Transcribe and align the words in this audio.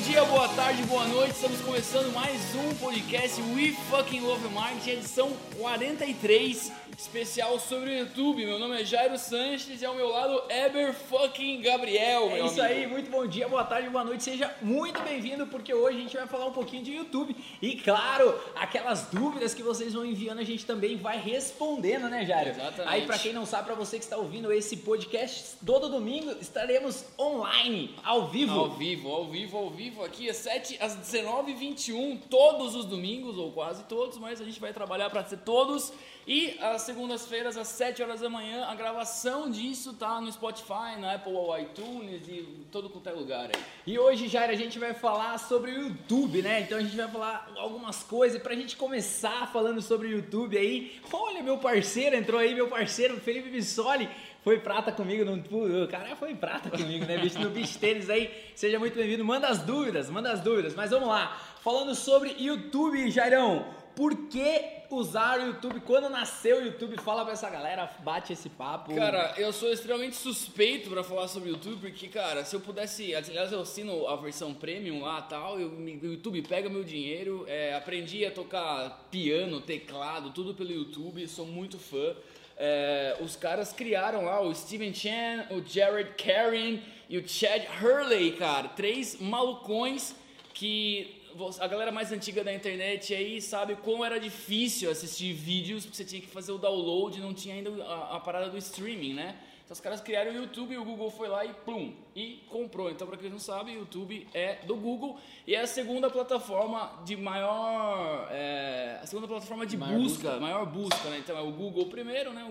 dia, 0.00 0.24
boa 0.24 0.48
tarde, 0.50 0.82
boa 0.84 1.04
noite. 1.06 1.32
Estamos 1.32 1.60
começando 1.60 2.12
mais 2.12 2.40
um 2.54 2.74
podcast 2.76 3.40
We 3.54 3.72
Fucking 3.90 4.20
Love 4.20 4.48
Marketing, 4.50 4.90
edição 4.90 5.30
43 5.58 6.70
especial 6.98 7.60
sobre 7.60 7.90
o 7.90 7.98
YouTube. 7.98 8.44
Meu 8.44 8.58
nome 8.58 8.82
é 8.82 8.84
Jairo 8.84 9.16
Sanches 9.16 9.80
e 9.80 9.86
ao 9.86 9.94
meu 9.94 10.08
lado 10.08 10.42
Eber 10.50 10.92
fucking 10.92 11.62
Gabriel. 11.62 12.28
É 12.30 12.40
isso 12.44 12.60
amigo. 12.60 12.62
aí, 12.62 12.86
muito 12.88 13.08
bom 13.08 13.24
dia, 13.24 13.48
boa 13.48 13.62
tarde, 13.62 13.88
boa 13.88 14.02
noite, 14.02 14.24
seja 14.24 14.52
muito 14.60 15.00
bem-vindo 15.02 15.46
porque 15.46 15.72
hoje 15.72 15.96
a 15.96 16.00
gente 16.00 16.16
vai 16.16 16.26
falar 16.26 16.46
um 16.46 16.52
pouquinho 16.52 16.82
de 16.82 16.92
YouTube 16.92 17.36
e 17.62 17.76
claro, 17.76 18.36
aquelas 18.56 19.02
dúvidas 19.12 19.54
que 19.54 19.62
vocês 19.62 19.94
vão 19.94 20.04
enviando 20.04 20.40
a 20.40 20.44
gente 20.44 20.66
também 20.66 20.96
vai 20.96 21.20
respondendo, 21.20 22.08
né, 22.08 22.26
Jairo? 22.26 22.50
Exatamente. 22.50 22.92
Aí 22.92 23.06
para 23.06 23.16
quem 23.16 23.32
não 23.32 23.46
sabe, 23.46 23.66
para 23.66 23.76
você 23.76 23.96
que 23.96 24.04
está 24.04 24.16
ouvindo 24.16 24.52
esse 24.52 24.78
podcast, 24.78 25.56
todo 25.64 25.88
domingo 25.88 26.32
estaremos 26.40 27.04
online, 27.16 27.94
ao 28.02 28.26
vivo. 28.26 28.58
Ao 28.58 28.70
vivo, 28.70 29.08
ao 29.08 29.24
vivo, 29.24 29.56
ao 29.56 29.70
vivo, 29.70 30.04
aqui 30.04 30.28
às 30.28 30.38
7 30.38 30.76
às 30.80 30.96
19h21, 30.96 32.22
todos 32.28 32.74
os 32.74 32.84
domingos 32.84 33.38
ou 33.38 33.52
quase 33.52 33.84
todos, 33.84 34.18
mas 34.18 34.40
a 34.40 34.44
gente 34.44 34.58
vai 34.58 34.72
trabalhar 34.72 35.08
para 35.10 35.24
ser 35.24 35.38
todos 35.38 35.92
e 36.28 36.58
às 36.60 36.82
segundas-feiras, 36.82 37.56
às 37.56 37.68
7 37.68 38.02
horas 38.02 38.20
da 38.20 38.28
manhã, 38.28 38.66
a 38.66 38.74
gravação 38.74 39.50
disso 39.50 39.94
tá 39.94 40.20
no 40.20 40.30
Spotify, 40.30 41.00
na 41.00 41.14
Apple 41.14 41.32
iTunes 41.62 42.28
e 42.28 42.66
todo 42.70 42.90
quanto 42.90 43.08
é 43.08 43.12
lugar 43.12 43.46
aí. 43.46 43.62
E 43.86 43.98
hoje, 43.98 44.28
Jair, 44.28 44.50
a 44.50 44.54
gente 44.54 44.78
vai 44.78 44.92
falar 44.92 45.38
sobre 45.38 45.70
o 45.70 45.84
YouTube, 45.84 46.42
né? 46.42 46.60
Então 46.60 46.76
a 46.76 46.82
gente 46.82 46.94
vai 46.94 47.08
falar 47.08 47.50
algumas 47.56 48.02
coisas 48.02 48.42
pra 48.42 48.54
gente 48.54 48.76
começar 48.76 49.50
falando 49.50 49.80
sobre 49.80 50.08
o 50.08 50.10
YouTube 50.10 50.58
aí. 50.58 51.00
Olha, 51.10 51.42
meu 51.42 51.56
parceiro, 51.56 52.14
entrou 52.14 52.38
aí, 52.38 52.54
meu 52.54 52.68
parceiro, 52.68 53.18
Felipe 53.18 53.48
Bissoli 53.48 54.06
foi 54.44 54.60
prata 54.60 54.92
comigo, 54.92 55.24
no, 55.24 55.84
o 55.84 55.88
cara 55.88 56.14
foi 56.14 56.34
prata 56.34 56.70
comigo, 56.70 57.04
né, 57.04 57.18
bicho, 57.18 57.38
no 57.38 57.50
bicho 57.50 57.78
tênis 57.78 58.08
aí. 58.08 58.30
Seja 58.54 58.78
muito 58.78 58.94
bem-vindo. 58.94 59.24
Manda 59.24 59.48
as 59.48 59.60
dúvidas, 59.60 60.08
manda 60.10 60.30
as 60.30 60.40
dúvidas. 60.40 60.74
Mas 60.74 60.90
vamos 60.90 61.08
lá. 61.08 61.38
Falando 61.62 61.94
sobre 61.94 62.34
YouTube, 62.38 63.10
Jairão, 63.10 63.66
por 63.98 64.14
que 64.28 64.84
usar 64.92 65.40
o 65.40 65.46
YouTube, 65.46 65.80
quando 65.80 66.08
nasceu 66.08 66.58
o 66.58 66.64
YouTube, 66.64 66.96
fala 66.98 67.24
pra 67.24 67.32
essa 67.32 67.50
galera, 67.50 67.90
bate 68.04 68.32
esse 68.32 68.48
papo. 68.48 68.94
Cara, 68.94 69.34
eu 69.36 69.52
sou 69.52 69.72
extremamente 69.72 70.14
suspeito 70.14 70.88
para 70.88 71.02
falar 71.02 71.26
sobre 71.26 71.50
o 71.50 71.52
YouTube, 71.54 71.80
porque, 71.80 72.06
cara, 72.06 72.44
se 72.44 72.54
eu 72.54 72.60
pudesse, 72.60 73.12
aliás, 73.12 73.50
eu 73.50 73.60
assino 73.60 74.06
a 74.06 74.14
versão 74.14 74.54
premium 74.54 75.02
lá 75.02 75.20
tal, 75.22 75.56
o 75.56 75.88
YouTube 75.90 76.40
pega 76.42 76.68
meu 76.68 76.84
dinheiro, 76.84 77.44
é, 77.48 77.74
aprendi 77.74 78.24
a 78.24 78.30
tocar 78.30 79.08
piano, 79.10 79.60
teclado, 79.60 80.30
tudo 80.30 80.54
pelo 80.54 80.70
YouTube, 80.70 81.26
sou 81.26 81.44
muito 81.44 81.76
fã. 81.76 82.14
É, 82.56 83.16
os 83.20 83.34
caras 83.34 83.72
criaram 83.72 84.26
lá 84.26 84.40
o 84.40 84.54
Steven 84.54 84.94
Chan, 84.94 85.48
o 85.50 85.60
Jared 85.60 86.14
Karen 86.14 86.78
e 87.08 87.18
o 87.18 87.28
Chad 87.28 87.64
Hurley, 87.82 88.30
cara, 88.36 88.68
três 88.68 89.20
malucões 89.20 90.14
que 90.54 91.17
a 91.60 91.66
galera 91.66 91.92
mais 91.92 92.10
antiga 92.10 92.42
da 92.42 92.52
internet 92.52 93.14
aí 93.14 93.40
sabe 93.40 93.76
como 93.76 94.04
era 94.04 94.18
difícil 94.18 94.90
assistir 94.90 95.32
vídeos, 95.32 95.84
porque 95.84 95.96
você 95.96 96.04
tinha 96.04 96.20
que 96.20 96.28
fazer 96.28 96.52
o 96.52 96.58
download, 96.58 97.20
não 97.20 97.32
tinha 97.32 97.54
ainda 97.54 97.70
a, 97.84 98.16
a 98.16 98.20
parada 98.20 98.50
do 98.50 98.58
streaming, 98.58 99.14
né? 99.14 99.36
Então 99.68 99.74
os 99.74 99.82
caras 99.82 100.00
criaram 100.00 100.30
o 100.30 100.34
YouTube 100.34 100.72
e 100.72 100.78
o 100.78 100.84
Google 100.84 101.10
foi 101.10 101.28
lá 101.28 101.44
e 101.44 101.52
plum, 101.52 101.92
e 102.16 102.42
comprou. 102.48 102.90
Então, 102.90 103.06
para 103.06 103.18
quem 103.18 103.28
não 103.28 103.38
sabe, 103.38 103.72
o 103.72 103.80
YouTube 103.80 104.26
é 104.32 104.64
do 104.64 104.74
Google 104.74 105.18
e 105.46 105.54
é 105.54 105.60
a 105.60 105.66
segunda 105.66 106.08
plataforma 106.08 107.02
de 107.04 107.14
maior. 107.18 108.28
É, 108.30 108.98
a 109.02 109.06
segunda 109.06 109.28
plataforma 109.28 109.66
de 109.66 109.76
maior 109.76 110.00
busca, 110.00 110.30
busca, 110.30 110.40
maior 110.40 110.64
busca, 110.64 111.10
né? 111.10 111.18
Então 111.18 111.36
é 111.36 111.42
o 111.42 111.52
Google 111.52 111.84
primeiro, 111.84 112.32
né? 112.32 112.50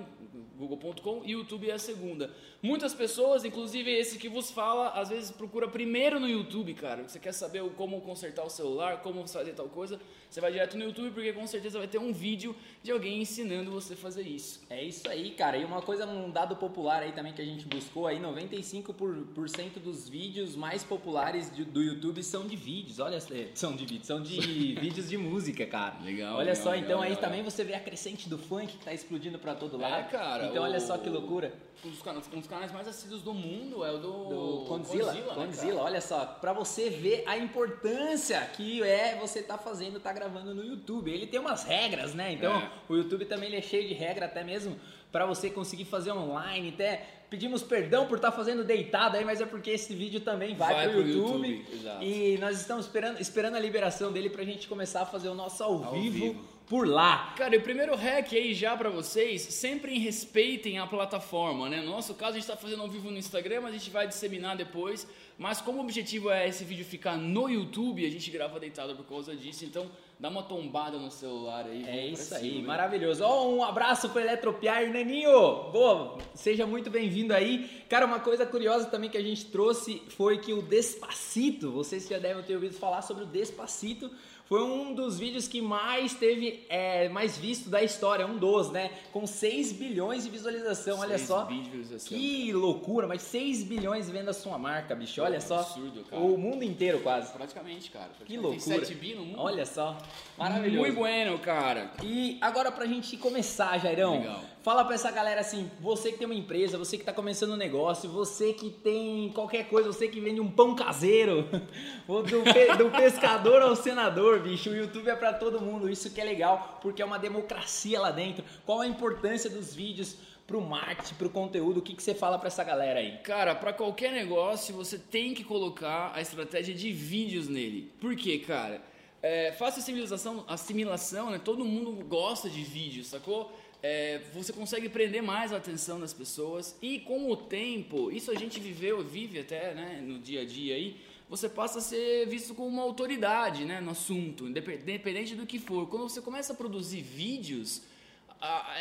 google.com 0.57 1.21
e 1.23 1.31
YouTube 1.31 1.69
é 1.69 1.73
a 1.73 1.79
segunda. 1.79 2.31
Muitas 2.61 2.93
pessoas, 2.93 3.45
inclusive 3.45 3.91
esse 3.91 4.17
que 4.17 4.27
vos 4.27 4.49
fala, 4.49 4.89
às 4.89 5.09
vezes 5.09 5.31
procura 5.31 5.67
primeiro 5.67 6.19
no 6.19 6.27
YouTube, 6.27 6.73
cara. 6.73 7.07
Você 7.07 7.19
quer 7.19 7.31
saber 7.31 7.63
como 7.77 8.01
consertar 8.01 8.43
o 8.43 8.49
celular, 8.49 9.01
como 9.01 9.25
fazer 9.27 9.53
tal 9.53 9.69
coisa, 9.69 9.99
você 10.29 10.41
vai 10.41 10.51
direto 10.51 10.75
no 10.77 10.83
YouTube 10.83 11.11
porque 11.11 11.31
com 11.31 11.45
certeza 11.45 11.77
vai 11.77 11.87
ter 11.87 11.99
um 11.99 12.11
vídeo 12.11 12.55
de 12.81 12.91
alguém 12.91 13.21
ensinando 13.21 13.71
você 13.71 13.93
a 13.93 13.97
fazer 13.97 14.23
isso. 14.23 14.61
É 14.69 14.83
isso 14.83 15.07
aí, 15.07 15.31
cara. 15.31 15.57
E 15.57 15.63
uma 15.63 15.81
coisa, 15.81 16.05
um 16.07 16.31
dado 16.31 16.55
popular 16.55 17.03
aí 17.03 17.06
também 17.11 17.33
que 17.33 17.41
a 17.41 17.45
gente 17.45 17.65
buscou 17.65 18.07
aí, 18.07 18.19
95% 18.19 19.79
dos 19.83 20.07
vídeos 20.07 20.55
mais 20.55 20.83
populares 20.83 21.49
do 21.49 21.81
YouTube 21.81 22.23
são 22.23 22.45
de 22.45 22.55
vídeos. 22.55 22.99
Olha, 22.99 23.19
são 23.53 23.75
de 23.75 23.85
vídeos, 23.85 24.07
são 24.07 24.21
de 24.21 24.75
vídeos 24.79 25.09
de 25.09 25.17
música, 25.17 25.65
cara. 25.65 25.99
Legal. 26.03 26.35
Olha 26.35 26.51
legal, 26.51 26.55
só, 26.55 26.71
legal, 26.71 26.85
então 26.85 26.99
legal, 27.01 27.17
aí 27.17 27.21
também 27.21 27.43
você 27.43 27.63
vê 27.63 27.73
a 27.75 27.79
crescente 27.79 28.29
do 28.29 28.37
funk 28.37 28.77
que 28.77 28.85
tá 28.85 28.93
explodindo 28.93 29.39
para 29.39 29.55
todo 29.55 29.77
lado. 29.77 29.99
É, 29.99 30.03
cara. 30.03 30.47
Então 30.47 30.61
o... 30.61 30.65
olha 30.65 30.79
só 30.79 30.97
que 30.97 31.09
loucura. 31.09 31.53
Um 31.85 31.89
dos, 31.89 32.01
canais, 32.01 32.27
um 32.33 32.39
dos 32.39 32.47
canais 32.47 32.71
mais 32.71 32.87
assíduos 32.87 33.21
do 33.21 33.33
mundo 33.35 33.85
é 33.85 33.91
o 33.91 33.99
do, 33.99 34.25
do 34.25 34.65
Condzilla. 34.67 35.13
Condzilla, 35.35 35.75
né, 35.75 35.81
olha 35.81 36.01
só, 36.01 36.25
para 36.25 36.51
você 36.51 36.89
ver 36.89 37.23
a 37.27 37.37
importância 37.37 38.41
que 38.55 38.81
é 38.81 39.15
você 39.15 39.43
tá 39.43 39.59
fazendo, 39.59 39.99
tá 39.99 40.11
gravando 40.11 40.55
no 40.55 40.65
YouTube. 40.65 41.11
Ele 41.11 41.27
tem 41.27 41.39
umas 41.39 41.63
regras, 41.63 42.15
né? 42.15 42.33
Então, 42.33 42.51
é. 42.51 42.71
o 42.89 42.95
YouTube 42.95 43.25
também 43.25 43.49
ele 43.49 43.57
é 43.57 43.61
cheio 43.61 43.87
de 43.87 43.93
regra 43.93 44.25
até 44.25 44.43
mesmo 44.43 44.75
para 45.11 45.25
você 45.25 45.49
conseguir 45.49 45.85
fazer 45.85 46.11
online, 46.11 46.69
até 46.69 47.05
pedimos 47.29 47.61
perdão 47.61 48.05
por 48.07 48.17
estar 48.17 48.31
tá 48.31 48.37
fazendo 48.37 48.63
deitado 48.63 49.17
aí, 49.17 49.25
mas 49.25 49.41
é 49.41 49.45
porque 49.45 49.71
esse 49.71 49.93
vídeo 49.93 50.19
também 50.21 50.55
vai, 50.55 50.73
vai 50.73 50.89
pro, 50.89 51.01
pro 51.01 51.09
YouTube. 51.09 51.47
YouTube 51.47 52.05
e 52.05 52.37
nós 52.39 52.59
estamos 52.59 52.85
esperando, 52.85 53.19
esperando 53.19 53.55
a 53.55 53.59
liberação 53.59 54.11
dele 54.11 54.29
pra 54.29 54.43
gente 54.43 54.67
começar 54.67 55.01
a 55.01 55.05
fazer 55.05 55.29
o 55.29 55.33
nosso 55.33 55.63
ao, 55.63 55.83
ao 55.83 55.93
vivo. 55.93 56.13
vivo 56.13 56.56
por 56.67 56.85
lá. 56.85 57.33
Cara, 57.37 57.55
e 57.55 57.57
o 57.57 57.61
primeiro 57.61 57.95
hack 57.95 58.33
aí 58.33 58.53
já 58.53 58.75
para 58.75 58.89
vocês, 58.89 59.41
sempre 59.41 59.97
respeitem 59.97 60.79
a 60.79 60.85
plataforma, 60.85 61.69
né? 61.69 61.81
No 61.81 61.91
nosso 61.91 62.13
caso, 62.13 62.31
a 62.31 62.33
gente 62.33 62.43
está 62.43 62.57
fazendo 62.57 62.81
ao 62.81 62.89
vivo 62.89 63.09
no 63.09 63.17
Instagram, 63.17 63.61
mas 63.61 63.73
a 63.73 63.77
gente 63.77 63.89
vai 63.89 64.05
disseminar 64.05 64.57
depois. 64.57 65.07
Mas 65.37 65.61
como 65.61 65.77
o 65.77 65.81
objetivo 65.81 66.29
é 66.29 66.47
esse 66.47 66.65
vídeo 66.65 66.83
ficar 66.83 67.15
no 67.15 67.47
YouTube, 67.47 68.05
a 68.05 68.09
gente 68.09 68.29
grava 68.31 68.59
deitado 68.59 68.95
por 68.95 69.05
causa 69.05 69.35
disso. 69.35 69.63
Então, 69.63 69.89
dá 70.19 70.29
uma 70.29 70.43
tombada 70.43 70.97
no 70.97 71.09
celular 71.09 71.65
aí. 71.65 71.85
É 71.87 72.07
isso 72.07 72.33
aí, 72.35 72.61
maravilhoso. 72.61 73.23
Ó, 73.23 73.49
um 73.49 73.63
abraço 73.63 74.09
pro 74.09 74.19
Eletropiar, 74.19 74.89
Neninho! 74.89 75.71
Boa, 75.71 76.17
seja 76.33 76.65
muito 76.65 76.89
bem-vindo 76.89 77.33
aí. 77.33 77.83
Cara, 77.87 78.05
uma 78.05 78.19
coisa 78.19 78.45
curiosa 78.45 78.87
também 78.87 79.09
que 79.09 79.17
a 79.17 79.23
gente 79.23 79.45
trouxe 79.45 80.01
foi 80.09 80.39
que 80.39 80.51
o 80.51 80.61
Despacito, 80.61 81.71
vocês 81.71 82.07
já 82.07 82.17
devem 82.17 82.43
ter 82.43 82.55
ouvido 82.55 82.73
falar 82.73 83.03
sobre 83.03 83.23
o 83.23 83.27
Despacito, 83.27 84.11
foi 84.47 84.63
um 84.63 84.93
dos 84.93 85.19
vídeos 85.19 85.45
que 85.45 85.61
mais 85.61 86.13
teve, 86.13 86.65
é, 86.69 87.09
mais 87.09 87.37
visto 87.37 87.69
da 87.69 87.83
história, 87.83 88.25
um 88.25 88.37
dos, 88.37 88.71
né? 88.71 88.91
Com 89.11 89.27
6 89.27 89.73
bilhões 89.73 90.23
de 90.23 90.29
visualização, 90.29 90.99
olha 90.99 91.17
só. 91.17 91.43
Visualização. 91.45 92.17
Que 92.17 92.53
loucura, 92.53 93.07
mas 93.07 93.23
6 93.23 93.63
bilhões 93.63 94.09
vendo 94.09 94.29
a 94.29 94.33
sua 94.33 94.57
marca, 94.57 94.95
bicho, 94.95 95.21
olha 95.21 95.41
só. 95.41 95.59
Absurdo, 95.59 96.03
cara. 96.09 96.21
O 96.21 96.37
mundo 96.37 96.63
inteiro 96.63 97.01
quase. 97.01 97.33
Praticamente, 97.33 97.91
cara. 97.91 98.05
Praticamente. 98.05 98.31
Que 98.31 98.37
loucura. 98.37 98.77
Tem 98.77 98.85
7 98.85 98.95
bi 98.95 99.15
no 99.15 99.25
mundo. 99.25 99.39
Olha 99.41 99.65
só. 99.65 99.97
Maravilhoso. 100.37 100.79
Muito 100.79 100.95
bueno, 100.95 101.37
cara. 101.39 101.91
E 102.01 102.37
agora 102.39 102.71
pra 102.71 102.85
gente 102.85 103.17
começar, 103.17 103.77
Jairão. 103.79 104.19
Legal. 104.19 104.41
Fala 104.67 104.83
pra 104.83 104.95
essa 104.95 105.09
galera 105.09 105.39
assim, 105.39 105.71
você 105.79 106.11
que 106.11 106.17
tem 106.17 106.25
uma 106.25 106.35
empresa, 106.35 106.77
você 106.77 106.97
que 106.97 107.03
tá 107.05 107.13
começando 107.13 107.53
um 107.53 107.55
negócio, 107.55 108.09
você 108.09 108.51
que 108.51 108.69
tem 108.69 109.31
qualquer 109.33 109.69
coisa, 109.69 109.93
você 109.93 110.09
que 110.09 110.19
vende 110.19 110.41
um 110.41 110.51
pão 110.51 110.75
caseiro, 110.75 111.47
do, 112.05 112.77
do 112.77 112.91
pescador 112.91 113.61
ao 113.61 113.77
senador, 113.77 114.41
bicho, 114.41 114.69
o 114.69 114.75
YouTube 114.75 115.07
é 115.07 115.15
para 115.15 115.31
todo 115.31 115.61
mundo, 115.61 115.89
isso 115.89 116.11
que 116.11 116.19
é 116.19 116.25
legal, 116.25 116.79
porque 116.81 117.01
é 117.01 117.05
uma 117.05 117.17
democracia 117.17 117.97
lá 117.97 118.11
dentro. 118.11 118.43
Qual 118.65 118.81
a 118.81 118.87
importância 118.87 119.49
dos 119.49 119.73
vídeos 119.73 120.17
pro 120.45 120.59
marketing, 120.59 121.15
pro 121.15 121.29
conteúdo, 121.29 121.77
o 121.77 121.81
que, 121.81 121.95
que 121.95 122.03
você 122.03 122.13
fala 122.13 122.37
para 122.37 122.47
essa 122.47 122.65
galera 122.65 122.99
aí? 122.99 123.19
Cara, 123.19 123.55
para 123.55 123.71
qualquer 123.71 124.11
negócio, 124.11 124.75
você 124.75 124.99
tem 124.99 125.33
que 125.33 125.45
colocar 125.45 126.11
a 126.13 126.19
estratégia 126.19 126.75
de 126.75 126.91
vídeos 126.91 127.47
nele. 127.47 127.93
Por 128.01 128.17
quê, 128.17 128.39
cara? 128.39 128.81
É, 129.21 129.53
fácil 129.53 129.81
assimilação, 129.81 130.43
assimilação, 130.45 131.29
né? 131.31 131.39
Todo 131.39 131.63
mundo 131.63 132.03
gosta 132.05 132.49
de 132.49 132.63
vídeo, 132.63 133.03
sacou? 133.05 133.51
É, 133.81 134.21
você 134.33 134.51
consegue 134.51 134.89
prender 134.89 135.21
mais 135.21 135.53
a 135.53 135.57
atenção 135.57 135.99
das 135.99 136.13
pessoas 136.13 136.75
e 136.81 136.99
com 136.99 137.31
o 137.31 137.37
tempo, 137.37 138.11
isso 138.11 138.31
a 138.31 138.35
gente 138.35 138.59
viveu, 138.59 139.03
vive 139.03 139.39
até 139.39 139.73
né, 139.73 140.01
no 140.01 140.19
dia 140.19 140.41
a 140.41 140.45
dia 140.45 140.75
aí, 140.75 140.97
você 141.29 141.49
passa 141.49 141.79
a 141.79 141.81
ser 141.81 142.25
visto 142.27 142.55
como 142.55 142.69
uma 142.69 142.83
autoridade 142.83 143.65
né, 143.65 143.81
no 143.81 143.91
assunto, 143.91 144.47
independente 144.47 145.35
do 145.35 145.45
que 145.45 145.59
for. 145.59 145.87
Quando 145.87 146.03
você 146.03 146.21
começa 146.21 146.53
a 146.53 146.55
produzir 146.55 147.01
vídeos, 147.01 147.81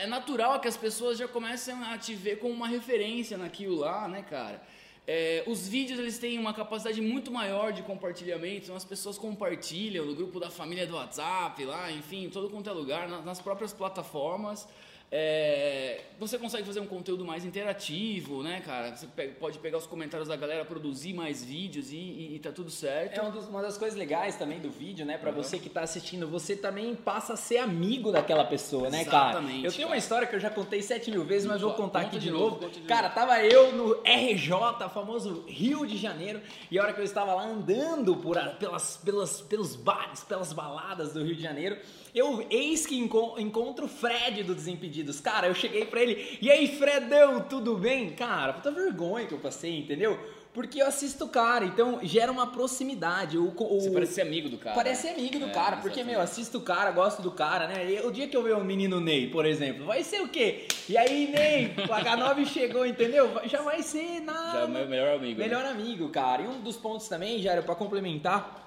é 0.01 0.07
natural 0.07 0.61
que 0.61 0.69
as 0.69 0.77
pessoas 0.77 1.19
já 1.19 1.27
comecem 1.27 1.75
a 1.75 1.99
te 1.99 2.15
ver 2.15 2.39
como 2.39 2.55
uma 2.55 2.69
referência 2.69 3.37
naquilo 3.37 3.77
lá, 3.77 4.07
né, 4.07 4.23
cara? 4.23 4.63
É, 5.09 5.45
os 5.47 5.69
vídeos 5.69 6.01
eles 6.01 6.19
têm 6.19 6.37
uma 6.39 6.53
capacidade 6.53 7.01
muito 7.01 7.31
maior 7.31 7.73
de 7.73 7.83
compartilhamento, 7.83 8.65
então 8.65 8.77
as 8.77 8.85
pessoas 8.85 9.17
compartilham 9.17 10.05
no 10.05 10.15
grupo 10.15 10.41
da 10.41 10.51
família 10.51 10.87
do 10.87 10.97
WhatsApp, 10.97 11.65
lá, 11.65 11.93
enfim, 11.93 12.29
todo 12.29 12.51
quanto 12.51 12.69
é 12.69 12.73
lugar, 12.73 13.09
nas 13.09 13.41
próprias 13.41 13.73
plataformas. 13.73 14.67
É, 15.11 16.01
você 16.19 16.37
consegue 16.37 16.65
fazer 16.65 16.81
um 16.81 16.87
conteúdo 16.87 17.25
mais 17.25 17.45
interativo, 17.45 18.43
né, 18.43 18.61
cara? 18.61 18.97
Você 18.97 19.07
pode 19.39 19.59
pegar 19.61 19.79
os 19.79 19.87
comentários 19.87 20.29
da 20.29 20.35
galera, 20.35 20.65
produzir 20.65 21.15
mais 21.15 21.45
vídeos 21.45 21.93
e, 21.93 21.97
e, 21.97 22.35
e 22.35 22.39
tá 22.41 22.51
tudo 22.51 22.71
certo. 22.71 23.17
É 23.17 23.23
uma, 23.23 23.31
dos, 23.31 23.47
uma, 23.47 23.63
das 23.63 23.79
coisas 23.79 23.97
legais 23.97 24.37
também 24.37 24.59
do 24.59 24.69
vídeo, 24.69 25.07
né? 25.07 25.17
Pra 25.17 25.31
uhum. 25.31 25.37
você 25.37 25.59
que 25.61 25.69
tá 25.69 25.83
assistindo, 25.83 26.27
você 26.27 26.57
também 26.57 26.95
passa 26.97 27.35
a 27.35 27.37
ser 27.37 27.59
amigo 27.59 28.11
daquela 28.11 28.45
pessoa, 28.45 28.91
né, 28.91 29.05
cara? 29.05 29.31
Exatamente. 29.31 29.65
Eu 29.65 29.71
tenho 29.71 29.83
cara. 29.83 29.91
uma 29.91 29.97
história 29.97 30.27
que 30.27 30.35
eu 30.35 30.41
já 30.41 30.51
contei 30.51 30.83
sete 30.83 31.11
mil 31.11 31.25
vezes, 31.25 31.47
mas 31.47 31.61
vou 31.61 31.75
contar 31.75 32.01
aqui 32.01 32.19
de, 32.19 32.27
de 32.27 32.31
novo. 32.33 32.59
cara, 32.89 33.09
tava 33.09 33.45
eu 33.45 33.73
no 33.73 34.03
RJ, 34.03 34.89
famoso 34.93 35.45
Rio 35.47 35.87
de 35.87 35.97
Janeiro, 35.97 36.41
e 36.69 36.79
a 36.79 36.83
hora 36.83 36.93
que 36.93 37.01
eu 37.01 37.05
estava 37.05 37.33
lá 37.33 37.45
andando 37.45 38.17
por, 38.17 38.37
pelas, 38.59 38.97
pelas, 38.97 39.41
pelos 39.41 39.77
bares, 39.77 40.25
pelas 40.25 40.53
baladas 40.53 41.13
do 41.13 41.23
Rio 41.23 41.37
de 41.37 41.43
Janeiro, 41.43 41.79
eu 42.17 42.47
eis 42.49 42.87
que 42.87 42.97
encontro 42.97 43.85
o 43.85 43.89
Fred 43.89 44.43
do 44.43 44.55
Desimpedidos. 44.97 45.21
Cara, 45.21 45.47
eu 45.49 45.55
cheguei 45.55 45.85
pra 45.85 46.03
ele, 46.03 46.39
e 46.41 46.51
aí, 46.51 46.69
Fredão, 46.79 47.41
tudo 47.41 47.77
bem? 47.77 48.11
Cara, 48.11 48.55
puta 48.55 48.71
vergonha 48.71 49.27
que 49.27 49.35
eu 49.35 49.39
passei, 49.39 49.79
entendeu? 49.79 50.19
Porque 50.53 50.81
eu 50.81 50.87
assisto 50.87 51.27
o 51.27 51.29
cara, 51.29 51.67
então 51.67 52.01
gera 52.03 52.33
uma 52.33 52.47
proximidade. 52.47 53.37
O, 53.37 53.53
o, 53.55 53.81
Você 53.81 53.91
parece 53.91 54.15
ser 54.15 54.23
amigo 54.23 54.49
do 54.49 54.57
cara. 54.57 54.75
Parece 54.75 55.07
né? 55.07 55.13
amigo 55.13 55.39
do 55.39 55.47
é, 55.47 55.51
cara, 55.51 55.77
porque, 55.77 56.01
exatamente. 56.01 56.15
meu, 56.15 56.21
assisto 56.23 56.57
o 56.57 56.63
cara, 56.63 56.91
gosto 56.93 57.21
do 57.21 57.31
cara, 57.31 57.67
né? 57.67 57.93
E 57.93 58.01
o 58.01 58.11
dia 58.11 58.27
que 58.27 58.35
eu 58.35 58.43
ver 58.43 58.55
o 58.55 58.65
menino 58.65 58.99
Ney, 58.99 59.29
por 59.29 59.45
exemplo, 59.45 59.85
vai 59.85 60.03
ser 60.03 60.23
o 60.23 60.29
quê? 60.29 60.67
E 60.89 60.97
aí, 60.97 61.29
Ney, 61.31 61.75
o 61.77 61.93
H9 61.93 62.47
chegou, 62.49 62.87
entendeu? 62.87 63.31
Já 63.45 63.61
vai 63.61 63.83
ser 63.83 64.21
nada. 64.21 64.61
Já 64.61 64.65
é 64.65 64.67
meu 64.67 64.89
melhor 64.89 65.17
amigo. 65.17 65.39
Melhor 65.39 65.63
né? 65.63 65.71
amigo, 65.71 66.09
cara. 66.09 66.41
E 66.41 66.47
um 66.47 66.63
dos 66.63 66.77
pontos 66.79 67.07
também, 67.07 67.39
Jairo, 67.43 67.63
para 67.63 67.75
complementar 67.75 68.66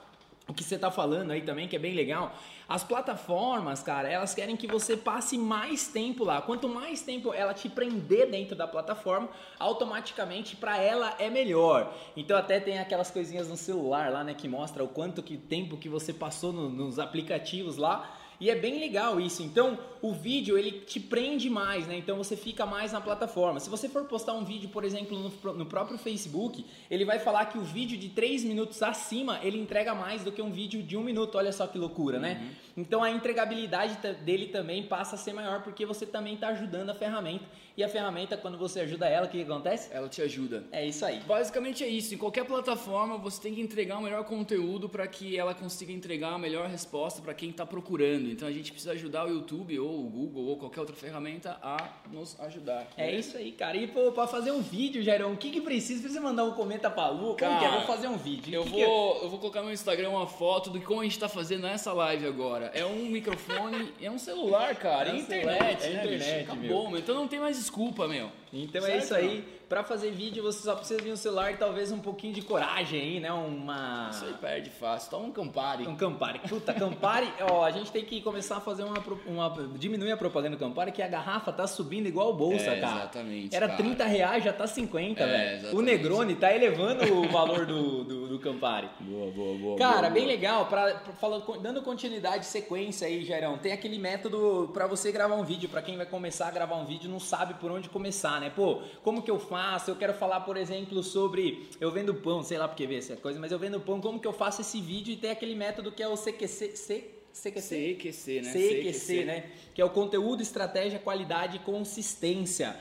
o 0.50 0.54
que 0.54 0.64
você 0.64 0.80
tá 0.80 0.90
falando 0.90 1.30
aí 1.30 1.44
também, 1.44 1.68
que 1.68 1.76
é 1.76 1.80
bem 1.80 1.94
legal, 1.94 2.34
as 2.68 2.84
plataformas, 2.84 3.84
cara, 3.84 4.10
elas 4.10 4.34
querem 4.34 4.58
que 4.58 4.66
você 4.66 4.98
passe 4.98 5.38
mais 5.38 5.88
tempo 5.88 6.24
lá. 6.24 6.42
Quanto 6.42 6.68
mais 6.68 7.04
tempo 7.04 7.32
ela 7.32 7.54
te 7.54 7.70
prender 7.70 8.30
dentro 8.30 8.56
da 8.56 8.68
plataforma, 8.68 9.30
automaticamente 9.60 10.56
para 10.56 10.78
ela 10.78 11.16
é 11.20 11.30
melhor. 11.30 11.94
Então 12.18 12.36
até 12.36 12.60
tem 12.60 12.80
aquelas 12.80 13.12
coisinhas 13.12 13.48
no 13.48 13.56
celular 13.56 14.12
lá, 14.12 14.24
né, 14.24 14.34
que 14.34 14.48
mostra 14.48 14.84
o 14.84 14.88
quanto 14.88 15.22
que 15.22 15.38
tempo 15.38 15.78
que 15.78 15.88
você 15.88 16.12
passou 16.12 16.52
no, 16.52 16.68
nos 16.68 16.98
aplicativos 16.98 17.78
lá. 17.78 18.18
E 18.40 18.50
é 18.50 18.56
bem 18.56 18.80
legal 18.80 19.20
isso. 19.20 19.44
Então, 19.44 19.78
o 20.02 20.14
vídeo 20.14 20.58
ele 20.58 20.72
te 20.72 21.00
prende 21.00 21.50
mais, 21.50 21.86
né? 21.88 21.98
Então 21.98 22.18
você 22.18 22.38
fica 22.38 22.66
mais 22.66 22.92
na 22.92 23.02
plataforma. 23.02 23.60
Se 23.60 23.70
você 23.70 23.90
for 23.90 24.06
postar 24.06 24.34
um 24.34 24.46
vídeo, 24.46 24.70
por 24.70 24.86
exemplo, 24.86 25.18
no, 25.18 25.54
no 25.54 25.66
próprio 25.66 25.98
Facebook, 25.98 26.66
ele 26.90 27.04
vai 27.04 27.20
falar 27.20 27.46
que 27.46 27.58
o 27.58 27.62
vídeo 27.62 27.98
de 27.98 28.10
3 28.10 28.46
minutos 28.46 28.82
acima 28.82 29.40
ele 29.44 29.60
entrega 29.60 29.94
mais 29.94 30.24
do 30.24 30.32
que 30.32 30.42
um 30.42 30.52
vídeo 30.52 30.82
de 30.82 30.96
1 30.96 31.04
minuto. 31.04 31.38
Olha 31.38 31.52
só 31.52 31.68
que 31.68 31.78
loucura, 31.78 32.18
né? 32.18 32.36
uhum. 32.36 32.46
né? 32.46 32.56
Então 32.78 33.04
a 33.04 33.12
entregabilidade 33.12 33.98
dele 34.24 34.48
também 34.48 34.84
passa 34.84 35.16
a 35.16 35.18
ser 35.18 35.34
maior 35.34 35.62
porque 35.62 35.86
você 35.86 36.06
também 36.06 36.36
está 36.36 36.50
ajudando 36.50 36.90
a 36.92 36.96
ferramenta. 36.96 37.44
E 37.78 37.84
a 37.84 37.90
ferramenta, 37.90 38.36
quando 38.36 38.58
você 38.58 38.82
ajuda 38.82 39.08
ela, 39.08 39.26
o 39.26 39.30
que 39.30 39.42
acontece? 39.42 39.90
Ela 39.92 40.10
te 40.10 40.22
ajuda. 40.22 40.64
É 40.72 40.86
isso 40.86 41.06
aí. 41.06 41.20
Basicamente 41.22 41.84
é 41.84 41.88
isso. 41.88 42.14
Em 42.14 42.18
qualquer 42.18 42.46
plataforma, 42.46 43.18
você 43.18 43.42
tem 43.42 43.56
que 43.56 43.62
entregar 43.62 43.98
o 43.98 44.02
melhor 44.02 44.24
conteúdo 44.26 44.90
para 44.90 45.08
que 45.08 45.38
ela 45.38 45.54
consiga 45.54 45.92
entregar 45.92 46.34
a 46.34 46.38
melhor 46.38 46.68
resposta 46.68 47.22
para 47.22 47.34
quem 47.34 47.52
está 47.52 47.66
procurando. 47.66 48.30
Então 48.30 48.48
a 48.48 48.52
gente 48.52 48.72
precisa 48.72 48.94
ajudar 48.94 49.26
o 49.26 49.30
YouTube 49.30 49.80
ou 49.80 50.06
o 50.06 50.10
Google 50.10 50.46
ou 50.46 50.58
qualquer 50.58 50.82
outra 50.82 50.96
ferramenta 50.96 51.58
a 51.62 51.78
nos 52.12 52.40
ajudar. 52.42 52.88
É 52.98 53.16
isso 53.16 53.38
aí, 53.38 53.52
cara. 53.52 53.78
E 53.78 53.88
para 53.88 54.28
fazer 54.28 54.52
um 54.52 54.62
vídeo, 54.62 55.02
Jairão, 55.02 55.34
o 55.34 55.38
que, 55.38 55.50
que 55.50 55.62
precisa? 55.62 56.02
Precisa 56.02 56.22
mandar 56.22 56.44
um 56.44 56.52
comenta 56.52 56.90
pra 56.90 57.10
Lu? 57.10 57.36
Cara, 57.36 57.54
como 57.54 57.60
que 57.60 57.66
é? 57.66 57.78
Vou 57.78 57.88
fazer 57.88 58.08
um 58.08 58.18
vídeo. 58.18 58.54
Eu, 58.54 58.64
que 58.64 58.70
vou, 58.70 59.16
que 59.20 59.26
eu 59.26 59.30
vou 59.30 59.40
colocar 59.40 59.62
no 59.62 59.72
Instagram 59.72 60.10
uma 60.10 60.28
foto 60.28 60.70
do 60.70 60.80
como 60.82 61.02
a 61.02 61.04
gente 61.04 61.14
está 61.14 61.30
fazendo 61.30 61.68
essa 61.68 61.94
live 61.94 62.26
agora. 62.26 62.72
É 62.74 62.84
um 62.86 63.06
microfone, 63.06 63.94
é 64.02 64.10
um 64.10 64.18
celular, 64.18 64.76
cara. 64.76 65.10
É, 65.10 65.14
é 65.14 65.18
internet, 65.18 65.84
é 65.84 65.90
né, 65.90 66.04
internet, 66.04 66.44
Acabou, 66.44 66.90
meu. 66.90 67.00
Então 67.00 67.16
não 67.16 67.28
tem 67.28 67.40
mais 67.40 67.58
desculpa, 67.70 68.08
meu. 68.08 68.32
Então 68.52 68.84
é 68.86 68.98
isso 68.98 69.14
aí. 69.14 69.46
Para 69.70 69.84
fazer 69.84 70.10
vídeo 70.10 70.42
você 70.42 70.64
só 70.64 70.76
precisa 70.76 71.00
de 71.00 71.12
um 71.12 71.16
celular 71.16 71.52
e 71.52 71.58
talvez 71.58 71.92
um 71.92 72.00
pouquinho 72.00 72.34
de 72.34 72.42
coragem 72.42 73.00
aí, 73.00 73.20
né? 73.20 73.32
Uma. 73.32 74.10
Isso 74.12 74.26
aí 74.26 74.34
perde 74.34 74.72
fácil. 74.72 75.12
Toma 75.12 75.28
um 75.28 75.32
Campari. 75.32 75.88
Um 75.88 75.96
Campari. 75.96 76.40
Puta, 76.40 76.74
Campari, 76.74 77.32
ó, 77.48 77.64
a 77.64 77.70
gente 77.70 77.92
tem 77.92 78.04
que 78.04 78.20
começar 78.20 78.58
a 78.58 78.62
fazer 78.62 78.82
uma. 78.82 78.96
uma 79.28 79.70
diminuir 79.78 80.12
a 80.12 80.18
propaganda 80.18 80.56
do 80.56 80.60
Campari, 80.60 80.92
que 80.92 81.04
a 81.04 81.08
garrafa 81.08 81.52
tá 81.52 81.68
subindo 81.68 82.08
igual 82.08 82.34
bolsa, 82.34 82.72
é, 82.72 82.80
cara. 82.80 82.96
Exatamente. 83.02 83.56
Era 83.56 83.68
cara. 83.68 83.78
30 83.78 84.06
reais, 84.06 84.44
já 84.44 84.52
tá 84.52 84.66
50, 84.66 85.22
é, 85.22 85.58
velho. 85.58 85.78
O 85.78 85.84
Negroni 85.84 86.34
tá 86.34 86.52
elevando 86.52 87.04
o 87.14 87.30
valor 87.30 87.68
do, 87.68 88.04
do, 88.04 88.28
do, 88.28 88.40
Campari. 88.40 88.90
Boa, 89.02 89.30
boa, 89.30 89.56
boa. 89.56 89.78
Cara, 89.78 90.02
boa, 90.02 90.10
bem 90.10 90.24
boa. 90.24 90.36
legal. 90.36 90.66
Pra, 90.66 90.96
pra, 90.96 91.14
falando, 91.14 91.62
dando 91.62 91.84
continuidade, 91.84 92.44
sequência 92.48 93.08
aí, 93.08 93.24
Jairão. 93.24 93.60
Tem 93.60 93.72
aquele 93.72 94.00
método 94.00 94.72
para 94.74 94.88
você 94.88 95.12
gravar 95.12 95.36
um 95.36 95.44
vídeo. 95.44 95.70
para 95.70 95.84
quem 95.84 95.96
vai 95.96 96.08
começar 96.08 96.48
a 96.48 96.52
gravar 96.52 96.76
um 96.78 96.86
vídeo, 96.86 97.08
não 97.08 97.20
sabe 97.20 97.54
por 97.54 97.70
onde 97.70 97.88
começar, 97.88 98.42
né? 98.42 98.50
Pô, 98.50 98.82
como 99.04 99.22
que 99.22 99.30
eu 99.30 99.38
faço? 99.38 99.59
Eu 99.88 99.96
quero 99.96 100.14
falar, 100.14 100.42
por 100.42 100.58
exemplo, 100.58 101.02
sobre 101.04 101.68
eu 101.80 101.92
vendo 101.92 102.14
pão, 102.14 102.44
sei 102.44 102.58
lá 102.58 102.68
porque 102.68 102.86
ver 102.86 102.98
essa 102.98 103.16
coisa, 103.16 103.40
mas 103.40 103.52
eu 103.52 103.60
vendo 103.60 103.80
pão, 103.80 104.00
como 104.00 104.20
que 104.20 104.28
eu 104.28 104.34
faço 104.34 104.62
esse 104.62 104.80
vídeo 104.80 105.14
e 105.14 105.18
tem 105.18 105.32
aquele 105.32 105.56
método 105.56 105.92
que 105.92 106.04
é 106.04 106.08
o 106.08 106.16
CQC, 106.16 106.76
C, 106.76 107.10
CQC? 107.34 107.96
CQC, 107.96 108.42
né? 108.42 108.52
CQC, 108.52 108.92
CQC, 108.92 109.26
né? 109.26 109.52
Que 109.74 109.82
é 109.82 109.86
o 109.86 109.90
conteúdo, 109.90 110.42
estratégia, 110.42 111.00
qualidade 111.00 111.58
e 111.58 111.60
consistência. 111.60 112.76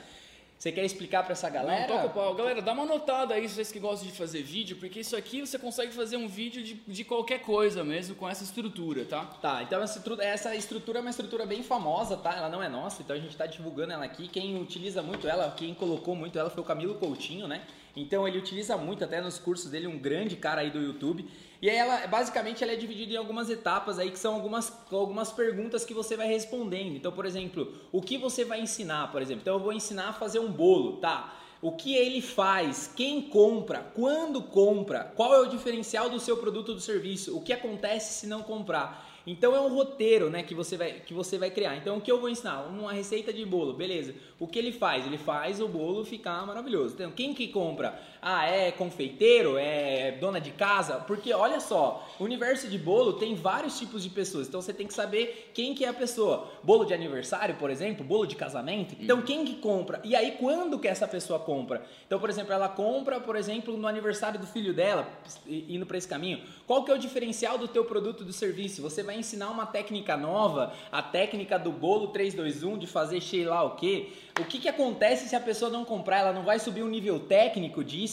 Você 0.58 0.72
quer 0.72 0.84
explicar 0.84 1.22
para 1.22 1.32
essa 1.32 1.48
galera? 1.48 1.82
Não, 1.82 1.86
toca 1.86 2.06
o 2.06 2.10
pau. 2.10 2.34
Galera, 2.34 2.60
dá 2.60 2.72
uma 2.72 2.84
notada 2.84 3.34
aí, 3.34 3.48
vocês 3.48 3.70
que 3.70 3.78
gostam 3.78 4.08
de 4.08 4.16
fazer 4.16 4.42
vídeo, 4.42 4.76
porque 4.76 4.98
isso 4.98 5.16
aqui 5.16 5.40
você 5.40 5.56
consegue 5.56 5.92
fazer 5.92 6.16
um 6.16 6.26
vídeo 6.26 6.64
de, 6.64 6.74
de 6.74 7.04
qualquer 7.04 7.42
coisa 7.42 7.84
mesmo 7.84 8.16
com 8.16 8.28
essa 8.28 8.42
estrutura, 8.42 9.04
tá? 9.04 9.24
Tá, 9.40 9.62
então 9.62 9.80
essa 9.80 9.98
estrutura, 9.98 10.26
essa 10.26 10.56
estrutura 10.56 10.98
é 10.98 11.00
uma 11.00 11.10
estrutura 11.10 11.46
bem 11.46 11.62
famosa, 11.62 12.16
tá? 12.16 12.34
Ela 12.34 12.48
não 12.48 12.60
é 12.60 12.68
nossa, 12.68 13.02
então 13.02 13.14
a 13.14 13.20
gente 13.20 13.30
está 13.30 13.46
divulgando 13.46 13.92
ela 13.92 14.04
aqui. 14.04 14.26
Quem 14.26 14.60
utiliza 14.60 15.00
muito 15.00 15.28
ela, 15.28 15.54
quem 15.56 15.72
colocou 15.74 16.16
muito 16.16 16.36
ela 16.36 16.50
foi 16.50 16.60
o 16.60 16.66
Camilo 16.66 16.96
Coutinho, 16.96 17.46
né? 17.46 17.62
Então 17.94 18.26
ele 18.26 18.38
utiliza 18.38 18.76
muito 18.76 19.04
até 19.04 19.20
nos 19.20 19.38
cursos 19.38 19.70
dele, 19.70 19.86
um 19.86 19.98
grande 19.98 20.34
cara 20.34 20.62
aí 20.62 20.70
do 20.70 20.80
YouTube. 20.80 21.24
E 21.60 21.68
aí 21.68 21.76
ela, 21.76 22.06
basicamente, 22.06 22.62
ela 22.62 22.72
é 22.72 22.76
dividida 22.76 23.14
em 23.14 23.16
algumas 23.16 23.50
etapas 23.50 23.98
aí, 23.98 24.10
que 24.10 24.18
são 24.18 24.34
algumas, 24.34 24.72
algumas 24.92 25.32
perguntas 25.32 25.84
que 25.84 25.92
você 25.92 26.16
vai 26.16 26.28
respondendo. 26.28 26.94
Então, 26.96 27.10
por 27.10 27.26
exemplo, 27.26 27.74
o 27.90 28.00
que 28.00 28.16
você 28.16 28.44
vai 28.44 28.60
ensinar, 28.60 29.10
por 29.10 29.20
exemplo? 29.20 29.42
Então 29.42 29.54
eu 29.54 29.60
vou 29.60 29.72
ensinar 29.72 30.10
a 30.10 30.12
fazer 30.12 30.38
um 30.38 30.52
bolo, 30.52 30.98
tá? 30.98 31.34
O 31.60 31.72
que 31.72 31.96
ele 31.96 32.20
faz, 32.20 32.92
quem 32.94 33.20
compra, 33.20 33.90
quando 33.92 34.40
compra, 34.40 35.12
qual 35.16 35.34
é 35.34 35.40
o 35.40 35.46
diferencial 35.46 36.08
do 36.08 36.20
seu 36.20 36.36
produto 36.36 36.68
ou 36.68 36.74
do 36.76 36.80
serviço, 36.80 37.36
o 37.36 37.42
que 37.42 37.52
acontece 37.52 38.20
se 38.20 38.28
não 38.28 38.42
comprar. 38.42 39.08
Então 39.26 39.54
é 39.54 39.60
um 39.60 39.68
roteiro, 39.68 40.30
né, 40.30 40.42
que 40.42 40.54
você 40.54 40.76
vai 40.76 40.92
que 41.00 41.12
você 41.12 41.36
vai 41.36 41.50
criar. 41.50 41.76
Então 41.76 41.98
o 41.98 42.00
que 42.00 42.10
eu 42.10 42.18
vou 42.18 42.30
ensinar? 42.30 42.62
Uma 42.62 42.92
receita 42.94 43.30
de 43.30 43.44
bolo, 43.44 43.74
beleza? 43.74 44.14
O 44.38 44.46
que 44.46 44.58
ele 44.58 44.72
faz? 44.72 45.04
Ele 45.04 45.18
faz 45.18 45.60
o 45.60 45.68
bolo 45.68 46.02
ficar 46.02 46.46
maravilhoso. 46.46 46.94
Então 46.94 47.10
quem 47.10 47.34
que 47.34 47.48
compra? 47.48 48.00
Ah, 48.20 48.46
é 48.46 48.72
confeiteiro? 48.72 49.56
É 49.56 50.12
dona 50.12 50.40
de 50.40 50.50
casa? 50.50 50.94
Porque 50.96 51.32
olha 51.32 51.60
só, 51.60 52.06
o 52.18 52.24
universo 52.24 52.68
de 52.68 52.76
bolo 52.76 53.14
tem 53.14 53.34
vários 53.34 53.78
tipos 53.78 54.02
de 54.02 54.10
pessoas. 54.10 54.48
Então 54.48 54.60
você 54.60 54.72
tem 54.72 54.86
que 54.86 54.94
saber 54.94 55.50
quem 55.54 55.74
que 55.74 55.84
é 55.84 55.88
a 55.88 55.94
pessoa. 55.94 56.50
Bolo 56.62 56.84
de 56.84 56.92
aniversário, 56.92 57.54
por 57.56 57.70
exemplo, 57.70 58.04
bolo 58.04 58.26
de 58.26 58.34
casamento. 58.34 58.96
Então 59.00 59.22
quem 59.22 59.44
que 59.44 59.54
compra? 59.56 60.00
E 60.02 60.16
aí 60.16 60.32
quando 60.32 60.78
que 60.78 60.88
essa 60.88 61.06
pessoa 61.06 61.38
compra? 61.38 61.84
Então, 62.06 62.18
por 62.18 62.28
exemplo, 62.28 62.52
ela 62.52 62.68
compra, 62.68 63.20
por 63.20 63.36
exemplo, 63.36 63.76
no 63.76 63.86
aniversário 63.86 64.40
do 64.40 64.46
filho 64.46 64.74
dela, 64.74 65.08
indo 65.46 65.86
para 65.86 65.96
esse 65.96 66.08
caminho. 66.08 66.42
Qual 66.66 66.84
que 66.84 66.90
é 66.90 66.94
o 66.94 66.98
diferencial 66.98 67.56
do 67.56 67.68
teu 67.68 67.84
produto 67.84 68.24
do 68.24 68.32
serviço? 68.32 68.82
Você 68.82 69.02
vai 69.02 69.16
ensinar 69.16 69.50
uma 69.50 69.66
técnica 69.66 70.16
nova, 70.16 70.72
a 70.90 71.02
técnica 71.02 71.58
do 71.58 71.70
bolo 71.70 72.08
321 72.08 72.78
de 72.78 72.86
fazer 72.86 73.20
sei 73.20 73.44
lá 73.44 73.62
o 73.62 73.76
quê. 73.76 74.10
O 74.40 74.44
que, 74.44 74.58
que 74.58 74.68
acontece 74.68 75.28
se 75.28 75.34
a 75.34 75.40
pessoa 75.40 75.70
não 75.70 75.84
comprar? 75.84 76.18
Ela 76.18 76.32
não 76.32 76.44
vai 76.44 76.58
subir 76.58 76.82
um 76.82 76.88
nível 76.88 77.18
técnico 77.20 77.82
disso? 77.82 78.07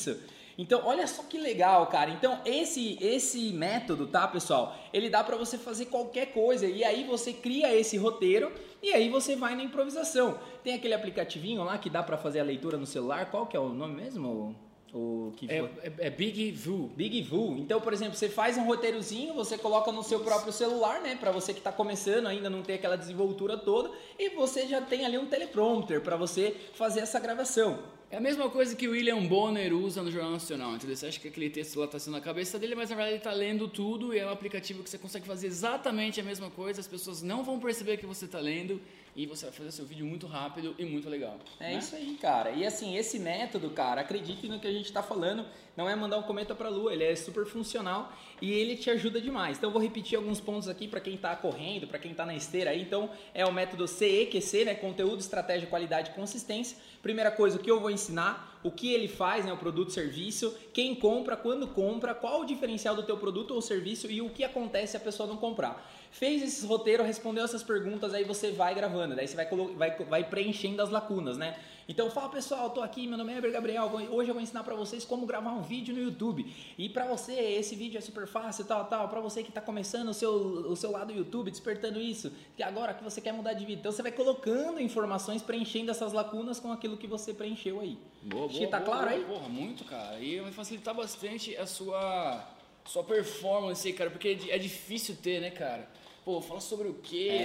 Então, 0.58 0.82
olha 0.86 1.06
só 1.06 1.24
que 1.24 1.38
legal, 1.38 1.88
cara. 1.88 2.12
Então, 2.12 2.40
esse 2.46 2.98
esse 3.02 3.52
método, 3.52 4.08
tá, 4.08 4.28
pessoal? 4.28 4.76
Ele 4.94 5.10
dá 5.10 5.24
para 5.24 5.36
você 5.36 5.58
fazer 5.58 5.86
qualquer 5.88 6.28
coisa 6.28 6.66
e 6.66 6.84
aí 6.84 7.04
você 7.04 7.34
cria 7.34 7.74
esse 7.76 7.98
roteiro 7.98 8.52
e 8.82 8.94
aí 8.94 9.10
você 9.10 9.36
vai 9.36 9.56
na 9.56 9.64
improvisação. 9.64 10.40
Tem 10.64 10.74
aquele 10.74 10.94
aplicativinho 10.94 11.64
lá 11.64 11.78
que 11.78 11.90
dá 11.90 12.02
para 12.02 12.18
fazer 12.18 12.40
a 12.40 12.44
leitura 12.44 12.78
no 12.78 12.86
celular. 12.86 13.30
Qual 13.30 13.46
que 13.46 13.58
é 13.58 13.60
o 13.60 13.70
nome 13.70 13.96
mesmo? 13.96 14.56
O 14.94 15.34
que 15.36 15.52
é, 15.52 15.58
é, 15.58 15.94
é, 16.08 16.10
Big 16.10 16.54
Voo. 16.54 16.88
Big 16.96 17.22
Voo. 17.24 17.58
Então, 17.58 17.82
por 17.82 17.92
exemplo, 17.92 18.16
você 18.16 18.30
faz 18.30 18.56
um 18.56 18.64
roteirozinho, 18.64 19.34
você 19.34 19.58
coloca 19.58 19.92
no 19.92 20.02
seu 20.02 20.22
próprio 20.22 20.54
celular, 20.54 21.02
né? 21.02 21.18
Para 21.20 21.32
você 21.32 21.52
que 21.52 21.60
está 21.60 21.70
começando, 21.70 22.28
ainda 22.28 22.50
não 22.50 22.62
tem 22.62 22.76
aquela 22.76 22.96
desenvoltura 22.96 23.58
toda, 23.58 23.92
e 24.18 24.30
você 24.30 24.66
já 24.66 24.80
tem 24.80 25.06
ali 25.06 25.18
um 25.18 25.26
teleprompter 25.26 26.00
para 26.00 26.16
você 26.16 26.56
fazer 26.76 27.02
essa 27.02 27.20
gravação. 27.20 27.80
É 28.16 28.18
a 28.18 28.22
mesma 28.22 28.50
coisa 28.50 28.74
que 28.78 28.88
o 28.88 28.92
William 28.92 29.26
Bonner 29.26 29.74
usa 29.74 30.02
no 30.02 30.10
Jornal 30.10 30.32
Nacional, 30.32 30.74
entendeu? 30.74 30.96
Você 30.96 31.08
acha 31.08 31.20
que 31.20 31.28
aquele 31.28 31.50
texto 31.50 31.78
lá 31.78 31.84
está 31.84 32.00
sendo 32.00 32.14
na 32.14 32.22
cabeça 32.22 32.58
dele, 32.58 32.74
mas 32.74 32.90
na 32.90 32.96
verdade 32.96 33.16
ele 33.16 33.20
está 33.20 33.34
lendo 33.34 33.68
tudo 33.68 34.14
e 34.14 34.20
é 34.20 34.26
um 34.26 34.30
aplicativo 34.30 34.82
que 34.82 34.90
você 34.90 34.98
consegue 34.98 35.28
fazer 35.28 35.48
exatamente 35.48 36.22
a 36.22 36.24
mesma 36.24 36.50
coisa, 36.50 36.80
as 36.80 36.88
pessoas 36.88 37.22
não 37.22 37.44
vão 37.44 37.60
perceber 37.60 37.98
que 37.98 38.06
você 38.06 38.24
está 38.24 38.40
lendo 38.40 38.80
e 39.16 39.26
você 39.26 39.46
vai 39.46 39.54
fazer 39.54 39.72
seu 39.72 39.86
vídeo 39.86 40.06
muito 40.06 40.28
rápido 40.28 40.76
e 40.78 40.84
muito 40.84 41.08
legal. 41.10 41.40
É 41.60 41.72
né? 41.72 41.80
isso 41.80 41.96
aí, 41.96 42.18
cara. 42.22 42.52
E 42.52 42.66
assim, 42.66 42.98
esse 42.98 43.18
método, 43.18 43.70
cara, 43.70 44.02
acredite 44.02 44.48
no 44.48 44.60
que 44.60 44.68
a 44.68 44.72
gente 44.72 44.86
está 44.86 45.02
falando, 45.02 45.46
não 45.78 45.90
é 45.90 45.96
mandar 45.96 46.18
um 46.18 46.24
cometa 46.24 46.54
para 46.54 46.68
a 46.68 46.72
lua, 46.72 46.94
ele 46.94 47.04
é 47.04 47.16
super 47.16 47.46
funcional 47.46 48.12
e 48.42 48.52
ele 48.52 48.76
te 48.76 48.90
ajuda 48.90 49.22
demais. 49.22 49.58
Então 49.58 49.70
eu 49.70 49.74
vou 49.74 49.82
repetir 49.82 50.18
alguns 50.18 50.42
pontos 50.42 50.68
aqui 50.68 50.88
para 50.88 51.00
quem 51.00 51.16
está 51.16 51.34
correndo, 51.36 51.88
para 51.88 51.98
quem 51.98 52.12
está 52.12 52.26
na 52.26 52.36
esteira 52.36 52.72
aí. 52.72 52.82
Então 52.82 53.10
é 53.34 53.46
o 53.46 53.54
método 53.54 53.88
CEQC, 53.88 54.66
né? 54.66 54.76
Conteúdo, 54.76 55.20
estratégia, 55.20 55.68
qualidade 55.68 56.12
e 56.12 56.14
consistência. 56.14 56.78
Primeira 57.02 57.32
coisa, 57.32 57.58
o 57.58 57.60
que 57.60 57.72
eu 57.72 57.80
vou 57.80 57.92
ensinar, 57.92 58.60
o 58.64 58.72
que 58.72 58.94
ele 58.94 59.08
faz, 59.08 59.46
né? 59.46 59.54
O 59.54 59.58
produto, 59.58 59.92
serviço, 59.92 60.58
quem 60.74 60.94
compra, 60.94 61.38
quando 61.38 61.68
compra, 61.68 62.14
qual 62.14 62.42
o 62.42 62.46
diferencial 62.46 62.96
do 62.96 63.04
teu 63.04 63.18
produto 63.18 63.52
ou 63.54 63.62
serviço 63.62 64.12
e 64.12 64.22
o 64.22 64.30
que 64.30 64.44
acontece 64.44 64.92
se 64.92 64.98
a 64.98 65.00
pessoa 65.00 65.28
não 65.28 65.38
comprar. 65.38 65.90
Fez 66.16 66.42
esse 66.42 66.66
roteiro, 66.66 67.04
respondeu 67.04 67.44
essas 67.44 67.62
perguntas, 67.62 68.14
aí 68.14 68.24
você 68.24 68.50
vai 68.50 68.74
gravando, 68.74 69.18
daí 69.18 69.28
você 69.28 69.36
vai, 69.36 69.46
vai, 69.76 69.98
vai 70.06 70.24
preenchendo 70.24 70.82
as 70.82 70.90
lacunas, 70.90 71.38
né? 71.38 71.58
Então 71.90 72.10
fala 72.10 72.30
pessoal, 72.30 72.70
tô 72.70 72.82
aqui, 72.82 73.06
meu 73.06 73.18
nome 73.18 73.34
é 73.34 73.38
Eber 73.38 73.52
Gabriel, 73.52 73.92
hoje 74.10 74.30
eu 74.30 74.34
vou 74.34 74.42
ensinar 74.42 74.64
para 74.64 74.74
vocês 74.76 75.04
como 75.04 75.26
gravar 75.26 75.52
um 75.52 75.62
vídeo 75.62 75.94
no 75.94 76.02
YouTube. 76.02 76.50
E 76.78 76.88
para 76.88 77.06
você, 77.06 77.34
esse 77.34 77.76
vídeo 77.76 77.98
é 77.98 78.02
super 78.02 78.26
fácil, 78.28 78.64
tal, 78.64 78.86
tal, 78.86 79.10
para 79.10 79.20
você 79.20 79.44
que 79.44 79.52
tá 79.52 79.60
começando 79.60 80.08
o 80.08 80.14
seu, 80.14 80.32
o 80.32 80.76
seu 80.78 80.90
lado 80.90 81.12
YouTube, 81.12 81.52
despertando 81.52 82.00
isso, 82.00 82.32
que 82.56 82.64
agora 82.64 82.94
que 82.94 83.04
você 83.04 83.20
quer 83.20 83.34
mudar 83.34 83.52
de 83.52 83.66
vida. 83.66 83.82
Então 83.82 83.92
você 83.92 84.02
vai 84.02 84.14
colocando 84.14 84.80
informações, 84.80 85.42
preenchendo 85.42 85.92
essas 85.92 86.14
lacunas 86.14 86.62
com 86.62 86.72
aquilo 86.72 86.96
que 86.96 87.08
você 87.08 87.34
preencheu 87.34 87.82
aí. 87.82 87.98
Boa, 88.24 88.46
Acho 88.46 88.54
boa, 88.54 88.66
que 88.66 88.72
tá 88.72 88.80
boa, 88.80 88.90
claro 88.90 89.10
boa, 89.10 89.20
aí? 89.20 89.26
Porra, 89.26 89.50
muito, 89.50 89.84
cara. 89.84 90.18
E 90.22 90.40
vai 90.40 90.54
facilitar 90.54 90.96
bastante 90.96 91.58
a 91.58 91.68
sua, 91.68 92.42
sua 92.86 93.04
performance 93.04 93.86
aí, 93.86 93.94
cara, 93.94 94.10
porque 94.10 94.30
é 94.50 94.56
é 94.56 94.58
difícil 94.58 95.18
ter, 95.22 95.42
né, 95.42 95.52
cara? 95.52 95.86
Pô, 96.26 96.42
fala 96.42 96.60
sobre 96.60 96.88
o 96.88 96.96
quê, 96.96 97.28
É. 97.30 97.38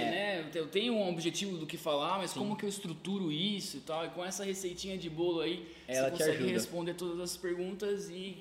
né? 0.43 0.51
Eu 0.55 0.67
tenho 0.67 0.93
um 0.95 1.07
objetivo 1.07 1.55
do 1.55 1.67
que 1.67 1.77
falar, 1.77 2.17
mas 2.17 2.33
como 2.33 2.55
que 2.55 2.65
eu 2.65 2.69
estruturo 2.69 3.31
isso 3.31 3.77
e 3.77 3.81
tal? 3.81 4.03
E 4.05 4.09
com 4.09 4.25
essa 4.25 4.43
receitinha 4.43 4.97
de 4.97 5.07
bolo 5.07 5.39
aí, 5.41 5.67
Ela 5.87 6.05
você 6.05 6.11
consegue 6.13 6.31
ajuda. 6.37 6.51
responder 6.51 6.93
todas 6.95 7.19
as 7.19 7.37
perguntas 7.37 8.09
e 8.09 8.37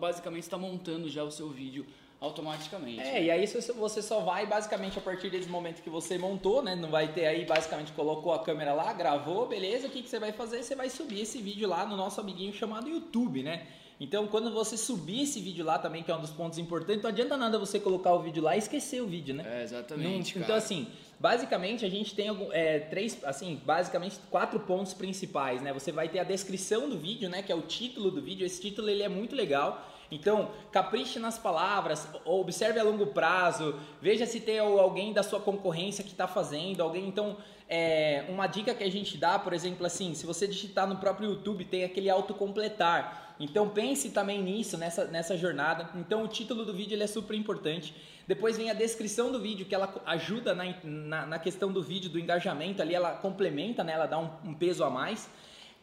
basicamente 0.00 0.42
está 0.42 0.58
montando 0.58 1.08
já 1.08 1.22
o 1.22 1.30
seu 1.30 1.48
vídeo 1.48 1.86
automaticamente. 2.20 3.02
É, 3.02 3.22
e 3.22 3.30
aí 3.30 3.46
você- 3.46 3.72
você 3.72 4.02
só 4.02 4.18
vai 4.20 4.46
basicamente 4.46 4.98
a 4.98 5.02
partir 5.02 5.30
desse 5.30 5.48
momento 5.48 5.80
que 5.80 5.90
você 5.90 6.18
montou, 6.18 6.60
né? 6.60 6.74
Não 6.74 6.90
vai 6.90 7.12
ter 7.12 7.26
aí, 7.26 7.44
basicamente 7.44 7.92
colocou 7.92 8.32
a 8.32 8.42
câmera 8.42 8.72
lá, 8.74 8.92
gravou, 8.92 9.46
beleza? 9.46 9.86
O 9.86 9.90
que, 9.90 10.02
que 10.02 10.08
você 10.08 10.18
vai 10.18 10.32
fazer? 10.32 10.62
Você 10.64 10.74
vai 10.74 10.90
subir 10.90 11.20
esse 11.20 11.38
vídeo 11.40 11.68
lá 11.68 11.86
no 11.86 11.96
nosso 11.96 12.20
amiguinho 12.20 12.52
chamado 12.52 12.88
YouTube, 12.88 13.44
né? 13.44 13.64
Então, 14.04 14.26
quando 14.26 14.50
você 14.52 14.76
subir 14.76 15.22
esse 15.22 15.40
vídeo 15.40 15.64
lá 15.64 15.78
também, 15.78 16.02
que 16.02 16.10
é 16.10 16.14
um 16.14 16.20
dos 16.20 16.30
pontos 16.30 16.58
importantes, 16.58 17.02
não 17.02 17.08
adianta 17.08 17.36
nada 17.38 17.58
você 17.58 17.80
colocar 17.80 18.12
o 18.12 18.20
vídeo 18.20 18.42
lá 18.42 18.54
e 18.54 18.58
esquecer 18.58 19.00
o 19.02 19.06
vídeo, 19.06 19.34
né? 19.34 19.44
É, 19.60 19.62
exatamente, 19.62 20.34
Não-. 20.36 20.44
Então, 20.44 20.54
assim, 20.56 20.86
basicamente 21.18 21.86
a 21.86 21.88
gente 21.88 22.14
tem 22.14 22.28
algum- 22.28 22.52
é, 22.52 22.80
três, 22.80 23.18
assim, 23.24 23.58
basicamente 23.64 24.18
quatro 24.30 24.60
pontos 24.60 24.92
principais, 24.92 25.62
né? 25.62 25.72
Você 25.72 25.90
vai 25.90 26.06
ter 26.08 26.18
a 26.18 26.24
descrição 26.24 26.86
do 26.88 26.98
vídeo, 26.98 27.30
né? 27.30 27.42
Que 27.42 27.50
é 27.50 27.54
o 27.54 27.62
título 27.62 28.10
do 28.10 28.20
vídeo. 28.20 28.44
Esse 28.46 28.60
título 28.60 28.90
ele 28.90 29.02
é 29.02 29.08
muito 29.08 29.34
legal. 29.34 29.90
Então, 30.10 30.50
capriche 30.70 31.18
nas 31.18 31.38
palavras, 31.38 32.06
observe 32.26 32.78
a 32.78 32.84
longo 32.84 33.06
prazo, 33.06 33.74
veja 34.02 34.26
se 34.26 34.38
tem 34.38 34.58
al- 34.58 34.78
alguém 34.78 35.12
da 35.14 35.22
sua 35.22 35.40
concorrência 35.40 36.04
que 36.04 36.10
está 36.10 36.28
fazendo, 36.28 36.82
alguém. 36.82 37.08
Então, 37.08 37.38
é, 37.68 38.26
uma 38.28 38.46
dica 38.46 38.74
que 38.74 38.84
a 38.84 38.90
gente 38.90 39.16
dá, 39.16 39.38
por 39.38 39.54
exemplo, 39.54 39.84
assim, 39.86 40.12
se 40.14 40.26
você 40.26 40.46
digitar 40.46 40.86
no 40.86 40.96
próprio 40.98 41.30
YouTube, 41.30 41.64
tem 41.64 41.84
aquele 41.84 42.10
autocompletar. 42.10 43.23
Então 43.38 43.68
pense 43.68 44.10
também 44.10 44.42
nisso, 44.42 44.78
nessa, 44.78 45.04
nessa 45.06 45.36
jornada. 45.36 45.90
Então 45.96 46.22
o 46.22 46.28
título 46.28 46.64
do 46.64 46.72
vídeo 46.72 46.94
ele 46.94 47.02
é 47.02 47.06
super 47.06 47.34
importante. 47.36 47.94
Depois 48.26 48.56
vem 48.56 48.70
a 48.70 48.74
descrição 48.74 49.30
do 49.30 49.40
vídeo, 49.40 49.66
que 49.66 49.74
ela 49.74 49.92
ajuda 50.06 50.54
na, 50.54 50.64
na, 50.82 51.26
na 51.26 51.38
questão 51.38 51.72
do 51.72 51.82
vídeo, 51.82 52.08
do 52.08 52.18
engajamento 52.18 52.80
ali, 52.80 52.94
ela 52.94 53.12
complementa, 53.12 53.84
né? 53.84 53.92
ela 53.92 54.06
dá 54.06 54.18
um, 54.18 54.30
um 54.44 54.54
peso 54.54 54.82
a 54.84 54.90
mais. 54.90 55.28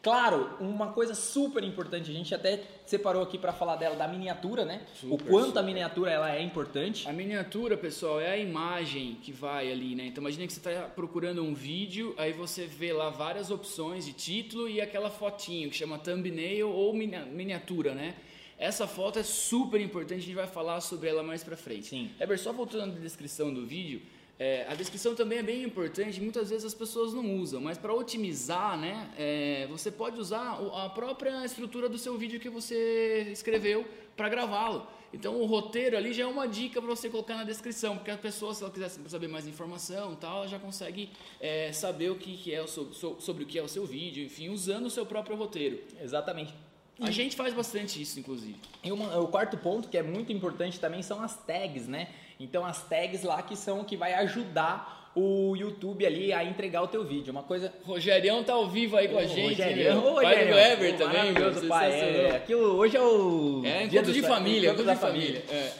Claro, 0.02 0.50
uma 0.58 0.88
coisa 0.92 1.14
super 1.14 1.62
importante, 1.62 2.10
a 2.10 2.14
gente 2.14 2.34
até 2.34 2.60
separou 2.84 3.22
aqui 3.22 3.38
para 3.38 3.52
falar 3.52 3.76
dela, 3.76 3.94
da 3.94 4.08
miniatura, 4.08 4.64
né? 4.64 4.82
o 5.04 5.10
Super, 5.10 5.26
quanto 5.28 5.44
a 5.44 5.46
super. 5.48 5.62
miniatura 5.64 6.10
ela 6.10 6.34
é 6.34 6.42
importante. 6.42 7.08
A 7.08 7.12
miniatura, 7.12 7.76
pessoal, 7.76 8.20
é 8.20 8.32
a 8.32 8.36
imagem 8.36 9.16
que 9.22 9.30
vai 9.30 9.70
ali, 9.70 9.94
né? 9.94 10.06
Então 10.06 10.20
imagina 10.20 10.44
que 10.44 10.52
você 10.52 10.58
está 10.58 10.86
procurando 10.88 11.40
um 11.44 11.54
vídeo, 11.54 12.14
aí 12.18 12.32
você 12.32 12.66
vê 12.66 12.92
lá 12.92 13.10
várias 13.10 13.50
opções 13.52 14.04
de 14.04 14.12
título 14.12 14.68
e 14.68 14.80
aquela 14.80 15.08
fotinho 15.08 15.70
que 15.70 15.76
chama 15.76 15.96
thumbnail 15.98 16.68
ou 16.68 16.92
minia- 16.92 17.24
miniatura, 17.24 17.94
né? 17.94 18.16
Essa 18.58 18.88
foto 18.88 19.20
é 19.20 19.22
super 19.22 19.80
importante, 19.80 20.18
a 20.18 20.22
gente 20.24 20.34
vai 20.34 20.48
falar 20.48 20.80
sobre 20.80 21.08
ela 21.08 21.22
mais 21.22 21.44
pra 21.44 21.56
frente. 21.56 21.86
Sim. 21.86 22.10
Eber, 22.18 22.38
só 22.40 22.52
voltando 22.52 22.96
à 22.96 22.98
descrição 22.98 23.54
do 23.54 23.64
vídeo, 23.64 24.02
é, 24.44 24.66
a 24.72 24.74
descrição 24.74 25.14
também 25.14 25.38
é 25.38 25.42
bem 25.42 25.60
importante, 25.62 26.20
muitas 26.20 26.46
vezes 26.50 26.64
as 26.64 26.74
pessoas 26.82 27.12
não 27.18 27.26
usam, 27.42 27.60
mas 27.60 27.76
para 27.82 27.92
otimizar, 27.94 28.76
né, 28.84 28.94
é, 29.16 29.66
você 29.74 29.90
pode 29.90 30.18
usar 30.24 30.58
a 30.84 30.88
própria 30.88 31.44
estrutura 31.44 31.88
do 31.88 31.98
seu 31.98 32.14
vídeo 32.22 32.40
que 32.40 32.50
você 32.58 33.28
escreveu 33.38 33.84
para 34.16 34.28
gravá-lo. 34.28 34.80
Então 35.14 35.32
o 35.42 35.44
roteiro 35.46 35.94
ali 35.96 36.10
já 36.12 36.22
é 36.24 36.26
uma 36.26 36.48
dica 36.48 36.80
para 36.80 36.90
você 36.96 37.08
colocar 37.10 37.36
na 37.36 37.44
descrição, 37.44 37.96
porque 37.98 38.10
a 38.10 38.16
pessoa, 38.16 38.54
se 38.54 38.62
ela 38.62 38.72
quiser 38.72 38.88
saber 38.88 39.28
mais 39.28 39.46
informação, 39.46 40.16
tal, 40.16 40.38
ela 40.38 40.48
já 40.48 40.58
consegue 40.58 41.10
é, 41.38 41.70
saber 41.72 42.10
o 42.10 42.16
que, 42.16 42.36
que 42.38 42.50
é 42.54 42.62
o 42.62 42.66
seu- 42.66 42.92
so- 42.94 43.16
sobre 43.20 43.44
o 43.44 43.46
que 43.46 43.58
é 43.58 43.62
o 43.62 43.68
seu 43.68 43.84
vídeo, 43.86 44.24
enfim, 44.24 44.48
usando 44.48 44.86
o 44.86 44.90
seu 44.90 45.04
próprio 45.04 45.36
roteiro. 45.36 45.78
Exatamente. 46.02 46.52
A 47.00 47.10
gente 47.10 47.34
faz 47.36 47.52
bastante 47.52 48.00
isso, 48.00 48.18
inclusive. 48.20 48.56
E 48.82 48.90
uma- 48.92 49.18
o 49.18 49.28
quarto 49.28 49.56
ponto 49.58 49.88
que 49.88 49.98
é 49.98 50.02
muito 50.02 50.32
importante 50.32 50.78
também 50.80 51.02
são 51.02 51.22
as 51.22 51.34
tags, 51.36 51.86
né? 51.88 52.08
Então 52.42 52.64
as 52.64 52.82
tags 52.82 53.22
lá 53.22 53.40
que 53.42 53.56
são 53.56 53.80
o 53.80 53.84
que 53.84 53.96
vai 53.96 54.14
ajudar 54.14 55.00
o 55.14 55.54
YouTube 55.54 56.06
ali 56.06 56.32
a 56.32 56.42
entregar 56.42 56.82
o 56.82 56.88
teu 56.88 57.04
vídeo. 57.04 57.30
Uma 57.32 57.42
coisa 57.42 57.72
Rogerião 57.84 58.42
tá 58.42 58.54
ao 58.54 58.68
vivo 58.68 58.96
aí 58.96 59.08
com 59.08 59.18
a 59.18 59.26
gente, 59.26 59.60
Rogerião, 59.60 60.00
meu. 60.00 60.12
ô, 60.12 60.14
pai 60.14 60.24
do 60.24 60.52
Rogerião. 60.52 60.58
Ever 60.58 60.96
também, 60.96 61.32
meu. 61.32 61.68
pai. 61.68 61.92
É, 61.92 62.36
aquilo, 62.36 62.76
hoje 62.76 62.96
é 62.96 63.02
o 63.02 63.62
É, 63.64 63.86
dia 63.86 64.00
encontro 64.00 64.12
de 64.12 64.22
família, 64.22 64.68
encontro 64.70 64.84
encontro 64.90 64.94
de 65.10 65.12
família. 65.12 65.44
É. 65.50 65.72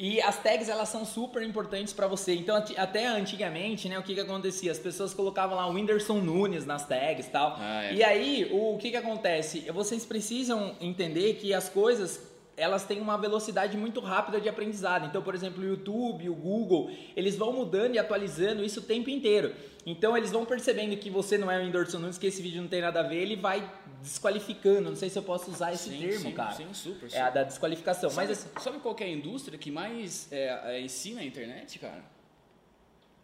E 0.00 0.22
as 0.22 0.40
tags 0.40 0.68
elas 0.68 0.88
são 0.88 1.04
super 1.04 1.42
importantes 1.42 1.92
para 1.92 2.06
você. 2.06 2.32
Então 2.32 2.56
até 2.76 3.06
antigamente, 3.06 3.88
né, 3.88 3.98
o 3.98 4.02
que 4.02 4.14
que 4.14 4.20
acontecia? 4.20 4.70
As 4.70 4.78
pessoas 4.78 5.12
colocavam 5.12 5.56
lá 5.56 5.66
o 5.66 5.72
Whindersson 5.74 6.18
Nunes 6.20 6.64
nas 6.64 6.86
tags 6.86 7.26
e 7.26 7.30
tal. 7.30 7.56
Ah, 7.58 7.84
é. 7.84 7.94
E 7.94 8.04
aí 8.04 8.48
o 8.52 8.78
que 8.78 8.90
que 8.92 8.96
acontece? 8.96 9.68
Vocês 9.72 10.06
precisam 10.06 10.76
entender 10.80 11.34
que 11.34 11.52
as 11.52 11.68
coisas 11.68 12.27
elas 12.58 12.84
têm 12.84 13.00
uma 13.00 13.16
velocidade 13.16 13.76
muito 13.76 14.00
rápida 14.00 14.40
de 14.40 14.48
aprendizado. 14.48 15.06
Então, 15.06 15.22
por 15.22 15.34
exemplo, 15.34 15.62
o 15.62 15.66
YouTube, 15.66 16.28
o 16.28 16.34
Google, 16.34 16.90
eles 17.16 17.36
vão 17.36 17.52
mudando 17.52 17.94
e 17.94 17.98
atualizando 17.98 18.64
isso 18.64 18.80
o 18.80 18.82
tempo 18.82 19.08
inteiro. 19.08 19.54
Então, 19.86 20.16
eles 20.16 20.30
vão 20.30 20.44
percebendo 20.44 20.96
que 20.96 21.08
você 21.08 21.38
não 21.38 21.50
é 21.50 21.58
o 21.58 21.62
Whindersson 21.64 21.98
Nunes, 21.98 22.18
que 22.18 22.26
esse 22.26 22.42
vídeo 22.42 22.60
não 22.60 22.68
tem 22.68 22.82
nada 22.82 23.00
a 23.00 23.02
ver, 23.04 23.16
ele 23.22 23.36
vai 23.36 23.70
desqualificando. 24.02 24.90
Não 24.90 24.96
sei 24.96 25.08
se 25.08 25.18
eu 25.18 25.22
posso 25.22 25.50
usar 25.50 25.72
esse 25.72 25.88
Sim, 25.88 26.00
termo, 26.00 26.18
sim, 26.20 26.32
cara. 26.32 26.52
sim, 26.52 26.66
super, 26.74 27.08
É 27.12 27.20
a 27.20 27.26
super. 27.26 27.32
da 27.32 27.42
desqualificação. 27.44 28.10
Sabe, 28.10 28.28
Mas 28.28 28.38
assim, 28.38 28.48
sabe 28.60 28.78
qual 28.80 28.94
é 29.00 29.04
a 29.04 29.08
indústria 29.08 29.56
que 29.58 29.70
mais 29.70 30.30
é, 30.30 30.76
é, 30.76 30.80
ensina 30.80 31.20
a 31.20 31.24
internet, 31.24 31.78
cara? 31.78 32.02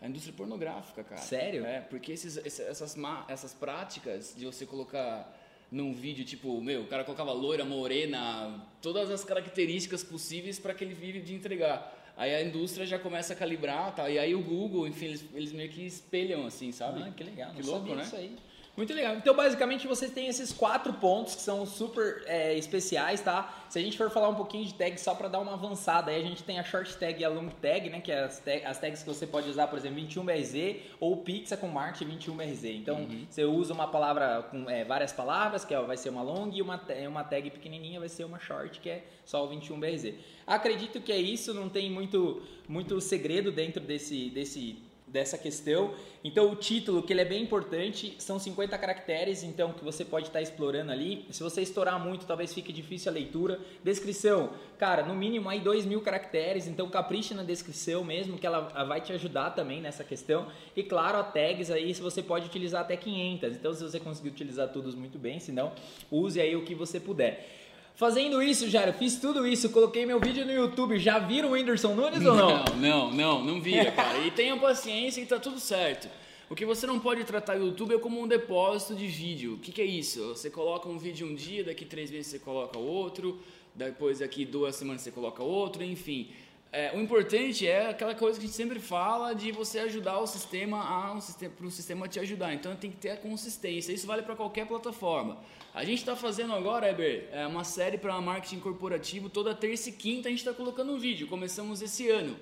A 0.01 0.09
indústria 0.09 0.35
pornográfica, 0.37 1.03
cara. 1.03 1.21
Sério? 1.21 1.65
É, 1.67 1.81
porque 1.81 2.13
esses, 2.13 2.37
esse- 2.37 2.63
essas, 2.63 2.95
essas 3.29 3.53
práticas 3.55 4.35
de 4.37 4.45
você 4.47 4.65
colocar 4.67 5.31
num 5.75 5.93
vídeo, 5.93 6.25
tipo, 6.25 6.61
meu, 6.61 6.83
o 6.83 6.87
cara 6.87 7.03
colocava 7.03 7.33
loira, 7.33 7.65
morena, 7.65 8.65
todas 8.81 9.11
as 9.11 9.25
características 9.25 10.05
possíveis 10.05 10.57
para 10.57 10.71
aquele 10.71 10.95
vídeo 10.95 11.21
de 11.21 11.35
entregar. 11.35 11.93
Aí 12.17 12.33
a 12.33 12.41
indústria 12.41 12.87
já 12.87 12.97
começa 12.97 13.33
a 13.33 13.37
calibrar, 13.37 13.93
tá? 13.93 14.09
E 14.09 14.17
aí 14.17 14.37
o 14.37 14.41
Google, 14.41 14.87
enfim, 14.87 15.07
eles, 15.07 15.25
eles 15.35 15.53
meio 15.53 15.69
que 15.69 15.85
espelham, 15.85 16.47
assim, 16.47 16.71
sabe? 16.71 17.03
Ah, 17.03 17.11
que 17.11 17.25
legal. 17.25 17.53
Que 17.53 17.63
louco, 17.63 17.93
né? 17.93 18.03
disso 18.03 18.15
aí. 18.15 18.37
Muito 18.77 18.93
legal. 18.93 19.15
Então, 19.15 19.35
basicamente, 19.37 19.87
você 19.87 20.09
tem 20.09 20.27
esses 20.27 20.53
quatro 20.53 20.93
pontos 20.95 21.37
que 21.37 21.43
são 21.43 21.65
super 21.65 22.25
é, 22.27 22.55
especiais, 22.59 23.21
tá? 23.21 23.65
Se 23.69 23.79
a 23.79 23.83
gente 23.83 23.97
for 23.97 24.11
falar 24.11 24.29
um 24.29 24.35
pouquinho 24.35 24.65
de 24.65 24.75
tag 24.75 25.01
só 25.01 25.15
para 25.15 25.29
dar 25.29 25.39
uma 25.39 25.53
avançada, 25.53 26.11
aí 26.11 26.21
a 26.21 26.25
gente 26.27 26.43
tem 26.43 26.59
a 26.59 26.65
short 26.65 26.97
tag 26.97 27.21
e 27.21 27.25
a 27.25 27.29
long 27.29 27.49
tag, 27.63 27.89
né? 27.89 28.01
Que 28.01 28.11
é 28.11 28.25
as, 28.25 28.41
tag- 28.41 28.65
as 28.65 28.77
tags 28.79 29.03
que 29.05 29.09
você 29.09 29.29
pode 29.29 29.49
usar, 29.49 29.69
por 29.69 29.79
exemplo, 29.79 30.01
21BRZ 30.03 30.79
ou 30.99 31.19
Pizza 31.19 31.57
com 31.57 31.69
marketing 31.69 32.17
21BRZ. 32.19 32.75
Então, 32.77 32.97
Uhum. 32.97 33.27
você 33.31 33.45
usa 33.45 33.73
uma 33.73 33.87
palavra 33.87 34.43
com 34.51 34.69
é, 34.69 34.85
várias 34.85 35.13
palavras, 35.13 35.65
que 35.65 35.73
é, 35.73 35.81
vai 35.81 35.97
ser 35.97 36.09
uma 36.09 36.23
long, 36.23 36.51
e 36.53 36.61
uma, 36.61 36.81
uma 37.09 37.23
tag 37.23 37.49
pequenininha 37.51 38.01
vai 38.01 38.09
ser 38.09 38.25
uma 38.25 38.41
short, 38.41 38.81
que 38.81 38.91
é 38.91 39.05
só 39.25 39.45
o 39.45 39.49
21BRZ. 39.51 40.15
Acredito 40.47 41.01
que 41.01 41.13
é 41.13 41.17
isso, 41.19 41.55
não 41.55 41.69
tem 41.69 41.89
muito, 41.91 42.43
muito 42.69 43.01
segredo 43.01 43.53
dentro 43.53 43.81
desse, 43.81 44.31
desse 44.31 44.79
dessa 45.15 45.39
questão. 45.39 45.95
Então 46.25 46.51
o 46.51 46.57
título, 46.57 47.05
que 47.05 47.13
ele 47.13 47.21
é 47.21 47.25
bem 47.25 47.41
importante, 47.41 48.17
são 48.19 48.37
50 48.37 48.77
caracteres, 48.77 49.45
então 49.45 49.73
que 49.73 49.85
você 49.85 50.05
pode 50.05 50.27
estar 50.27 50.43
explorando 50.43 50.91
ali. 50.91 51.25
Se 51.31 51.41
você 51.41 51.63
estourar 51.63 52.03
muito, 52.05 52.27
talvez 52.27 52.53
fique 52.53 52.73
difícil 52.73 53.13
a 53.13 53.15
leitura. 53.15 53.61
Descrição, 53.85 54.51
cara, 54.77 55.05
no 55.05 55.15
mínimo 55.15 55.49
aí 55.49 55.61
2 55.61 55.87
mil 55.87 56.01
caracteres, 56.01 56.67
então 56.67 56.91
capriche 56.91 57.33
na 57.33 57.45
descrição 57.45 58.03
mesmo, 58.03 58.37
que 58.37 58.45
ela 58.47 58.85
vai 58.85 59.01
te 59.01 59.13
ajudar 59.13 59.51
também 59.51 59.81
nessa 59.81 60.03
questão. 60.03 60.49
E 60.75 60.83
claro, 60.83 61.19
a 61.19 61.23
tags 61.23 61.71
aí, 61.71 61.95
se 61.95 62.03
você 62.03 62.21
pode 62.21 62.47
utilizar 62.47 62.81
até 62.81 62.97
500. 62.97 63.57
Então 63.57 63.73
se 63.73 63.85
você 63.85 64.01
conseguir 64.01 64.31
utilizar 64.31 64.69
todos 64.73 64.97
muito 64.97 65.17
bem, 65.17 65.39
senão 65.39 65.73
use 66.11 66.41
aí 66.41 66.57
o 66.57 66.65
que 66.65 66.75
você 66.75 66.99
puder. 66.99 67.64
Fazendo 67.97 68.43
isso, 68.43 68.69
Jairo, 68.69 68.93
fiz 68.93 69.17
tudo 69.19 69.47
isso, 69.47 69.71
coloquei 69.71 70.05
meu 70.05 70.19
vídeo 70.19 70.45
no 70.45 70.53
YouTube. 70.53 70.99
Já 70.99 71.21
viram 71.21 71.51
o 71.51 71.53
Whindersson 71.53 71.95
Nunes 71.95 72.27
ou 72.27 72.35
não? 72.35 72.65
Não, 72.65 72.77
não, 72.77 73.11
não, 73.13 73.45
não 73.45 73.61
vira, 73.61 73.93
cara. 73.93 74.19
E 74.19 74.33
tenha 74.33 74.57
paciência 74.57 75.21
e 75.21 75.27
tá 75.27 75.39
tudo 75.39 75.61
certo. 75.61 76.09
O 76.51 76.57
que 76.57 76.67
você 76.67 76.89
não 76.89 76.99
pode 76.99 77.23
tratar 77.23 77.57
o 77.57 77.67
YouTube 77.67 77.95
é 77.95 77.99
como 77.99 78.21
um 78.21 78.27
depósito 78.27 78.97
de 78.97 79.07
vídeo. 79.07 79.55
O 79.55 79.59
que, 79.59 79.71
que 79.71 79.81
é 79.81 79.85
isso? 79.85 80.29
Você 80.31 80.51
coloca 80.51 80.89
um 80.89 80.99
vídeo 80.99 81.25
um 81.25 81.37
dia, 81.37 81.63
daqui 81.63 81.85
três 81.85 82.11
meses 82.11 82.27
você 82.27 82.39
coloca 82.41 82.77
outro, 82.77 83.39
depois 83.73 84.19
daqui 84.19 84.45
duas 84.45 84.75
semanas 84.75 85.03
você 85.03 85.13
coloca 85.13 85.43
outro, 85.45 85.85
enfim. 85.85 86.31
É, 86.77 86.91
o 86.93 87.01
importante 87.01 87.69
é 87.69 87.91
aquela 87.91 88.17
coisa 88.17 88.37
que 88.37 88.45
a 88.45 88.49
gente 88.49 88.57
sempre 88.57 88.81
fala 88.81 89.33
de 89.33 89.53
você 89.53 89.79
ajudar 89.79 90.19
o 90.19 90.27
sistema 90.27 90.83
a 90.83 91.13
um 91.13 91.21
sistema 91.21 91.55
para 91.57 91.67
o 91.67 91.71
sistema 91.71 92.09
te 92.09 92.19
ajudar. 92.19 92.53
Então 92.53 92.75
tem 92.75 92.91
que 92.91 92.97
ter 92.97 93.11
a 93.11 93.17
consistência. 93.17 93.93
Isso 93.93 94.09
vale 94.09 94.23
para 94.23 94.35
qualquer 94.35 94.67
plataforma. 94.67 95.39
A 95.73 95.85
gente 95.85 95.99
está 95.99 96.17
fazendo 96.17 96.53
agora, 96.53 96.91
Eber, 96.91 97.29
é 97.31 97.47
uma 97.47 97.63
série 97.63 97.97
para 97.97 98.21
marketing 98.21 98.59
corporativo. 98.59 99.31
Toda 99.31 99.55
terça 99.55 99.89
e 99.89 99.93
quinta 99.93 100.27
a 100.27 100.33
gente 100.33 100.41
está 100.41 100.53
colocando 100.53 100.91
um 100.91 100.99
vídeo. 100.99 101.29
Começamos 101.29 101.81
esse 101.81 102.11
ano. 102.11 102.37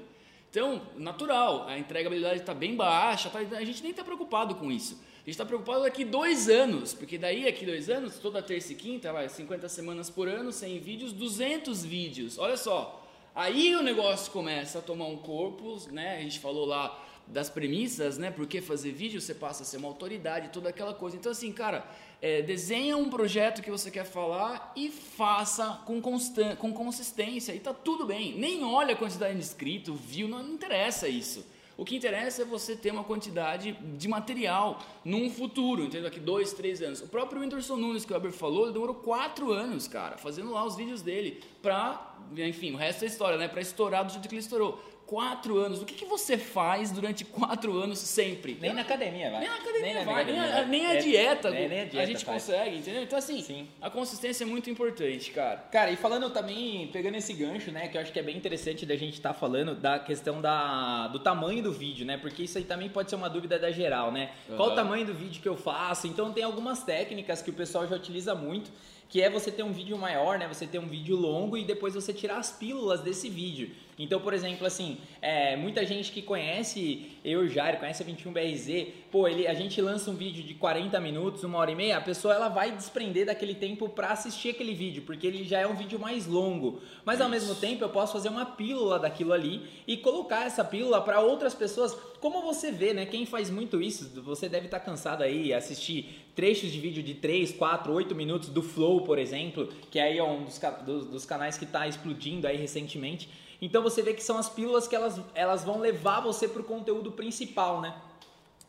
Então, 0.50 0.80
natural, 0.96 1.68
a 1.68 1.78
entregabilidade 1.78 2.40
está 2.40 2.54
bem 2.54 2.74
baixa. 2.74 3.28
Tá, 3.28 3.38
a 3.38 3.64
gente 3.66 3.82
nem 3.82 3.90
está 3.90 4.02
preocupado 4.02 4.54
com 4.54 4.72
isso. 4.72 4.94
A 4.94 5.26
gente 5.26 5.32
está 5.32 5.44
preocupado 5.44 5.82
daqui 5.82 6.06
dois 6.06 6.48
anos, 6.48 6.94
porque 6.94 7.18
daí 7.18 7.46
aqui 7.46 7.66
dois 7.66 7.90
anos, 7.90 8.18
toda 8.18 8.40
terça 8.40 8.72
e 8.72 8.76
quinta, 8.76 9.12
vai 9.12 9.28
50 9.28 9.68
semanas 9.68 10.08
por 10.08 10.26
ano, 10.26 10.50
100 10.50 10.78
vídeos, 10.78 11.12
200 11.12 11.84
vídeos. 11.84 12.38
Olha 12.38 12.56
só, 12.56 13.01
Aí 13.34 13.74
o 13.74 13.82
negócio 13.82 14.30
começa 14.30 14.78
a 14.78 14.82
tomar 14.82 15.06
um 15.06 15.16
corpo, 15.16 15.78
né? 15.90 16.18
A 16.18 16.20
gente 16.20 16.38
falou 16.38 16.66
lá 16.66 17.02
das 17.26 17.48
premissas, 17.48 18.18
né? 18.18 18.30
Por 18.30 18.46
que 18.46 18.60
fazer 18.60 18.92
vídeo? 18.92 19.20
Você 19.20 19.34
passa 19.34 19.62
a 19.62 19.66
ser 19.66 19.78
uma 19.78 19.88
autoridade, 19.88 20.50
toda 20.50 20.68
aquela 20.68 20.92
coisa. 20.92 21.16
Então, 21.16 21.32
assim, 21.32 21.50
cara, 21.50 21.86
é, 22.20 22.42
desenha 22.42 22.96
um 22.96 23.08
projeto 23.08 23.62
que 23.62 23.70
você 23.70 23.90
quer 23.90 24.04
falar 24.04 24.72
e 24.76 24.90
faça 24.90 25.80
com, 25.86 26.00
constan 26.00 26.56
com 26.56 26.74
consistência. 26.74 27.54
E 27.54 27.60
tá 27.60 27.72
tudo 27.72 28.04
bem. 28.04 28.34
Nem 28.34 28.62
olha 28.64 28.92
a 28.92 28.96
quantidade 28.96 29.32
de 29.34 29.40
inscrito, 29.40 29.98
não, 30.28 30.42
não 30.42 30.52
interessa 30.52 31.08
isso. 31.08 31.44
O 31.76 31.84
que 31.84 31.96
interessa 31.96 32.42
é 32.42 32.44
você 32.44 32.76
ter 32.76 32.90
uma 32.90 33.04
quantidade 33.04 33.72
de 33.72 34.08
material 34.08 34.80
num 35.04 35.30
futuro, 35.30 35.82
entendeu? 35.82 36.04
Daqui 36.04 36.20
dois, 36.20 36.52
três 36.52 36.82
anos. 36.82 37.00
O 37.00 37.08
próprio 37.08 37.40
Whindersson 37.40 37.76
Nunes, 37.76 38.04
que 38.04 38.12
o 38.12 38.14
Weber 38.14 38.32
falou, 38.32 38.64
ele 38.64 38.72
demorou 38.72 38.94
quatro 38.94 39.52
anos, 39.52 39.88
cara, 39.88 40.16
fazendo 40.18 40.50
lá 40.52 40.64
os 40.64 40.76
vídeos 40.76 41.02
dele 41.02 41.42
pra, 41.62 42.16
enfim, 42.36 42.72
o 42.72 42.76
resto 42.76 43.04
é 43.04 43.06
história, 43.06 43.38
né? 43.38 43.48
Pra 43.48 43.60
estourar 43.60 44.04
do 44.04 44.12
jeito 44.12 44.28
que 44.28 44.34
ele 44.34 44.42
estourou 44.42 44.80
quatro 45.12 45.58
anos. 45.58 45.82
O 45.82 45.84
que, 45.84 45.92
que 45.92 46.06
você 46.06 46.38
faz 46.38 46.90
durante 46.90 47.22
quatro 47.22 47.76
anos 47.76 47.98
sempre? 47.98 48.56
Nem 48.58 48.72
na 48.72 48.80
academia, 48.80 49.30
vai. 49.30 49.40
Nem 49.40 49.48
na 49.50 49.56
academia, 49.56 49.94
nem 49.94 50.04
vai. 50.06 50.14
academia, 50.14 50.42
nem, 50.42 50.52
a, 50.52 50.64
nem 50.64 50.86
a 50.86 50.94
é, 50.94 50.96
dieta, 50.96 51.50
nem, 51.50 51.68
nem 51.68 51.80
a, 51.82 51.84
dieta 51.84 52.02
a 52.02 52.06
gente 52.06 52.24
faz. 52.24 52.44
consegue, 52.46 52.78
entendeu? 52.78 53.02
Então, 53.02 53.18
assim, 53.18 53.42
Sim. 53.42 53.68
a 53.78 53.90
consistência 53.90 54.44
é 54.44 54.46
muito 54.46 54.70
importante, 54.70 55.30
cara. 55.30 55.58
Cara, 55.70 55.90
e 55.90 55.96
falando 55.96 56.30
também, 56.30 56.86
pegando 56.86 57.16
esse 57.16 57.34
gancho, 57.34 57.70
né, 57.70 57.88
que 57.88 57.98
eu 57.98 58.00
acho 58.00 58.10
que 58.10 58.18
é 58.18 58.22
bem 58.22 58.38
interessante 58.38 58.86
da 58.86 58.96
gente 58.96 59.12
estar 59.12 59.34
falando 59.34 59.74
da 59.74 59.98
questão 59.98 60.40
da, 60.40 61.08
do 61.08 61.18
tamanho 61.18 61.62
do 61.62 61.72
vídeo, 61.72 62.06
né, 62.06 62.16
porque 62.16 62.44
isso 62.44 62.56
aí 62.56 62.64
também 62.64 62.88
pode 62.88 63.10
ser 63.10 63.16
uma 63.16 63.28
dúvida 63.28 63.58
da 63.58 63.70
geral, 63.70 64.10
né? 64.10 64.30
Qual 64.56 64.70
o 64.70 64.74
tamanho 64.74 65.04
do 65.04 65.12
vídeo 65.12 65.42
que 65.42 65.48
eu 65.48 65.58
faço? 65.58 66.06
Então 66.06 66.32
tem 66.32 66.42
algumas 66.42 66.84
técnicas 66.84 67.42
que 67.42 67.50
o 67.50 67.52
pessoal 67.52 67.86
já 67.86 67.96
utiliza 67.96 68.34
muito, 68.34 68.70
que 69.10 69.20
é 69.20 69.28
você 69.28 69.50
ter 69.50 69.62
um 69.62 69.72
vídeo 69.72 69.98
maior, 69.98 70.38
né, 70.38 70.48
você 70.48 70.66
ter 70.66 70.78
um 70.78 70.86
vídeo 70.86 71.14
longo 71.14 71.58
e 71.58 71.64
depois 71.64 71.92
você 71.92 72.14
tirar 72.14 72.38
as 72.38 72.50
pílulas 72.50 73.02
desse 73.02 73.28
vídeo. 73.28 73.70
Então, 73.98 74.20
por 74.20 74.32
exemplo, 74.32 74.66
assim, 74.66 74.96
é, 75.20 75.54
muita 75.54 75.84
gente 75.84 76.10
que 76.10 76.22
conhece 76.22 77.10
eu 77.22 77.44
e 77.44 77.46
o 77.46 77.48
Jair, 77.48 77.78
conhece 77.78 78.02
a 78.02 78.06
21BRZ, 78.06 78.88
pô, 79.10 79.28
ele, 79.28 79.46
a 79.46 79.52
gente 79.54 79.80
lança 79.82 80.10
um 80.10 80.14
vídeo 80.14 80.42
de 80.42 80.54
40 80.54 80.98
minutos, 80.98 81.44
uma 81.44 81.58
hora 81.58 81.70
e 81.70 81.74
meia, 81.74 81.98
a 81.98 82.00
pessoa 82.00 82.34
ela 82.34 82.48
vai 82.48 82.72
desprender 82.72 83.26
daquele 83.26 83.54
tempo 83.54 83.88
para 83.90 84.08
assistir 84.08 84.48
aquele 84.50 84.72
vídeo, 84.74 85.02
porque 85.04 85.26
ele 85.26 85.44
já 85.44 85.60
é 85.60 85.66
um 85.66 85.74
vídeo 85.74 85.98
mais 85.98 86.26
longo. 86.26 86.80
Mas 87.04 87.20
ao 87.20 87.28
mesmo 87.28 87.54
tempo 87.54 87.84
eu 87.84 87.90
posso 87.90 88.14
fazer 88.14 88.30
uma 88.30 88.46
pílula 88.46 88.98
daquilo 88.98 89.32
ali 89.32 89.62
e 89.86 89.96
colocar 89.98 90.46
essa 90.46 90.64
pílula 90.64 91.00
para 91.02 91.20
outras 91.20 91.54
pessoas. 91.54 91.94
Como 92.18 92.40
você 92.42 92.72
vê, 92.72 92.94
né? 92.94 93.04
Quem 93.04 93.26
faz 93.26 93.50
muito 93.50 93.80
isso, 93.82 94.08
você 94.22 94.48
deve 94.48 94.66
estar 94.66 94.80
cansado 94.80 95.22
aí 95.22 95.52
assistir 95.52 96.24
trechos 96.34 96.72
de 96.72 96.80
vídeo 96.80 97.02
de 97.02 97.12
3, 97.14 97.52
4, 97.52 97.92
8 97.92 98.14
minutos 98.14 98.48
do 98.48 98.62
Flow, 98.62 99.02
por 99.02 99.18
exemplo, 99.18 99.68
que 99.90 99.98
aí 99.98 100.16
é 100.16 100.24
um 100.24 100.44
dos, 100.44 100.58
dos- 100.86 101.06
dos 101.06 101.24
canais 101.26 101.58
que 101.58 101.64
está 101.64 101.86
explodindo 101.86 102.46
aí 102.46 102.56
recentemente. 102.56 103.28
Então 103.62 103.80
você 103.80 104.02
vê 104.02 104.12
que 104.12 104.24
são 104.24 104.36
as 104.36 104.48
pílulas 104.48 104.88
que 104.88 104.96
elas, 104.96 105.20
elas 105.34 105.62
vão 105.62 105.78
levar 105.78 106.18
você 106.18 106.48
para 106.48 106.60
o 106.60 106.64
conteúdo 106.64 107.12
principal, 107.12 107.80
né? 107.80 107.94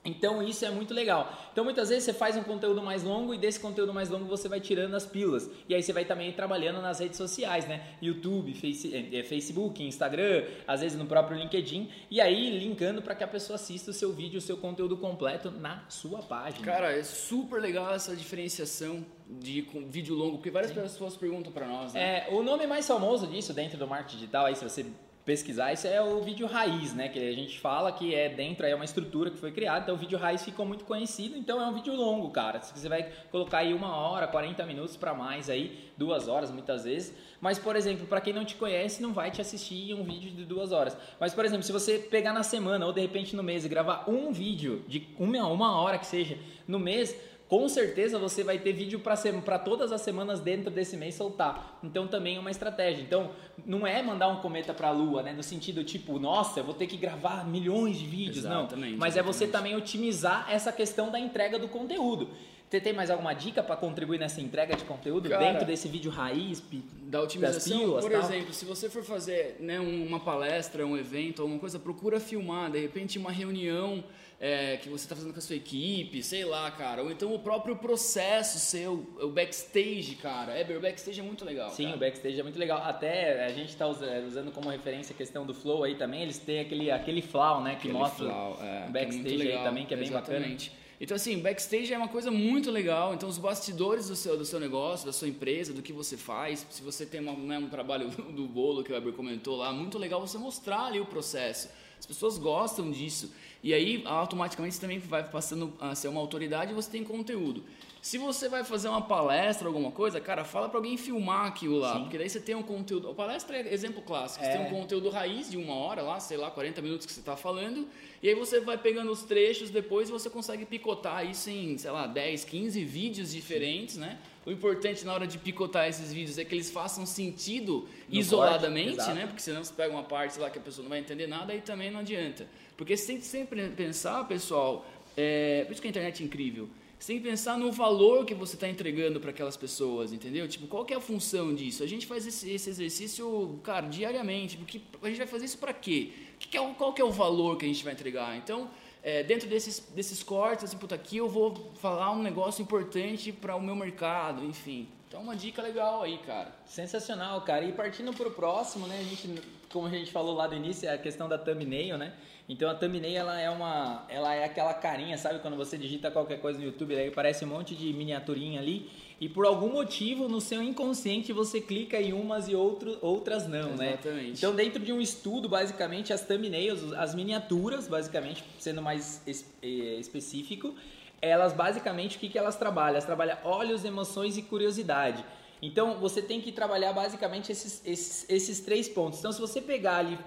Então 0.05 0.43
isso 0.43 0.65
é 0.65 0.69
muito 0.69 0.93
legal. 0.93 1.31
Então 1.51 1.63
muitas 1.63 1.89
vezes 1.89 2.03
você 2.03 2.13
faz 2.13 2.35
um 2.35 2.43
conteúdo 2.43 2.81
mais 2.81 3.03
longo 3.03 3.33
e 3.33 3.37
desse 3.37 3.59
conteúdo 3.59 3.93
mais 3.93 4.09
longo 4.09 4.25
você 4.25 4.49
vai 4.49 4.59
tirando 4.59 4.93
as 4.95 5.05
pílulas. 5.05 5.49
E 5.67 5.73
aí 5.73 5.81
você 5.81 5.93
vai 5.93 6.03
também 6.03 6.31
trabalhando 6.33 6.81
nas 6.81 6.99
redes 6.99 7.17
sociais, 7.17 7.67
né? 7.67 7.95
YouTube, 8.01 8.53
Face, 8.53 8.93
eh, 8.93 9.19
eh, 9.19 9.23
Facebook, 9.23 9.81
Instagram, 9.81 10.45
às 10.67 10.81
vezes 10.81 10.97
no 10.97 11.05
próprio 11.05 11.37
LinkedIn. 11.37 11.89
E 12.11 12.19
aí 12.19 12.59
linkando 12.59 13.01
para 13.01 13.15
que 13.15 13.23
a 13.23 13.27
pessoa 13.27 13.55
assista 13.55 13.91
o 13.91 13.93
seu 13.93 14.11
vídeo, 14.11 14.39
o 14.39 14.41
seu 14.41 14.57
conteúdo 14.57 14.97
completo 14.97 15.49
na 15.49 15.83
sua 15.87 16.21
página. 16.21 16.65
Cara, 16.65 16.91
é 16.91 17.03
super 17.03 17.61
legal 17.61 17.93
essa 17.93 18.15
diferenciação 18.15 19.05
de 19.27 19.65
vídeo 19.87 20.15
longo, 20.15 20.33
porque 20.37 20.51
várias 20.51 20.71
pessoas 20.71 21.15
perguntam 21.15 21.51
pra 21.51 21.65
nós, 21.65 21.93
né? 21.93 22.27
É, 22.27 22.33
o 22.33 22.43
nome 22.43 22.67
mais 22.67 22.85
famoso 22.85 23.25
disso 23.25 23.53
dentro 23.53 23.77
do 23.77 23.87
marketing 23.87 24.17
digital, 24.17 24.45
aí 24.45 24.55
se 24.55 24.63
você 24.63 24.85
pesquisar, 25.25 25.71
isso 25.71 25.87
é 25.87 26.01
o 26.01 26.21
vídeo 26.21 26.45
raiz, 26.47 26.93
né? 26.93 27.07
Que 27.07 27.19
a 27.19 27.33
gente 27.33 27.59
fala 27.59 27.91
que 27.91 28.13
é 28.13 28.29
dentro, 28.29 28.65
aí 28.65 28.71
é 28.71 28.75
uma 28.75 28.83
estrutura 28.83 29.31
que 29.31 29.37
foi 29.37 29.51
criada, 29.51 29.83
então 29.83 29.95
o 29.95 29.97
vídeo 29.97 30.17
raiz 30.17 30.43
ficou 30.43 30.65
muito 30.65 30.83
conhecido, 30.83 31.37
então 31.37 31.61
é 31.61 31.65
um 31.65 31.73
vídeo 31.73 31.93
longo, 31.95 32.29
cara. 32.29 32.61
Você 32.61 32.89
vai 32.89 33.09
colocar 33.31 33.59
aí 33.59 33.73
uma 33.73 33.95
hora, 33.95 34.27
40 34.27 34.65
minutos 34.65 34.97
para 34.97 35.13
mais 35.13 35.49
aí, 35.49 35.91
duas 35.97 36.27
horas 36.27 36.51
muitas 36.51 36.83
vezes. 36.83 37.15
Mas, 37.39 37.57
por 37.57 37.75
exemplo, 37.75 38.05
para 38.05 38.21
quem 38.21 38.33
não 38.33 38.45
te 38.45 38.55
conhece, 38.55 39.01
não 39.01 39.13
vai 39.13 39.31
te 39.31 39.39
assistir 39.39 39.93
um 39.93 40.03
vídeo 40.03 40.31
de 40.31 40.45
duas 40.45 40.71
horas. 40.71 40.97
Mas, 41.19 41.33
por 41.33 41.45
exemplo, 41.45 41.63
se 41.63 41.71
você 41.71 41.99
pegar 41.99 42.33
na 42.33 42.43
semana 42.43 42.85
ou 42.85 42.93
de 42.93 43.01
repente 43.01 43.35
no 43.35 43.43
mês 43.43 43.65
e 43.65 43.69
gravar 43.69 44.09
um 44.09 44.31
vídeo 44.31 44.83
de 44.87 45.07
uma, 45.17 45.47
uma 45.47 45.81
hora 45.81 45.97
que 45.97 46.05
seja 46.05 46.37
no 46.67 46.79
mês, 46.79 47.15
com 47.53 47.69
certeza 47.69 48.17
você 48.17 48.43
vai 48.43 48.57
ter 48.57 48.73
vídeo 48.73 48.99
para 48.99 49.59
todas 49.59 49.91
as 49.91 50.01
semanas 50.01 50.39
dentro 50.39 50.71
desse 50.71 50.97
mês 50.97 51.13
soltar. 51.13 51.77
Então 51.83 52.07
também 52.07 52.37
é 52.37 52.39
uma 52.39 52.49
estratégia. 52.49 53.03
Então 53.03 53.29
não 53.63 53.85
é 53.85 54.01
mandar 54.01 54.27
um 54.29 54.37
cometa 54.37 54.73
para 54.73 54.87
a 54.87 54.91
lua, 54.91 55.21
né? 55.21 55.33
No 55.33 55.43
sentido 55.43 55.83
tipo, 55.83 56.17
nossa, 56.17 56.61
eu 56.61 56.63
vou 56.63 56.73
ter 56.73 56.87
que 56.87 56.97
gravar 56.97 57.45
milhões 57.47 57.99
de 57.99 58.07
vídeos, 58.07 58.37
Exatamente, 58.45 58.93
não. 58.93 58.97
Mas 58.97 59.15
é 59.15 59.21
você 59.21 59.43
exatamente. 59.43 59.51
também 59.51 59.75
otimizar 59.83 60.47
essa 60.49 60.71
questão 60.71 61.11
da 61.11 61.19
entrega 61.19 61.59
do 61.59 61.67
conteúdo. 61.67 62.27
Você 62.67 62.81
tem 62.81 62.91
mais 62.91 63.11
alguma 63.11 63.35
dica 63.35 63.61
para 63.61 63.75
contribuir 63.75 64.17
nessa 64.17 64.41
entrega 64.41 64.75
de 64.75 64.83
conteúdo 64.83 65.29
Cara, 65.29 65.45
dentro 65.45 65.63
desse 65.63 65.87
vídeo 65.87 66.09
raiz? 66.09 66.63
Da 67.03 67.21
otimização, 67.21 67.77
pílulas, 67.77 68.03
por 68.03 68.11
tal? 68.11 68.21
exemplo, 68.21 68.51
se 68.51 68.65
você 68.65 68.89
for 68.89 69.03
fazer 69.03 69.57
né, 69.59 69.79
um- 69.79 70.07
uma 70.07 70.19
palestra, 70.19 70.83
um 70.83 70.97
evento, 70.97 71.43
alguma 71.43 71.59
coisa, 71.59 71.77
procura 71.77 72.19
filmar, 72.19 72.71
de 72.71 72.79
repente 72.79 73.19
uma 73.19 73.31
reunião 73.31 74.03
é, 74.45 74.75
que 74.75 74.89
você 74.89 75.05
está 75.05 75.15
fazendo 75.15 75.31
com 75.31 75.39
a 75.39 75.41
sua 75.41 75.55
equipe, 75.55 76.21
sei 76.21 76.43
lá, 76.43 76.69
cara, 76.69 77.01
ou 77.01 77.09
então 77.09 77.33
o 77.33 77.39
próprio 77.39 77.77
processo 77.77 78.59
seu, 78.59 79.07
o 79.21 79.29
backstage, 79.29 80.15
cara. 80.15 80.51
É, 80.51 80.77
o 80.77 80.81
backstage 80.81 81.17
é 81.17 81.23
muito 81.23 81.45
legal. 81.45 81.69
Sim, 81.69 81.85
cara. 81.85 81.95
o 81.95 81.99
backstage 82.01 82.39
é 82.41 82.43
muito 82.43 82.59
legal. 82.59 82.79
Até 82.83 83.45
a 83.45 83.53
gente 83.53 83.69
está 83.69 83.87
usando 83.87 84.51
como 84.51 84.69
referência 84.69 85.13
a 85.13 85.17
questão 85.17 85.45
do 85.45 85.53
flow 85.53 85.85
aí 85.85 85.95
também. 85.95 86.23
Eles 86.23 86.39
têm 86.39 86.59
aquele, 86.59 86.91
aquele 86.91 87.21
flow, 87.21 87.61
né? 87.61 87.75
Que 87.75 87.87
Aquele 87.87 87.93
mostra 87.93 88.25
flow, 88.25 88.57
é, 88.59 88.63
o 88.63 88.65
é 88.65 88.79
muito 88.81 88.91
backstage 88.91 89.31
aí 89.31 89.47
legal, 89.47 89.63
também, 89.63 89.85
que 89.85 89.93
é 89.93 89.97
bem 89.97 90.11
bacana. 90.11 90.37
exatamente. 90.37 90.73
Então, 90.99 91.15
assim, 91.15 91.39
backstage 91.39 91.93
é 91.93 91.97
uma 91.97 92.09
coisa 92.09 92.29
muito 92.29 92.69
legal. 92.69 93.13
Então, 93.13 93.29
os 93.29 93.37
bastidores 93.37 94.09
do 94.09 94.15
seu, 94.17 94.37
do 94.37 94.43
seu 94.43 94.59
negócio, 94.59 95.05
da 95.05 95.13
sua 95.13 95.29
empresa, 95.29 95.71
do 95.71 95.81
que 95.81 95.93
você 95.93 96.17
faz. 96.17 96.67
Se 96.69 96.81
você 96.81 97.05
tem 97.05 97.21
uma, 97.21 97.31
né, 97.31 97.57
um 97.59 97.69
trabalho 97.69 98.09
do 98.35 98.45
bolo 98.45 98.83
que 98.83 98.91
o 98.91 98.93
Weber 98.93 99.13
comentou 99.13 99.55
lá, 99.55 99.71
muito 99.71 99.97
legal 99.97 100.19
você 100.19 100.37
mostrar 100.37 100.87
ali 100.87 100.99
o 100.99 101.05
processo. 101.05 101.69
As 101.97 102.05
pessoas 102.05 102.37
gostam 102.37 102.91
disso. 102.91 103.33
E 103.63 103.73
aí, 103.73 104.03
automaticamente, 104.05 104.75
você 104.75 104.81
também 104.81 104.99
vai 104.99 105.23
passando 105.23 105.73
a 105.79 105.95
ser 105.95 106.09
uma 106.09 106.19
autoridade 106.19 106.71
e 106.71 106.75
você 106.75 106.91
tem 106.91 107.03
conteúdo. 107.03 107.63
Se 108.01 108.17
você 108.17 108.49
vai 108.49 108.65
fazer 108.65 108.89
uma 108.89 109.01
palestra, 109.01 109.65
alguma 109.65 109.89
coisa, 109.89 110.19
cara, 110.19 110.43
fala 110.43 110.67
para 110.67 110.77
alguém 110.77 110.97
filmar 110.97 111.45
aquilo 111.45 111.77
lá, 111.79 111.93
Sim. 111.93 112.01
porque 112.01 112.17
daí 112.17 112.29
você 112.29 112.41
tem 112.41 112.53
um 112.53 112.61
conteúdo. 112.61 113.09
A 113.09 113.13
palestra 113.13 113.55
é 113.55 113.73
exemplo 113.73 114.01
clássico. 114.01 114.43
Você 114.43 114.51
É. 114.51 114.57
tem 114.57 114.65
um 114.67 114.69
conteúdo 114.69 115.09
raiz 115.09 115.49
de 115.49 115.55
uma 115.55 115.73
hora 115.75 116.01
lá, 116.01 116.19
sei 116.19 116.35
lá, 116.35 116.51
40 116.51 116.81
minutos 116.81 117.05
que 117.05 117.13
você 117.13 117.21
está 117.21 117.37
falando, 117.37 117.87
e 118.21 118.27
aí 118.27 118.35
você 118.35 118.59
vai 118.59 118.77
pegando 118.77 119.09
os 119.09 119.23
trechos 119.23 119.69
depois 119.69 120.09
e 120.09 120.11
você 120.11 120.29
consegue 120.29 120.65
picotar 120.65 121.25
isso 121.25 121.49
em, 121.49 121.77
sei 121.77 121.91
lá, 121.91 122.05
10, 122.05 122.43
15 122.43 122.83
vídeos 122.83 123.31
diferentes, 123.31 123.95
né? 123.95 124.19
O 124.45 124.51
importante 124.51 125.05
na 125.05 125.13
hora 125.13 125.25
de 125.25 125.37
picotar 125.37 125.87
esses 125.87 126.11
vídeos 126.11 126.37
é 126.37 126.43
que 126.43 126.53
eles 126.53 126.69
façam 126.69 127.05
sentido 127.05 127.87
No 128.09 128.19
isoladamente, 128.19 128.97
corte, 128.97 129.13
né? 129.13 129.25
Porque 129.27 129.41
senão 129.41 129.63
você 129.63 129.73
pega 129.73 129.93
uma 129.93 130.03
parte 130.03 130.37
lá 130.37 130.49
que 130.49 130.57
a 130.59 130.61
pessoa 130.61 130.83
não 130.83 130.89
vai 130.89 130.99
entender 130.99 131.27
nada, 131.27 131.53
aí 131.53 131.61
também 131.61 131.89
não 131.89 132.01
adianta. 132.01 132.45
Porque 132.77 132.95
você 132.95 133.07
tem 133.07 133.17
que 133.17 133.25
sempre 133.25 133.69
pensar, 133.69 134.27
pessoal, 134.27 134.85
é, 135.15 135.63
por 135.65 135.73
isso 135.73 135.81
que 135.81 135.87
a 135.87 135.89
internet 135.89 136.23
é 136.23 136.25
incrível. 136.25 136.69
Você 137.03 137.13
tem 137.13 137.21
que 137.21 137.27
pensar 137.27 137.57
no 137.57 137.69
valor 137.69 138.25
que 138.25 138.33
você 138.33 138.55
está 138.55 138.69
entregando 138.69 139.19
para 139.19 139.31
aquelas 139.31 139.57
pessoas, 139.57 140.13
entendeu? 140.13 140.47
Tipo, 140.47 140.67
qual 140.67 140.87
é 140.89 140.93
a 140.93 141.01
função 141.01 141.53
disso? 141.53 141.83
A 141.83 141.85
gente 141.85 142.05
faz 142.05 142.25
esse, 142.25 142.49
esse 142.49 142.69
exercício, 142.69 143.59
cara, 143.61 143.87
diariamente. 143.87 144.55
Porque 144.55 144.79
a 145.01 145.07
gente 145.09 145.17
vai 145.17 145.27
fazer 145.27 145.43
isso 145.43 145.57
para 145.57 145.73
quê? 145.73 146.11
Que 146.39 146.47
que 146.47 146.57
é 146.57 146.73
qual 146.77 146.93
que 146.93 147.01
é 147.01 147.05
o 147.05 147.11
valor 147.11 147.57
que 147.57 147.65
a 147.65 147.67
gente 147.67 147.83
vai 147.83 147.91
entregar? 147.91 148.37
Então, 148.37 148.69
é, 149.03 149.21
dentro 149.21 149.49
desses, 149.49 149.79
desses 149.93 150.23
cortes, 150.23 150.63
assim, 150.63 150.77
puta, 150.77 150.95
aqui 150.95 151.17
eu 151.17 151.27
vou 151.27 151.71
falar 151.75 152.11
um 152.11 152.23
negócio 152.23 152.61
importante 152.61 153.33
para 153.33 153.55
o 153.55 153.61
meu 153.61 153.75
mercado, 153.75 154.45
enfim. 154.45 154.87
Então, 155.07 155.21
uma 155.21 155.35
dica 155.35 155.61
legal 155.61 156.01
aí, 156.01 156.17
cara. 156.19 156.55
Sensacional, 156.65 157.41
cara. 157.41 157.65
E 157.65 157.73
partindo 157.73 158.13
pro 158.13 158.31
próximo, 158.31 158.87
né? 158.87 158.97
A 158.99 159.03
gente, 159.03 159.41
como 159.69 159.85
a 159.87 159.89
gente 159.89 160.11
falou 160.11 160.33
lá 160.33 160.47
do 160.47 160.55
início, 160.55 160.87
é 160.87 160.93
a 160.93 160.97
questão 160.97 161.29
da 161.29 161.37
thumbnail, 161.37 161.97
né? 161.97 162.13
Então 162.47 162.69
a 162.69 162.75
thumbnail 162.75 163.15
ela 163.15 163.39
é 163.39 163.49
uma, 163.49 164.05
ela 164.09 164.33
é 164.33 164.43
aquela 164.43 164.73
carinha, 164.73 165.17
sabe? 165.17 165.39
Quando 165.39 165.55
você 165.55 165.77
digita 165.77 166.11
qualquer 166.11 166.39
coisa 166.41 166.59
no 166.59 166.65
YouTube, 166.65 166.95
aí 166.95 167.07
aparece 167.07 167.45
um 167.45 167.47
monte 167.47 167.75
de 167.75 167.93
miniaturinha 167.93 168.59
ali 168.59 168.89
e 169.23 169.29
por 169.29 169.45
algum 169.45 169.71
motivo 169.71 170.27
no 170.27 170.41
seu 170.41 170.61
inconsciente 170.61 171.31
você 171.31 171.61
clica 171.61 171.95
em 171.95 172.11
umas 172.11 172.49
e 172.49 172.55
outro, 172.55 172.97
outras 173.01 173.47
não, 173.47 173.69
né? 173.69 173.93
Exatamente. 173.93 174.37
Então 174.37 174.53
dentro 174.53 174.83
de 174.83 174.91
um 174.91 174.99
estudo, 174.99 175.47
basicamente 175.47 176.11
as 176.11 176.25
thumbnails, 176.25 176.91
as 176.91 177.15
miniaturas, 177.15 177.87
basicamente 177.87 178.43
sendo 178.59 178.81
mais 178.81 179.21
eh, 179.25 179.95
específico, 179.97 180.75
elas 181.21 181.53
basicamente 181.53 182.17
o 182.17 182.19
que, 182.19 182.27
que 182.27 182.37
elas 182.37 182.57
trabalham? 182.57 182.95
Elas 182.95 183.05
trabalham 183.05 183.37
olhos, 183.45 183.85
emoções 183.85 184.35
e 184.35 184.41
curiosidade. 184.41 185.23
Então 185.65 185.97
você 185.97 186.21
tem 186.21 186.41
que 186.41 186.51
trabalhar 186.51 186.91
basicamente 186.91 187.49
esses, 187.49 187.81
esses, 187.85 188.25
esses 188.29 188.59
três 188.59 188.89
pontos. 188.89 189.19
Então 189.19 189.31
se 189.31 189.39
você 189.39 189.61
pegar 189.61 189.95
ali 189.95 190.19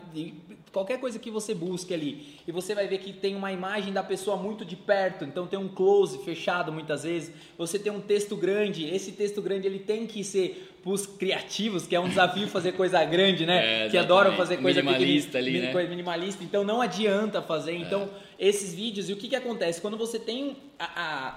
qualquer 0.73 0.99
coisa 0.99 1.19
que 1.19 1.31
você 1.31 1.55
busque 1.55 1.93
ali 1.93 2.39
e 2.49 2.51
você 2.53 2.75
vai 2.75 2.89
ver 2.89 2.99
que 2.99 3.13
tem 3.13 3.37
uma 3.37 3.53
imagem 3.53 3.93
da 3.93 4.03
pessoa 4.03 4.35
muito 4.37 4.65
de 4.65 4.77
perto, 4.77 5.27
então 5.27 5.47
tem 5.47 5.59
um 5.59 5.69
close 5.69 6.25
fechado 6.25 6.73
muitas 6.73 7.03
vezes, 7.03 7.33
você 7.59 7.79
tem 7.79 7.93
um 7.93 8.01
texto 8.01 8.35
grande, 8.35 8.87
esse 8.89 9.13
texto 9.13 9.43
grande 9.43 9.67
ele 9.67 9.79
tem 9.79 10.07
que 10.07 10.25
ser 10.25 10.73
pros 10.83 11.07
criativos, 11.07 11.87
que 11.87 11.95
é 11.95 12.01
um 12.01 12.09
desafio 12.09 12.49
fazer 12.49 12.73
coisa 12.73 13.05
grande, 13.05 13.45
né? 13.45 13.57
É, 13.87 13.89
que 13.91 13.99
adoram 13.99 14.37
fazer 14.37 14.57
coisa 14.59 14.81
Minimalista 14.83 15.37
ali, 15.37 15.61
né? 15.61 15.87
minimalista, 15.89 16.45
então 16.45 16.65
não 16.65 16.81
adianta 16.81 17.43
fazer. 17.43 17.75
Então, 17.77 18.09
esses 18.39 18.73
vídeos, 18.73 19.11
e 19.11 19.13
o 19.13 19.17
que, 19.17 19.29
que 19.29 19.37
acontece? 19.37 19.81
Quando 19.83 19.97
você 19.99 20.19
tem 20.19 20.57
a- 20.79 20.85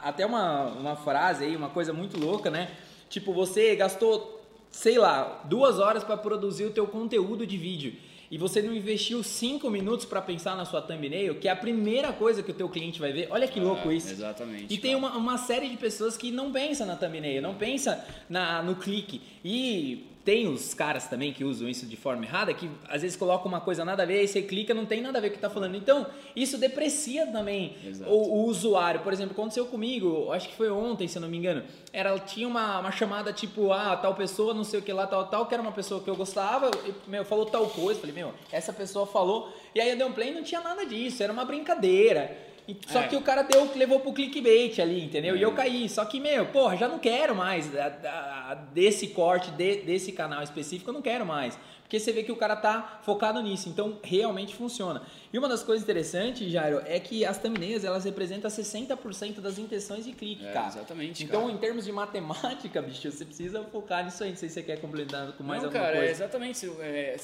a- 0.04 0.10
até 0.10 0.26
uma, 0.26 0.66
uma 0.68 0.96
frase 0.96 1.44
aí, 1.44 1.56
uma 1.56 1.70
coisa 1.70 1.92
muito 1.92 2.18
louca, 2.20 2.50
né? 2.50 2.70
Tipo, 3.10 3.34
você 3.34 3.76
gastou, 3.76 4.42
sei 4.72 4.98
lá, 4.98 5.42
duas 5.46 5.80
horas 5.80 6.04
para 6.04 6.16
produzir 6.16 6.66
o 6.66 6.72
teu 6.72 6.88
conteúdo 6.88 7.46
de 7.46 7.58
vídeo. 7.58 7.94
E 8.32 8.38
você 8.38 8.62
não 8.62 8.76
investiu 8.76 9.24
cinco 9.24 9.72
minutos 9.72 10.06
para 10.06 10.22
pensar 10.22 10.56
na 10.56 10.64
sua 10.64 10.82
thumbnail, 10.84 11.36
que 11.40 11.48
é 11.48 11.52
a 11.52 11.56
primeira 11.56 12.14
coisa 12.14 12.44
que 12.44 12.52
o 12.52 12.54
teu 12.54 12.70
cliente 12.70 13.00
vai 13.00 13.12
ver. 13.12 13.28
Olha 13.32 13.48
que 13.48 13.60
louco 13.60 13.90
É, 13.90 13.96
isso. 13.96 14.12
Exatamente. 14.12 14.72
E 14.72 14.78
tem 14.78 14.94
uma, 14.94 15.18
uma 15.18 15.38
série 15.40 15.68
de 15.68 15.78
pessoas 15.78 16.16
que 16.16 16.30
não 16.30 16.52
pensa 16.52 16.86
na 16.86 16.96
thumbnail, 16.96 17.42
não 17.42 17.56
pensa 17.56 18.06
na, 18.30 18.62
no 18.62 18.76
clique. 18.76 19.20
E 19.44 20.06
tem 20.24 20.48
os 20.48 20.74
caras 20.74 21.08
também 21.08 21.32
que 21.32 21.44
usam 21.44 21.68
isso 21.68 21.86
de 21.86 21.96
forma 21.96 22.26
errada, 22.26 22.54
que 22.54 22.70
às 22.88 23.02
vezes 23.02 23.16
colocam 23.18 23.48
uma 23.48 23.62
coisa 23.62 23.86
nada 23.86 24.04
a 24.04 24.06
ver, 24.06 24.20
aí 24.20 24.28
você 24.28 24.42
clica, 24.42 24.74
não 24.74 24.86
tem 24.86 25.02
nada 25.02 25.18
a 25.18 25.22
ver 25.22 25.30
com 25.30 25.34
o 25.34 25.38
que 25.38 25.42
tá 25.42 25.50
falando. 25.50 25.76
Então, 25.76 26.06
isso 26.36 26.58
deprecia 26.58 27.26
também 27.28 27.76
o, 28.06 28.40
o 28.40 28.46
usuário. 28.46 29.00
Por 29.02 29.14
exemplo, 29.14 29.32
aconteceu 29.32 29.66
comigo, 29.66 30.32
acho 30.32 30.50
que 30.50 30.56
foi 30.56 30.70
ontem, 30.70 31.08
se 31.08 31.18
eu 31.18 31.22
não 31.22 31.30
me 31.30 31.38
engano. 31.38 31.64
Era, 31.94 32.18
tinha 32.20 32.48
uma, 32.48 32.80
uma 32.80 32.92
chamada 32.92 33.32
tipo, 33.32 33.72
ah, 33.72 33.96
tal 33.96 34.14
pessoa, 34.14 34.54
não 34.54 34.64
sei 34.64 34.80
o 34.80 34.84
que 34.84 34.92
lá, 34.92 35.08
tal, 35.08 35.26
tal, 35.28 35.46
que 35.46 35.54
era 35.54 35.64
uma 35.64 35.72
pessoa 35.72 36.02
que 36.02 36.10
eu 36.10 36.16
gostava, 36.16 36.70
e, 36.86 37.10
meu, 37.10 37.24
falou 37.24 37.46
tal 37.46 37.68
coisa. 37.68 38.00
Falei, 38.00 38.14
meu, 38.14 38.34
essa 38.52 38.74
pessoa 38.74 39.08
falou. 39.08 39.52
E 39.74 39.80
aí 39.80 39.90
eu 39.90 39.98
dei 39.98 40.06
um 40.06 40.12
play 40.12 40.30
e 40.30 40.34
não 40.34 40.44
tinha 40.44 40.62
nada 40.62 40.86
disso, 40.86 41.24
era 41.24 41.32
uma 41.32 41.46
brincadeira. 41.46 42.49
E- 42.70 42.78
Só 42.88 43.00
É. 43.02 43.08
que 43.08 43.16
o 43.16 43.22
cara 43.22 43.42
deu, 43.42 43.68
levou 43.76 44.00
pro 44.00 44.14
clickbait 44.14 44.80
ali, 44.80 45.04
entendeu? 45.04 45.36
E 45.36 45.42
eu 45.42 45.52
caí. 45.54 45.90
Só 45.90 46.06
que, 46.06 46.20
meu, 46.20 46.46
porra, 46.48 46.78
já 46.78 46.88
não 46.88 47.00
quero 47.00 47.36
mais 47.36 47.68
da- 47.72 47.90
da- 47.90 48.54
desse 48.74 49.08
corte, 49.08 49.50
de- 49.52 49.78
desse 49.82 50.12
canal 50.12 50.44
específico, 50.44 50.90
eu 50.90 50.94
não 50.94 51.02
quero 51.02 51.26
mais. 51.26 51.58
Porque 51.90 52.00
você 52.00 52.12
vê 52.12 52.22
que 52.22 52.32
o 52.32 52.36
cara 52.36 52.56
tá 52.56 53.00
focado 53.02 53.42
nisso. 53.42 53.68
Então, 53.68 53.98
realmente 54.04 54.56
funciona. 54.56 55.02
E 55.34 55.40
uma 55.40 55.48
das 55.50 55.64
coisas 55.64 55.82
interessantes, 55.84 56.48
Jairo, 56.52 56.84
é 56.86 57.00
que 57.00 57.26
as 57.26 57.40
thumbnails, 57.40 57.84
elas 57.84 58.06
representam 58.06 58.48
60% 58.48 59.42
das 59.42 59.58
intenções 59.58 60.06
de 60.06 60.12
clique, 60.12 60.46
É, 60.46 60.52
cara. 60.52 60.68
exatamente, 60.68 61.24
Então, 61.24 61.42
cara. 61.42 61.52
em 61.52 61.58
termos 61.58 61.86
de 61.86 61.92
matemática, 61.92 62.80
bicho, 62.84 63.12
você 63.12 63.26
precisa 63.26 63.64
focar 63.64 64.06
nisso 64.06 64.24
aí. 64.24 64.30
Não 64.30 64.38
sei 64.38 64.50
se 64.50 64.54
você 64.54 64.62
quer 64.62 64.80
complementar 64.80 65.32
com 65.34 65.44
mais 65.44 65.64
não, 65.64 65.70
alguma 65.70 65.84
cara, 65.84 65.96
é 65.96 66.00
coisa. 66.02 66.12
exatamente. 66.12 66.60
se- 66.60 66.70
é, 66.80 67.16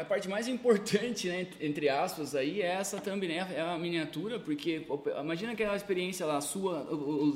a, 0.00 0.04
parte 0.04 0.28
mais 0.28 0.48
importante, 0.48 1.28
né, 1.28 1.46
entre 1.60 1.88
aspas, 1.88 2.34
aí 2.34 2.60
é 2.60 2.72
essa 2.72 3.00
thumbnail, 3.00 3.46
é 3.54 3.60
a 3.60 3.78
miniatura, 3.78 4.40
porque 4.40 4.84
imagina 5.20 5.52
aquela 5.52 5.76
experiência 5.76 6.26
lá 6.26 6.40
sua 6.40 6.88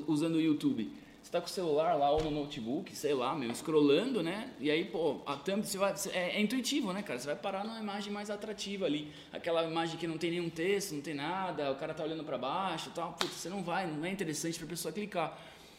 usando 0.09 0.35
o 0.35 0.41
YouTube. 0.41 0.91
Você 1.27 1.33
tá 1.33 1.41
com 1.41 1.49
o 1.49 1.51
celular 1.51 1.95
lá 1.95 2.09
ou 2.09 2.23
no 2.23 2.31
notebook, 2.31 2.95
sei 2.95 3.13
lá, 3.13 3.35
meu, 3.35 3.53
scrollando, 3.53 4.23
né? 4.23 4.49
E 4.61 4.71
aí, 4.71 4.85
pô, 4.85 5.17
a 5.27 5.35
thumb 5.35 5.67
você 5.67 5.77
vai, 5.77 5.93
é, 6.13 6.37
é 6.37 6.41
intuitivo, 6.41 6.93
né, 6.93 7.03
cara? 7.03 7.19
Você 7.19 7.27
vai 7.27 7.35
parar 7.35 7.65
numa 7.65 7.81
imagem 7.81 8.13
mais 8.13 8.31
atrativa 8.31 8.87
ali. 8.87 9.13
Aquela 9.33 9.65
imagem 9.65 9.97
que 9.99 10.07
não 10.07 10.17
tem 10.17 10.31
nenhum 10.31 10.49
texto, 10.49 10.95
não 10.95 11.01
tem 11.01 11.15
nada, 11.15 11.73
o 11.73 11.75
cara 11.75 11.93
tá 11.93 12.05
olhando 12.05 12.23
para 12.23 12.39
baixo 12.39 12.91
e 12.91 12.93
tal. 12.93 13.13
Putz, 13.15 13.33
você 13.33 13.49
não 13.49 13.61
vai, 13.61 13.89
não 13.89 14.05
é 14.05 14.11
interessante 14.13 14.57
pra 14.57 14.69
pessoa 14.69 14.95
clicar. 14.95 15.37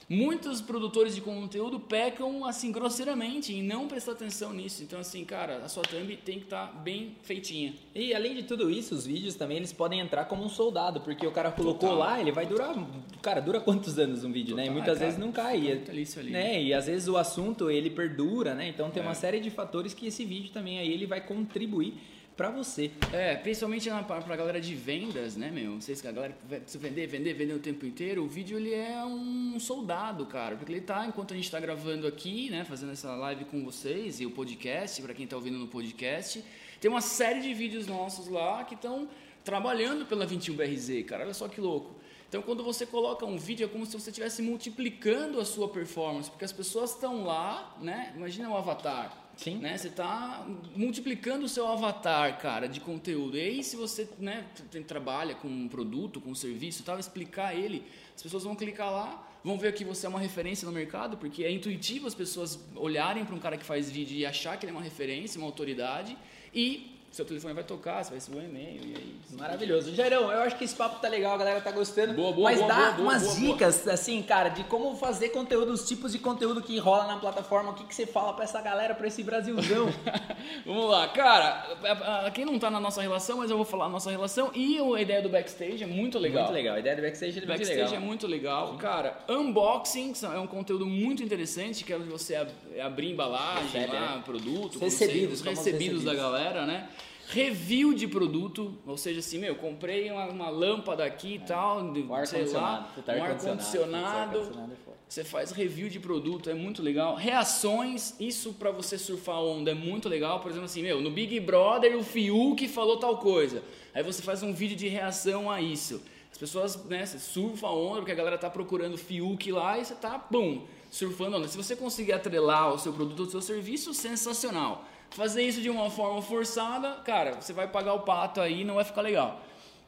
Muitos 0.10 0.62
produtores 0.62 1.14
de 1.14 1.20
conteúdo 1.20 1.82
pecam 1.82 2.46
assim 2.46 2.72
grosseiramente 2.72 3.54
em 3.54 3.62
não 3.62 3.90
prestar 3.90 4.14
atenção 4.14 4.54
nisso. 4.54 4.82
Então 4.82 5.00
assim, 5.02 5.26
cara, 5.26 5.58
a 5.58 5.68
sua 5.68 5.84
thumb 5.84 6.16
tem 6.24 6.38
que 6.40 6.46
estar 6.46 6.68
bem 6.82 7.12
feitinha. 7.24 7.74
E 7.94 8.14
além 8.14 8.34
de 8.34 8.44
tudo 8.44 8.70
isso, 8.72 8.96
os 8.96 9.06
vídeos 9.06 9.36
também 9.36 9.58
eles 9.58 9.74
podem 9.74 10.00
entrar 10.00 10.24
como 10.24 10.46
um 10.46 10.48
soldado, 10.50 11.02
porque 11.02 11.28
o 11.28 11.32
cara 11.34 11.52
colocou 11.52 11.90
Total. 11.90 11.98
lá, 11.98 12.22
ele 12.22 12.32
vai 12.32 12.46
durar. 12.46 12.74
Cara, 13.22 13.42
dura 13.42 13.60
quantos 13.60 14.00
anos 14.00 14.24
um 14.24 14.32
vídeo, 14.32 14.56
né? 14.56 14.64
E 14.64 14.66
Total, 14.68 14.74
muitas 14.78 14.98
cara. 14.98 15.06
vezes 15.08 15.20
não 15.20 15.32
cai. 15.34 15.60
E, 15.60 15.72
ali. 16.20 16.30
né? 16.32 16.64
e 16.64 16.74
às 16.74 16.86
vezes 16.86 17.10
o 17.10 17.18
assunto 17.18 17.70
ele 17.70 17.90
perdura, 17.90 18.56
né? 18.56 18.70
Então 18.70 18.90
tem 18.90 19.04
uma 19.04 19.12
É. 19.12 19.16
série 19.16 19.42
de 19.42 19.50
fatores 19.50 19.94
que 19.94 20.08
esse 20.08 20.24
vídeo 20.24 20.52
também 20.54 20.80
aí 20.80 20.90
ele 20.90 21.06
vai 21.06 21.20
contribuir 21.20 21.96
pra 22.38 22.52
você. 22.52 22.92
É, 23.12 23.36
principalmente 23.36 23.90
na, 23.90 24.04
pra, 24.04 24.36
galera 24.36 24.62
de 24.62 24.76
vendas, 24.76 25.36
né, 25.36 25.50
meu? 25.50 25.82
Vocês 25.82 26.00
que 26.00 26.08
a 26.08 26.12
galera 26.12 26.38
precisa 26.48 26.78
vender, 26.78 27.08
vender, 27.08 27.34
vender 27.34 27.54
o 27.54 27.60
tempo 27.60 27.84
inteiro, 27.86 28.24
o 28.24 28.28
vídeo 28.28 28.58
ele 28.58 28.74
é 28.74 29.04
um 29.04 29.60
soldado, 29.60 30.28
cara. 30.28 30.56
Porque 30.56 30.72
ele 30.72 30.82
tá, 30.82 31.08
enquanto 31.08 31.34
a 31.34 31.36
gente 31.36 31.50
tá 31.50 31.60
gravando 31.60 32.06
aqui, 32.06 32.52
né, 32.52 32.64
fazendo 32.64 32.92
essa 32.92 33.14
live 33.16 33.46
com 33.46 33.66
vocês 33.66 34.22
e 34.22 34.26
o 34.26 34.32
podcast, 34.32 35.02
pra 35.02 35.16
quem 35.16 35.26
tá 35.26 35.36
ouvindo 35.36 35.58
no 35.58 35.68
podcast, 35.68 36.44
tem 36.80 36.92
uma 36.92 37.02
série 37.02 37.42
de 37.42 37.54
vídeos 37.56 37.88
nossos 37.88 38.28
lá 38.28 38.64
que 38.64 38.76
estão 38.76 39.10
trabalhando 39.44 40.06
pela 40.06 40.28
21BRZ, 40.28 41.06
cara. 41.06 41.24
Olha 41.24 41.34
só 41.34 41.48
que 41.48 41.60
louco. 41.60 41.96
Então, 42.30 42.42
quando 42.42 42.64
você 42.64 42.86
coloca 42.86 43.26
um 43.26 43.38
vídeo, 43.38 43.66
é 43.66 43.68
como 43.70 43.86
se 43.86 43.94
você 43.94 44.10
estivesse 44.10 44.42
multiplicando 44.42 45.40
a 45.40 45.46
sua 45.46 45.70
performance, 45.70 46.30
porque 46.30 46.46
as 46.46 46.52
pessoas 46.52 46.92
estão 46.92 47.24
lá, 47.24 47.76
né? 47.82 48.14
Imagina 48.16 48.50
o 48.50 48.58
avatar. 48.58 49.27
Sim. 49.38 49.58
Né? 49.60 49.78
Você 49.78 49.88
está 49.88 50.46
multiplicando 50.76 51.46
o 51.46 51.50
seu 51.50 51.68
avatar, 51.68 52.38
cara, 52.40 52.68
de 52.68 52.80
conteúdo. 52.82 53.38
E 53.38 53.42
aí, 53.42 53.64
se 53.64 53.76
você 53.76 54.10
né, 54.20 54.46
trabalha 54.86 55.36
com 55.36 55.48
um 55.48 55.70
produto, 55.70 56.20
com 56.20 56.32
um 56.32 56.36
serviço, 56.36 56.84
tal, 56.84 57.00
explicar 57.00 57.56
ele, 57.56 57.86
as 58.16 58.24
pessoas 58.24 58.44
vão 58.44 58.56
clicar 58.56 58.92
lá, 58.92 59.30
vão 59.44 59.58
ver 59.58 59.74
que 59.74 59.86
você 59.86 60.08
é 60.08 60.10
uma 60.10 60.20
referência 60.20 60.66
no 60.66 60.72
mercado, 60.72 61.18
porque 61.18 61.44
é 61.44 61.52
intuitivo 61.52 62.08
as 62.08 62.16
pessoas 62.16 62.60
olharem 62.76 63.24
para 63.24 63.36
um 63.36 63.40
cara 63.40 63.58
que 63.58 63.64
faz 63.64 63.90
vídeo 63.90 64.18
e 64.18 64.26
achar 64.26 64.58
que 64.58 64.66
ele 64.66 64.72
é 64.72 64.76
uma 64.76 64.84
referência, 64.84 65.40
uma 65.40 65.48
autoridade, 65.48 66.18
e 66.54 66.97
seu 67.18 67.26
telefone 67.26 67.54
vai 67.54 67.64
tocar, 67.64 68.04
você 68.04 68.10
vai 68.12 68.20
receber 68.20 68.38
um 68.38 68.44
e-mail, 68.46 68.82
e 68.86 68.96
aí... 68.96 69.16
Maravilhoso. 69.38 69.94
Jairão, 69.96 70.32
eu 70.32 70.40
acho 70.42 70.56
que 70.58 70.64
esse 70.64 70.76
papo 70.76 71.00
tá 71.02 71.08
legal, 71.10 71.34
a 71.36 71.38
galera 71.38 71.62
tá 71.62 71.72
gostando. 71.72 72.14
Boa, 72.14 72.32
boa, 72.32 72.50
mas 72.52 72.60
boa, 72.60 72.68
dá 72.74 72.92
boa, 72.92 73.02
umas 73.10 73.24
boa, 73.24 73.36
dicas, 73.54 73.88
assim, 73.88 74.22
cara, 74.22 74.50
de 74.50 74.64
como 74.66 74.96
fazer 74.96 75.30
conteúdo, 75.30 75.72
os 75.74 75.88
tipos 75.88 76.12
de 76.12 76.20
conteúdo 76.20 76.62
que 76.62 76.78
rola 76.78 77.08
na 77.08 77.18
plataforma. 77.18 77.72
O 77.72 77.74
que, 77.74 77.84
que 77.86 77.94
você 77.96 78.06
fala 78.06 78.34
pra 78.34 78.44
essa 78.44 78.62
galera, 78.62 78.94
pra 78.96 79.08
esse 79.08 79.24
Brasilzão? 79.24 79.88
Vamos 80.66 80.90
lá, 80.90 81.08
cara, 81.10 81.68
a- 81.84 82.28
a- 82.28 82.32
quem 82.32 82.46
não 82.46 82.58
tá 82.60 82.70
na 82.70 82.80
nossa 82.80 83.02
relação, 83.02 83.38
mas 83.40 83.50
eu 83.50 83.58
vou 83.58 83.66
falar 83.66 83.86
a 83.86 83.90
nossa 83.90 84.10
relação, 84.12 84.52
e 84.54 84.78
a 84.80 85.02
ideia 85.02 85.22
do 85.22 85.30
backstage 85.30 85.84
é 85.84 85.88
muito 85.88 86.18
legal. 86.20 86.44
Muito 86.44 86.54
legal. 86.56 86.76
A 86.76 86.80
ideia 86.80 86.96
do 86.96 87.02
backstage 87.02 87.32
é 87.32 87.36
muito 87.42 87.48
Backstage 87.48 87.78
legal. 87.82 87.94
é 87.96 88.00
muito 88.00 88.28
legal. 88.28 88.76
Cara, 88.78 89.18
unboxing 89.28 90.14
é 90.34 90.40
um 90.40 90.48
conteúdo 90.48 90.86
muito 90.86 91.24
interessante, 91.24 91.84
que 91.84 91.92
é 91.92 91.98
onde 91.98 92.08
você 92.10 92.36
ab- 92.36 92.52
abrir 92.80 93.12
embalagem, 93.12 93.64
Recebe, 93.82 93.94
lá, 93.94 94.16
né? 94.18 94.22
produto, 94.24 94.76
Os 94.76 94.82
recebidos, 94.82 95.42
famosos 95.42 95.66
recebidos 95.66 96.04
da 96.04 96.12
recebidos. 96.12 96.18
galera, 96.40 96.66
né? 96.66 96.88
Review 97.30 97.94
de 97.94 98.08
produto, 98.08 98.74
ou 98.86 98.98
seja, 98.98 99.20
assim, 99.20 99.38
meu, 99.38 99.56
comprei 99.56 100.10
uma, 100.10 100.28
uma 100.28 100.50
lâmpada 100.50 101.04
aqui 101.04 101.36
e 101.36 101.40
tal, 101.40 101.80
ar 102.14 102.26
sei 102.26 102.46
lá, 102.46 102.90
condicionado. 102.94 103.20
um 103.20 103.24
ar 103.24 103.38
condicionado. 103.38 104.38
é 104.38 104.88
Você 105.10 105.24
faz 105.24 105.52
review 105.52 105.90
de 105.90 106.00
produto, 106.00 106.50
é 106.50 106.54
muito 106.54 106.82
legal. 106.82 107.16
Reações, 107.16 108.14
isso 108.20 108.54
pra 108.54 108.72
você 108.72 108.98
surfar 108.98 109.42
onda 109.42 109.72
é 109.72 109.74
muito 109.74 110.08
legal. 110.08 110.40
Por 110.40 110.50
exemplo, 110.52 110.66
assim, 110.66 110.82
meu, 110.82 111.02
no 111.02 111.12
Big 111.12 111.40
Brother 111.40 111.98
o 111.98 112.04
Fiuk 112.04 112.68
falou 112.68 112.98
tal 112.98 113.18
coisa. 113.18 113.62
Aí 113.94 114.04
você 114.04 114.22
faz 114.22 114.42
um 114.42 114.54
vídeo 114.54 114.78
de 114.78 114.88
reação 114.88 115.52
a 115.52 115.62
isso. 115.62 116.02
As 116.32 116.38
pessoas, 116.38 116.86
né, 116.86 117.06
você 117.06 117.20
surfa 117.20 117.68
a 117.68 117.74
onda 117.74 117.98
porque 117.98 118.12
a 118.12 118.16
galera 118.16 118.38
tá 118.38 118.50
procurando 118.50 118.98
Fiuk 118.98 119.52
lá 119.52 119.78
e 119.78 119.84
você 119.84 119.96
tá, 119.96 120.26
bum, 120.30 120.66
surfando 120.90 121.38
onda. 121.38 121.48
Se 121.48 121.58
você 121.58 121.76
conseguir 121.76 122.14
atrelar 122.14 122.74
o 122.74 122.80
seu 122.80 122.94
produto 122.94 123.20
ou 123.20 123.26
o 123.26 123.32
seu 123.32 123.42
serviço, 123.42 123.94
sensacional. 123.94 124.86
Fazer 125.12 125.44
isso 125.44 125.62
de 125.62 125.70
uma 125.70 125.90
forma 125.90 126.22
forçada, 126.22 126.96
cara, 127.04 127.42
você 127.42 127.54
vai 127.54 127.68
pagar 127.68 127.94
o 127.94 128.02
pato 128.02 128.40
aí 128.40 128.62
e 128.62 128.64
não 128.64 128.76
vai 128.76 128.84
ficar 128.84 129.02
legal. 129.02 129.42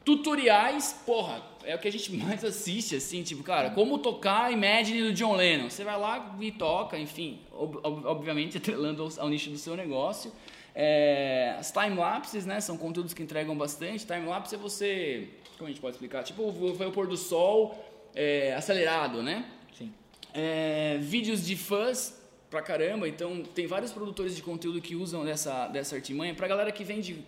Tutoriais, 0.04 0.98
porra, 1.04 1.42
é 1.62 1.74
o 1.74 1.78
que 1.78 1.86
a 1.86 1.92
gente 1.92 2.10
mais 2.16 2.44
assiste, 2.44 2.96
assim, 2.96 3.22
tipo, 3.22 3.42
cara, 3.42 3.70
como 3.70 3.98
tocar 3.98 4.52
Imagine 4.52 5.02
do 5.02 5.12
John 5.12 5.36
Lennon. 5.36 5.68
Você 5.68 5.84
vai 5.84 5.98
lá 5.98 6.36
e 6.40 6.50
toca, 6.50 6.98
enfim, 6.98 7.40
ob 7.52 7.78
obviamente 7.84 8.56
atrelando 8.58 9.02
ao, 9.02 9.24
ao, 9.24 9.28
nicho 9.28 9.50
do 9.50 9.58
seu 9.58 9.76
negócio. 9.76 10.32
É, 10.74 11.56
as 11.58 11.70
time-lapses, 11.70 12.46
né, 12.46 12.60
são 12.60 12.76
conteúdos 12.76 13.12
que 13.12 13.22
entregam 13.22 13.56
bastante. 13.56 14.06
Time-lapse 14.06 14.54
é 14.54 14.58
você, 14.58 15.28
como 15.58 15.68
a 15.68 15.70
gente 15.70 15.80
pode 15.80 15.96
explicar? 15.96 16.22
Tipo, 16.22 16.52
foi 16.76 16.86
o 16.86 16.92
pôr 16.92 17.06
do 17.06 17.16
sol 17.16 17.76
é, 18.14 18.54
acelerado, 18.54 19.22
né? 19.22 19.44
Sim. 19.76 19.92
É, 20.32 20.98
vídeos 21.00 21.44
de 21.44 21.56
fãs 21.56 22.19
pra 22.50 22.60
caramba, 22.60 23.08
então 23.08 23.42
tem 23.54 23.66
vários 23.66 23.92
produtores 23.92 24.34
de 24.34 24.42
conteúdo 24.42 24.80
que 24.80 24.96
usam 24.96 25.24
dessa, 25.24 25.68
dessa 25.68 25.94
artimanha. 25.94 26.34
Pra 26.34 26.48
galera 26.48 26.72
que 26.72 26.82
vende, 26.82 27.24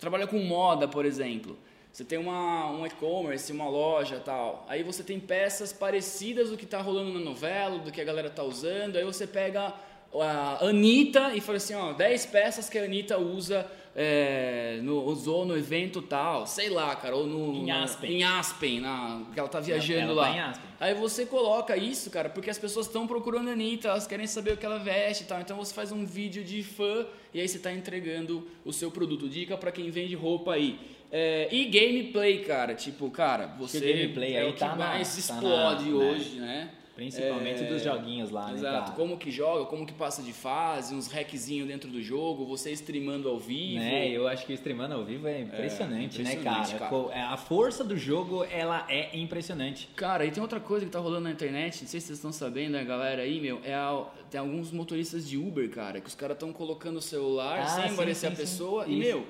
trabalha 0.00 0.26
com 0.26 0.38
moda, 0.38 0.88
por 0.88 1.04
exemplo. 1.04 1.56
Você 1.92 2.04
tem 2.04 2.18
uma, 2.18 2.70
um 2.70 2.86
e-commerce, 2.86 3.52
uma 3.52 3.68
loja 3.68 4.18
tal. 4.18 4.64
Aí 4.66 4.82
você 4.82 5.02
tem 5.02 5.20
peças 5.20 5.74
parecidas 5.74 6.48
do 6.48 6.56
que 6.56 6.64
está 6.64 6.80
rolando 6.80 7.12
na 7.12 7.20
novela, 7.20 7.78
do 7.78 7.92
que 7.92 8.00
a 8.00 8.04
galera 8.04 8.30
tá 8.30 8.42
usando. 8.42 8.96
Aí 8.96 9.04
você 9.04 9.26
pega 9.26 9.74
a 10.14 10.64
Anitta 10.64 11.34
e 11.34 11.40
fala 11.42 11.58
assim, 11.58 11.74
ó, 11.74 11.92
10 11.92 12.26
peças 12.26 12.70
que 12.70 12.78
a 12.78 12.84
Anitta 12.84 13.18
usa, 13.18 13.70
é, 13.94 14.80
no, 14.82 15.04
usou 15.04 15.44
no 15.44 15.56
evento 15.56 16.00
tal, 16.00 16.46
sei 16.46 16.70
lá, 16.70 16.94
cara, 16.96 17.14
ou 17.14 17.26
no... 17.26 17.54
Em 17.54 17.70
Aspen. 17.70 18.10
Na, 18.10 18.16
em 18.16 18.24
Aspen, 18.24 18.80
na, 18.80 19.22
que 19.32 19.38
ela 19.38 19.48
tá 19.48 19.60
viajando 19.60 20.12
ela 20.12 20.14
lá. 20.14 20.28
Tá 20.28 20.36
em 20.36 20.40
Aspen. 20.40 20.70
Aí 20.80 20.94
você 20.94 21.26
coloca 21.26 21.76
isso, 21.76 22.10
cara, 22.10 22.28
porque 22.28 22.50
as 22.50 22.58
pessoas 22.58 22.86
estão 22.86 23.06
procurando 23.06 23.48
a 23.48 23.52
Anitta, 23.52 23.88
elas 23.88 24.06
querem 24.06 24.26
saber 24.26 24.52
o 24.52 24.56
que 24.56 24.66
ela 24.66 24.78
veste 24.78 25.24
e 25.24 25.26
tal. 25.26 25.40
Então 25.40 25.56
você 25.56 25.74
faz 25.74 25.92
um 25.92 26.04
vídeo 26.04 26.42
de 26.42 26.62
fã 26.62 27.06
e 27.34 27.40
aí 27.40 27.46
você 27.46 27.58
está 27.58 27.72
entregando 27.72 28.46
o 28.64 28.72
seu 28.72 28.90
produto. 28.90 29.28
Dica 29.28 29.56
para 29.56 29.70
quem 29.70 29.90
vende 29.90 30.14
roupa 30.14 30.54
aí. 30.54 30.80
É, 31.10 31.46
e 31.52 31.66
gameplay, 31.66 32.42
cara, 32.42 32.74
tipo, 32.74 33.10
cara, 33.10 33.46
você 33.58 33.76
o 33.76 33.80
gameplay 33.80 34.32
é 34.32 34.40
aí 34.40 34.48
o 34.48 34.54
que 34.54 34.60
tá 34.60 34.74
mais 34.74 35.12
na, 35.12 35.18
explode 35.20 35.84
tá 35.84 35.90
na, 35.90 35.96
hoje, 35.96 36.40
né? 36.40 36.46
né? 36.46 36.70
Principalmente 37.10 37.62
É, 37.62 37.66
dos 37.66 37.82
joguinhos 37.82 38.30
lá, 38.30 38.46
né, 38.48 38.58
Exato, 38.58 38.84
cara? 38.84 38.96
como 38.96 39.16
que 39.16 39.30
joga, 39.30 39.64
como 39.66 39.84
que 39.86 39.92
passa 39.92 40.22
de 40.22 40.32
fase, 40.32 40.94
uns 40.94 41.08
hackzinhos 41.08 41.66
dentro 41.66 41.90
do 41.90 42.00
jogo, 42.02 42.44
você 42.46 42.70
streamando 42.72 43.28
ao 43.28 43.38
vivo. 43.38 43.80
Né, 43.80 44.08
eu 44.08 44.28
acho 44.28 44.46
que 44.46 44.52
streamando 44.52 44.94
ao 44.94 45.04
vivo 45.04 45.26
é 45.26 45.40
impressionante, 45.40 46.22
né, 46.22 46.32
impressionante, 46.32 46.66
cara? 46.74 46.78
cara. 46.78 46.90
Co- 46.90 47.10
é, 47.12 47.20
A 47.22 47.36
força 47.36 47.82
do 47.82 47.96
jogo, 47.96 48.44
ela 48.44 48.86
é 48.88 49.16
impressionante. 49.16 49.88
Cara, 49.96 50.24
e 50.24 50.30
tem 50.30 50.42
outra 50.42 50.60
coisa 50.60 50.84
que 50.86 50.92
tá 50.92 50.98
rolando 50.98 51.22
na 51.24 51.30
internet, 51.32 51.82
não 51.82 51.88
sei 51.88 52.00
se 52.00 52.06
vocês 52.08 52.18
estão 52.18 52.32
sabendo, 52.32 52.76
a 52.76 52.82
galera 52.84 53.22
aí, 53.22 53.40
meu, 53.40 53.60
é 53.64 53.74
a- 53.74 54.04
tem 54.30 54.40
alguns 54.40 54.70
motoristas 54.72 55.28
de 55.28 55.36
Uber, 55.36 55.68
cara, 55.70 56.00
que 56.00 56.08
os 56.08 56.14
caras 56.14 56.36
estão 56.36 56.52
colocando 56.52 56.96
o 56.96 57.02
celular 57.02 57.60
Ah, 57.60 57.66
sem 57.66 57.88
sim, 57.88 57.94
aparecer 57.94 58.26
sim, 58.28 58.32
a 58.32 58.36
sim. 58.36 58.42
pessoa 58.42 58.86
e, 58.86 58.96
meu, 58.96 59.26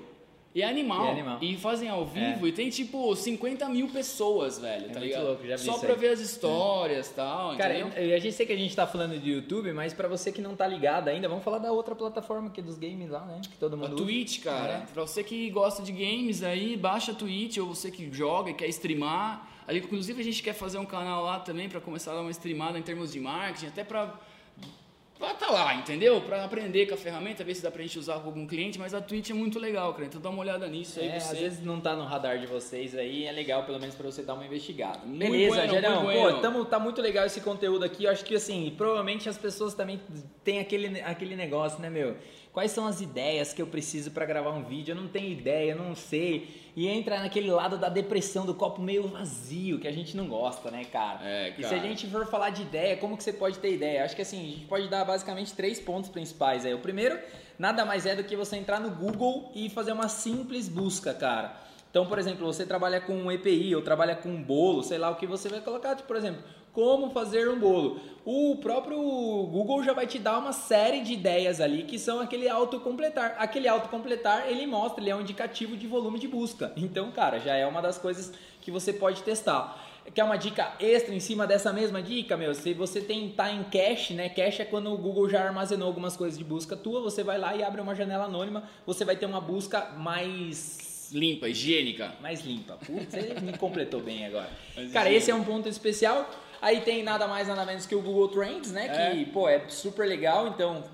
e 0.54 0.62
é 0.62 0.68
animal. 0.68 1.04
E 1.04 1.08
é 1.08 1.10
animal. 1.12 1.38
E 1.40 1.56
fazem 1.56 1.88
ao 1.88 2.04
vivo 2.06 2.46
e 2.46 2.52
tem 2.52 2.68
tipo 2.70 3.14
50 3.16 3.68
mil 3.68 3.88
pessoas, 3.88 4.58
velho, 4.58 4.82
tá 4.84 5.00
muito 5.00 5.04
ligado? 5.04 5.24
louco, 5.26 5.46
já 5.46 5.56
vi 5.56 5.62
Só 5.64 5.78
pra 5.78 5.92
aí. 5.92 5.98
ver 5.98 6.08
as 6.08 6.20
histórias 6.20 7.08
e 7.10 7.14
tal, 7.14 7.56
Cara, 7.56 7.78
entendeu? 7.78 8.02
eu- 8.04 8.16
a 8.16 8.18
gente 8.18 8.34
sei 8.34 8.44
que 8.46 8.52
a 8.52 8.56
gente 8.56 8.74
tá 8.76 8.86
falando 8.86 9.18
de 9.18 9.30
YouTube, 9.30 9.72
mas 9.72 9.92
pra 9.94 10.08
você 10.08 10.30
que 10.30 10.40
não 10.40 10.54
tá 10.54 10.66
ligado 10.66 11.08
ainda, 11.08 11.28
vamos 11.28 11.42
falar 11.44 11.58
da 11.58 11.72
outra 11.72 11.94
plataforma 11.94 12.48
aqui 12.48 12.60
dos 12.60 12.78
games 12.78 13.08
lá, 13.10 13.20
né? 13.24 13.40
Que 13.42 13.56
todo 13.56 13.74
A 13.74 13.76
mundo 13.76 13.94
usa. 13.94 14.04
Twitch, 14.04 14.42
cara, 14.42 14.72
É. 14.74 14.86
pra 14.92 15.02
você 15.06 15.22
que 15.24 15.48
gosta 15.50 15.82
de 15.82 15.92
games 15.92 16.42
aí, 16.42 16.76
baixa 16.76 17.12
a 17.12 17.14
Twitch, 17.14 17.58
ou 17.58 17.66
você 17.74 17.90
que 17.90 18.12
joga 18.12 18.50
e 18.50 18.54
quer 18.54 18.68
streamar. 18.68 19.48
Ali, 19.66 19.78
inclusive, 19.78 20.20
a 20.20 20.24
gente 20.24 20.42
quer 20.42 20.52
fazer 20.54 20.78
um 20.78 20.84
canal 20.84 21.22
lá 21.24 21.38
também 21.38 21.68
pra 21.68 21.80
começar 21.80 22.10
a 22.10 22.14
dar 22.16 22.20
uma 22.22 22.30
streamada 22.32 22.76
em 22.78 22.82
termos 22.82 23.12
de 23.12 23.20
marketing, 23.20 23.66
até 23.68 23.84
pra. 23.84 24.18
Pra 25.22 25.34
tá 25.34 25.50
lá, 25.52 25.72
entendeu? 25.76 26.20
Pra 26.20 26.44
aprender 26.44 26.86
com 26.86 26.94
a 26.94 26.96
ferramenta, 26.96 27.44
ver 27.44 27.54
se 27.54 27.62
dá 27.62 27.70
pra 27.70 27.80
gente 27.80 27.96
usar 27.96 28.14
com 28.18 28.26
algum 28.26 28.44
cliente, 28.44 28.76
mas 28.76 28.92
a 28.92 29.00
Twitch 29.00 29.30
é 29.30 29.32
muito 29.32 29.56
legal, 29.60 29.92
cara. 29.92 30.06
Então 30.06 30.20
dá 30.20 30.28
uma 30.28 30.40
olhada 30.40 30.66
nisso 30.66 30.98
aí, 30.98 31.06
É, 31.10 31.20
você. 31.20 31.32
às 31.34 31.38
vezes 31.40 31.62
não 31.64 31.78
tá 31.80 31.94
no 31.94 32.02
radar 32.02 32.40
de 32.40 32.46
vocês 32.48 32.92
aí, 32.96 33.24
é 33.24 33.30
legal 33.30 33.62
pelo 33.62 33.78
menos 33.78 33.94
pra 33.94 34.04
você 34.10 34.24
dar 34.24 34.34
uma 34.34 34.44
investigada. 34.44 34.98
Muito 35.06 35.20
Beleza, 35.20 35.54
bueno, 35.54 35.72
Gerão. 35.74 36.02
muito 36.02 36.16
Pô, 36.16 36.22
bueno. 36.24 36.40
tamo, 36.40 36.64
tá 36.64 36.78
muito 36.80 37.00
legal 37.00 37.24
esse 37.24 37.40
conteúdo 37.40 37.84
aqui. 37.84 38.02
Eu 38.02 38.10
acho 38.10 38.24
que 38.24 38.34
assim, 38.34 38.74
provavelmente 38.76 39.28
as 39.28 39.38
pessoas 39.38 39.74
também 39.74 40.00
têm 40.42 40.58
aquele, 40.58 41.00
aquele 41.02 41.36
negócio, 41.36 41.80
né, 41.80 41.88
meu? 41.88 42.16
Quais 42.52 42.70
são 42.70 42.86
as 42.86 43.00
ideias 43.00 43.54
que 43.54 43.62
eu 43.62 43.66
preciso 43.66 44.10
pra 44.10 44.26
gravar 44.26 44.50
um 44.50 44.62
vídeo? 44.62 44.92
Eu 44.92 45.00
não 45.00 45.08
tenho 45.08 45.30
ideia, 45.32 45.72
eu 45.72 45.76
não 45.78 45.94
sei. 45.94 46.60
E 46.76 46.86
entra 46.86 47.18
naquele 47.20 47.50
lado 47.50 47.78
da 47.78 47.88
depressão, 47.88 48.44
do 48.44 48.54
copo 48.54 48.80
meio 48.82 49.08
vazio, 49.08 49.78
que 49.78 49.88
a 49.88 49.92
gente 49.92 50.14
não 50.14 50.26
gosta, 50.26 50.70
né, 50.70 50.84
cara? 50.84 51.20
É, 51.26 51.50
E 51.56 51.62
se 51.62 51.64
a 51.64 51.68
cara. 51.70 51.80
gente 51.80 52.06
for 52.08 52.26
falar 52.26 52.50
de 52.50 52.60
ideia, 52.60 52.96
como 52.98 53.16
que 53.16 53.22
você 53.24 53.32
pode 53.32 53.58
ter 53.58 53.72
ideia? 53.72 54.04
Acho 54.04 54.14
que 54.14 54.20
assim, 54.20 54.38
a 54.38 54.44
gente 54.50 54.66
pode 54.66 54.86
dar 54.88 55.02
basicamente 55.04 55.54
três 55.54 55.80
pontos 55.80 56.10
principais 56.10 56.66
aí. 56.66 56.74
O 56.74 56.78
primeiro, 56.78 57.18
nada 57.58 57.86
mais 57.86 58.04
é 58.04 58.14
do 58.14 58.22
que 58.22 58.36
você 58.36 58.56
entrar 58.56 58.80
no 58.80 58.90
Google 58.90 59.50
e 59.54 59.70
fazer 59.70 59.92
uma 59.92 60.08
simples 60.08 60.68
busca, 60.68 61.14
cara. 61.14 61.56
Então, 61.92 62.06
por 62.06 62.18
exemplo, 62.18 62.46
você 62.46 62.64
trabalha 62.64 63.02
com 63.02 63.12
um 63.12 63.30
EPI 63.30 63.76
ou 63.76 63.82
trabalha 63.82 64.16
com 64.16 64.30
um 64.30 64.42
bolo, 64.42 64.82
sei 64.82 64.96
lá 64.96 65.10
o 65.10 65.16
que 65.16 65.26
você 65.26 65.50
vai 65.50 65.60
colocar, 65.60 65.94
tipo, 65.94 66.08
por 66.08 66.16
exemplo, 66.16 66.42
como 66.72 67.10
fazer 67.10 67.50
um 67.50 67.58
bolo. 67.58 68.00
O 68.24 68.56
próprio 68.62 68.96
Google 68.96 69.82
já 69.82 69.92
vai 69.92 70.06
te 70.06 70.18
dar 70.18 70.38
uma 70.38 70.54
série 70.54 71.02
de 71.02 71.12
ideias 71.12 71.60
ali 71.60 71.82
que 71.82 71.98
são 71.98 72.18
aquele 72.18 72.48
autocompletar. 72.48 73.34
Aquele 73.36 73.68
autocompletar, 73.68 74.46
ele 74.48 74.66
mostra, 74.66 75.02
ele 75.02 75.10
é 75.10 75.14
um 75.14 75.20
indicativo 75.20 75.76
de 75.76 75.86
volume 75.86 76.18
de 76.18 76.26
busca. 76.26 76.72
Então, 76.78 77.12
cara, 77.12 77.38
já 77.38 77.54
é 77.54 77.66
uma 77.66 77.82
das 77.82 77.98
coisas 77.98 78.32
que 78.62 78.70
você 78.70 78.90
pode 78.90 79.22
testar. 79.22 79.78
Quer 80.14 80.24
uma 80.24 80.36
dica 80.36 80.72
extra 80.80 81.14
em 81.14 81.20
cima 81.20 81.46
dessa 81.46 81.74
mesma 81.74 82.00
dica, 82.00 82.38
meu? 82.38 82.54
Se 82.54 82.72
você 82.72 83.02
tem 83.02 83.28
tá 83.28 83.52
em 83.52 83.64
cache, 83.64 84.14
né? 84.14 84.30
Cache 84.30 84.62
é 84.62 84.64
quando 84.64 84.90
o 84.90 84.96
Google 84.96 85.28
já 85.28 85.44
armazenou 85.44 85.88
algumas 85.88 86.16
coisas 86.16 86.38
de 86.38 86.44
busca 86.44 86.74
tua, 86.74 87.02
você 87.02 87.22
vai 87.22 87.36
lá 87.36 87.54
e 87.54 87.62
abre 87.62 87.82
uma 87.82 87.94
janela 87.94 88.24
anônima, 88.24 88.64
você 88.86 89.04
vai 89.04 89.14
ter 89.14 89.26
uma 89.26 89.42
busca 89.42 89.90
mais 89.98 90.91
Limpa, 91.12 91.48
higiênica. 91.48 92.14
mais 92.20 92.44
limpa. 92.44 92.74
Putz, 92.84 93.10
você 93.12 93.40
me 93.40 93.56
completou 93.58 94.00
bem 94.00 94.26
agora. 94.26 94.50
Mas 94.76 94.92
Cara, 94.92 95.10
esse 95.12 95.30
é 95.30 95.34
um 95.34 95.44
ponto 95.44 95.68
especial. 95.68 96.28
Aí 96.60 96.80
tem 96.80 97.02
nada 97.02 97.26
mais 97.26 97.48
nada 97.48 97.66
menos 97.66 97.86
que 97.86 97.94
o 97.94 98.00
Google 98.00 98.28
Trends, 98.28 98.70
né? 98.72 98.88
Que, 99.14 99.24
pô, 99.26 99.48
é 99.48 99.68
super 99.68 100.06
legal, 100.06 100.46
então 100.48 100.84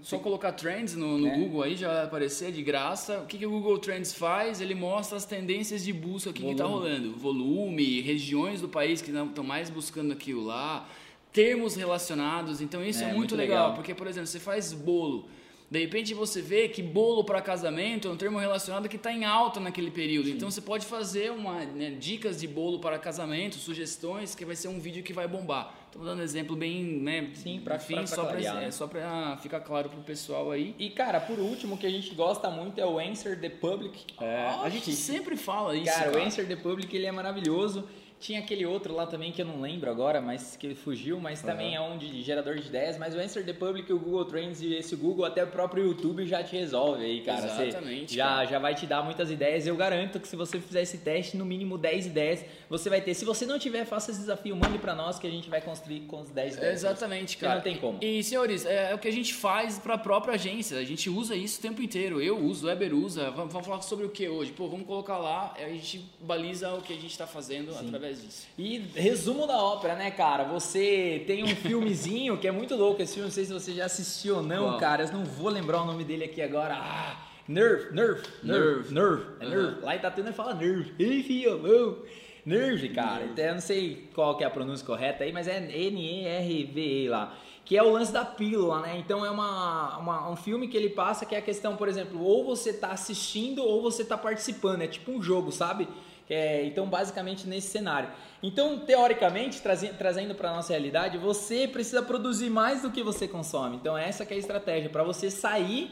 Só 0.00 0.18
colocar 0.18 0.52
Trends 0.52 0.94
no, 0.94 1.18
no 1.18 1.26
É. 1.28 1.36
Google 1.36 1.62
aí 1.64 1.76
já 1.76 1.92
vai 1.92 2.04
aparecer 2.04 2.50
de 2.52 2.62
graça. 2.62 3.18
O 3.18 3.26
que, 3.26 3.36
que 3.36 3.44
o 3.46 3.50
Google 3.50 3.78
Trends 3.78 4.14
faz? 4.14 4.60
Ele 4.60 4.74
mostra 4.74 5.16
as 5.18 5.24
tendências 5.26 5.84
de 5.84 5.92
busca, 5.92 6.30
o 6.30 6.32
que 6.32 6.44
está 6.48 6.64
rolando. 6.64 7.12
Volume, 7.16 8.00
regiões 8.00 8.60
do 8.60 8.68
país 8.68 9.02
que 9.02 9.10
estão 9.10 9.44
mais 9.44 9.68
buscando 9.68 10.12
aquilo 10.12 10.44
lá, 10.44 10.88
termos 11.32 11.74
relacionados. 11.76 12.60
Então 12.62 12.82
isso 12.82 13.00
É, 13.00 13.02
é, 13.02 13.06
muito 13.08 13.18
muito, 13.18 13.36
legal, 13.36 13.58
legal. 13.58 13.74
porque, 13.74 13.94
por 13.94 14.06
exemplo, 14.06 14.26
você 14.28 14.40
faz 14.40 14.72
bolo. 14.72 15.28
De 15.70 15.78
repente 15.78 16.14
você 16.14 16.40
vê 16.40 16.66
que 16.66 16.82
bolo 16.82 17.22
para 17.22 17.42
casamento 17.42 18.08
é 18.08 18.10
um 18.10 18.16
termo 18.16 18.38
relacionado 18.38 18.88
que 18.88 18.96
está 18.96 19.12
em 19.12 19.26
alta 19.26 19.60
naquele 19.60 19.90
período. 19.90 20.30
Então 20.30 20.50
você 20.50 20.62
pode 20.62 20.86
fazer 20.86 21.30
uma, 21.30 21.60
né, 21.64 21.90
dicas 21.90 22.40
de 22.40 22.48
bolo 22.48 22.78
para 22.78 22.98
casamento, 22.98 23.56
sugestões, 23.56 24.34
que 24.34 24.46
vai 24.46 24.56
ser 24.56 24.68
um 24.68 24.80
vídeo 24.80 25.02
que 25.02 25.12
vai 25.12 25.28
bombar. 25.28 25.74
Estou 25.88 26.04
dando 26.04 26.20
um 26.20 26.22
exemplo 26.22 26.56
bem, 26.56 26.82
né? 26.84 27.30
Sim, 27.34 27.60
pra- 27.62 27.76
enfim, 27.76 27.94
pra- 27.96 28.02
pra 28.04 28.06
só 28.16 28.24
para 28.24 28.38
né? 28.54 28.64
é, 28.66 28.70
só 28.70 28.86
para 28.86 29.36
ficar 29.42 29.60
claro 29.60 29.90
pro 29.90 30.00
pessoal 30.00 30.50
aí. 30.50 30.74
E 30.78 30.88
cara, 30.88 31.20
por 31.20 31.38
último, 31.38 31.74
o 31.74 31.78
que 31.78 31.86
a 31.86 31.90
gente 31.90 32.14
gosta 32.14 32.48
muito 32.50 32.80
é 32.80 32.86
o 32.86 32.98
Answer 32.98 33.38
the 33.38 33.50
Public. 33.50 34.04
É, 34.22 34.46
a 34.62 34.68
gente 34.70 34.92
sempre 34.94 35.36
fala 35.36 35.76
isso, 35.76 35.84
Cara, 35.92 36.10
cara. 36.12 36.18
o 36.18 36.26
Answer 36.26 36.46
the 36.48 36.56
Public 36.56 36.94
ele 36.96 37.04
é 37.06 37.12
maravilhoso. 37.12 37.86
Tinha 38.20 38.40
aquele 38.40 38.66
outro 38.66 38.94
lá 38.94 39.06
também 39.06 39.30
que 39.30 39.40
eu 39.40 39.46
não 39.46 39.60
lembro 39.60 39.90
agora, 39.90 40.20
mas 40.20 40.56
que 40.56 40.74
fugiu, 40.74 41.20
mas 41.20 41.40
também 41.40 41.74
é 41.74 41.80
um 41.80 41.96
de 41.96 42.20
gerador 42.22 42.56
de 42.56 42.66
ideias. 42.66 42.98
Mas 42.98 43.14
o 43.14 43.18
Answer 43.18 43.44
the 43.44 43.52
Public, 43.52 43.92
o 43.92 43.98
Google 43.98 44.24
Trends 44.24 44.60
e 44.60 44.74
esse 44.74 44.96
Google, 44.96 45.24
até 45.24 45.44
o 45.44 45.46
próprio 45.46 45.84
YouTube 45.84 46.26
já 46.26 46.42
te 46.42 46.56
resolve 46.56 47.04
aí, 47.04 47.20
cara. 47.22 47.48
Você 47.48 47.68
Exatamente, 47.68 48.14
Já, 48.14 48.26
cara. 48.26 48.46
já 48.46 48.58
vai 48.58 48.74
te 48.74 48.86
dar 48.86 49.02
muitas 49.02 49.30
ideias. 49.30 49.66
Eu 49.66 49.76
garanto 49.76 50.18
que 50.18 50.26
se 50.26 50.36
você 50.36 50.58
fizer 50.60 50.82
esse 50.82 50.98
teste, 50.98 51.36
no 51.36 51.44
mínimo 51.44 51.78
10 51.78 52.06
ideias 52.06 52.44
você 52.68 52.90
vai 52.90 53.00
ter. 53.00 53.14
Se 53.14 53.24
você 53.24 53.46
não 53.46 53.58
tiver, 53.58 53.84
faça 53.84 54.10
esse 54.10 54.20
desafio, 54.20 54.56
mande 54.56 54.78
pra 54.78 54.94
nós 54.94 55.18
que 55.18 55.26
a 55.26 55.30
gente 55.30 55.48
vai 55.48 55.60
construir 55.60 56.00
com 56.00 56.20
os 56.20 56.30
10 56.30 56.56
ideias. 56.56 56.74
Exatamente, 56.74 57.36
cara. 57.36 57.56
não 57.56 57.62
tem 57.62 57.76
como. 57.76 57.98
E, 58.02 58.22
senhores, 58.22 58.66
é, 58.66 58.90
é 58.90 58.94
o 58.94 58.98
que 58.98 59.08
a 59.08 59.12
gente 59.12 59.34
faz 59.34 59.78
para 59.78 59.94
a 59.94 59.98
própria 59.98 60.34
agência. 60.34 60.78
A 60.78 60.84
gente 60.84 61.08
usa 61.08 61.34
isso 61.34 61.58
o 61.58 61.62
tempo 61.62 61.82
inteiro. 61.82 62.20
Eu 62.20 62.38
uso, 62.38 62.66
o 62.66 62.68
Weber 62.68 62.94
usa. 62.94 63.30
Vamos, 63.30 63.52
vamos 63.52 63.66
falar 63.66 63.82
sobre 63.82 64.06
o 64.06 64.10
que 64.10 64.28
hoje? 64.28 64.52
Pô, 64.52 64.68
vamos 64.68 64.86
colocar 64.86 65.18
lá, 65.18 65.54
a 65.56 65.68
gente 65.68 66.04
baliza 66.20 66.72
o 66.74 66.82
que 66.82 66.92
a 66.92 66.96
gente 66.96 67.10
está 67.10 67.26
fazendo 67.26 67.74
através 67.76 68.07
disso. 68.14 68.46
E 68.58 68.78
resumo 68.94 69.46
da 69.46 69.56
ópera, 69.62 69.94
né, 69.94 70.10
cara? 70.10 70.44
Você 70.44 71.22
tem 71.26 71.44
um 71.44 71.48
filmezinho 71.56 72.36
que 72.38 72.46
é 72.48 72.52
muito 72.52 72.74
louco. 72.76 73.00
Esse 73.02 73.14
filme, 73.14 73.28
não 73.28 73.34
sei 73.34 73.44
se 73.44 73.52
você 73.52 73.72
já 73.72 73.84
assistiu 73.86 74.36
ou 74.36 74.42
não, 74.42 74.68
Qual? 74.70 74.78
cara. 74.78 75.04
Eu 75.04 75.12
não 75.12 75.24
vou 75.24 75.48
lembrar 75.50 75.82
o 75.82 75.84
nome 75.86 76.04
dele 76.04 76.24
aqui 76.24 76.40
agora. 76.42 76.74
Ah, 76.76 77.16
Nerve, 77.46 77.94
nerve, 77.94 78.22
nerve, 78.42 78.92
Nerve. 78.92 78.94
nerve, 78.94 79.26
é 79.40 79.44
Uhum. 79.44 79.50
nerve. 79.50 79.80
Lá 79.82 79.94
em 79.94 79.98
Itatuna 79.98 80.32
fala 80.34 80.52
nerve. 80.54 80.92
Ei, 80.98 81.22
filho. 81.22 82.04
Nerve, 82.44 82.88
cara. 82.90 83.24
Então, 83.24 83.44
eu 83.44 83.54
não 83.54 83.60
sei 83.60 84.08
qual 84.14 84.36
que 84.36 84.44
é 84.44 84.46
a 84.46 84.50
pronúncia 84.50 84.84
correta 84.86 85.24
aí, 85.24 85.32
mas 85.32 85.48
é 85.48 85.58
N-E-R-V-E 85.58 87.08
lá. 87.08 87.34
Que 87.64 87.76
é 87.76 87.82
o 87.82 87.90
lance 87.92 88.10
da 88.12 88.24
pílula, 88.24 88.80
né? 88.80 88.96
Então 88.98 89.24
é 89.26 89.30
uma, 89.30 89.98
uma- 89.98 90.30
um 90.30 90.36
filme 90.36 90.68
que 90.68 90.76
ele 90.76 90.88
passa 90.88 91.26
que 91.26 91.34
é 91.34 91.38
a 91.38 91.42
questão, 91.42 91.76
por 91.76 91.86
exemplo, 91.88 92.22
ou 92.22 92.44
você 92.44 92.72
tá 92.72 92.88
assistindo 92.92 93.62
ou 93.62 93.82
você 93.82 94.02
tá 94.04 94.16
participando. 94.16 94.80
É 94.82 94.86
tipo 94.86 95.10
um 95.12 95.22
jogo, 95.22 95.52
sabe? 95.52 95.86
É, 96.30 96.64
então, 96.64 96.86
basicamente 96.86 97.46
nesse 97.46 97.68
cenário. 97.68 98.10
Então, 98.42 98.78
teoricamente, 98.78 99.60
trazi- 99.62 99.92
trazendo 99.96 100.34
para 100.34 100.52
nossa 100.52 100.72
realidade, 100.72 101.16
você 101.18 101.66
precisa 101.66 102.02
produzir 102.02 102.50
mais 102.50 102.82
do 102.82 102.90
que 102.90 103.02
você 103.02 103.26
consome. 103.26 103.76
Então, 103.76 103.96
essa 103.96 104.24
que 104.26 104.34
é 104.34 104.36
a 104.36 104.40
estratégia 104.40 104.90
para 104.90 105.02
você 105.02 105.30
sair 105.30 105.90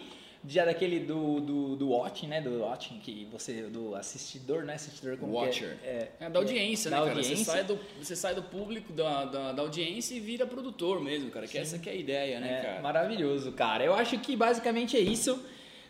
já 0.49 0.65
daquele 0.65 1.01
do, 1.01 1.41
do, 1.41 1.75
do 1.77 1.89
watching, 1.89 2.29
né? 2.29 2.41
Do 2.41 2.61
watching 2.61 3.01
que 3.01 3.27
você 3.33 3.63
do 3.63 3.97
assistidor, 3.97 4.63
né? 4.63 4.75
Assistidor 4.75 5.17
como 5.17 5.33
que 5.33 5.39
Watcher. 5.39 5.77
é? 5.83 6.09
É 6.21 6.31
da 6.31 6.39
audiência, 6.39 6.89
da 6.91 6.99
né, 6.99 7.03
cara? 7.07 7.17
audiência. 7.17 7.45
Você 7.45 7.51
sai, 7.51 7.65
do, 7.65 7.79
você 8.01 8.15
sai 8.15 8.35
do 8.35 8.43
público, 8.45 8.93
da, 8.93 9.25
da, 9.25 9.53
da 9.53 9.63
audiência 9.63 10.15
e 10.15 10.21
vira 10.21 10.47
produtor 10.47 11.01
mesmo, 11.03 11.31
cara. 11.31 11.49
Que 11.49 11.59
essa 11.59 11.79
que 11.81 11.89
é 11.89 11.93
a 11.93 11.97
ideia, 11.97 12.39
né, 12.39 12.61
É, 12.61 12.63
cara? 12.63 12.81
maravilhoso, 12.83 13.51
cara. 13.53 13.83
Eu 13.85 13.95
acho 13.95 14.19
que 14.19 14.37
basicamente 14.37 14.97
é 14.97 15.01
isso. 15.01 15.43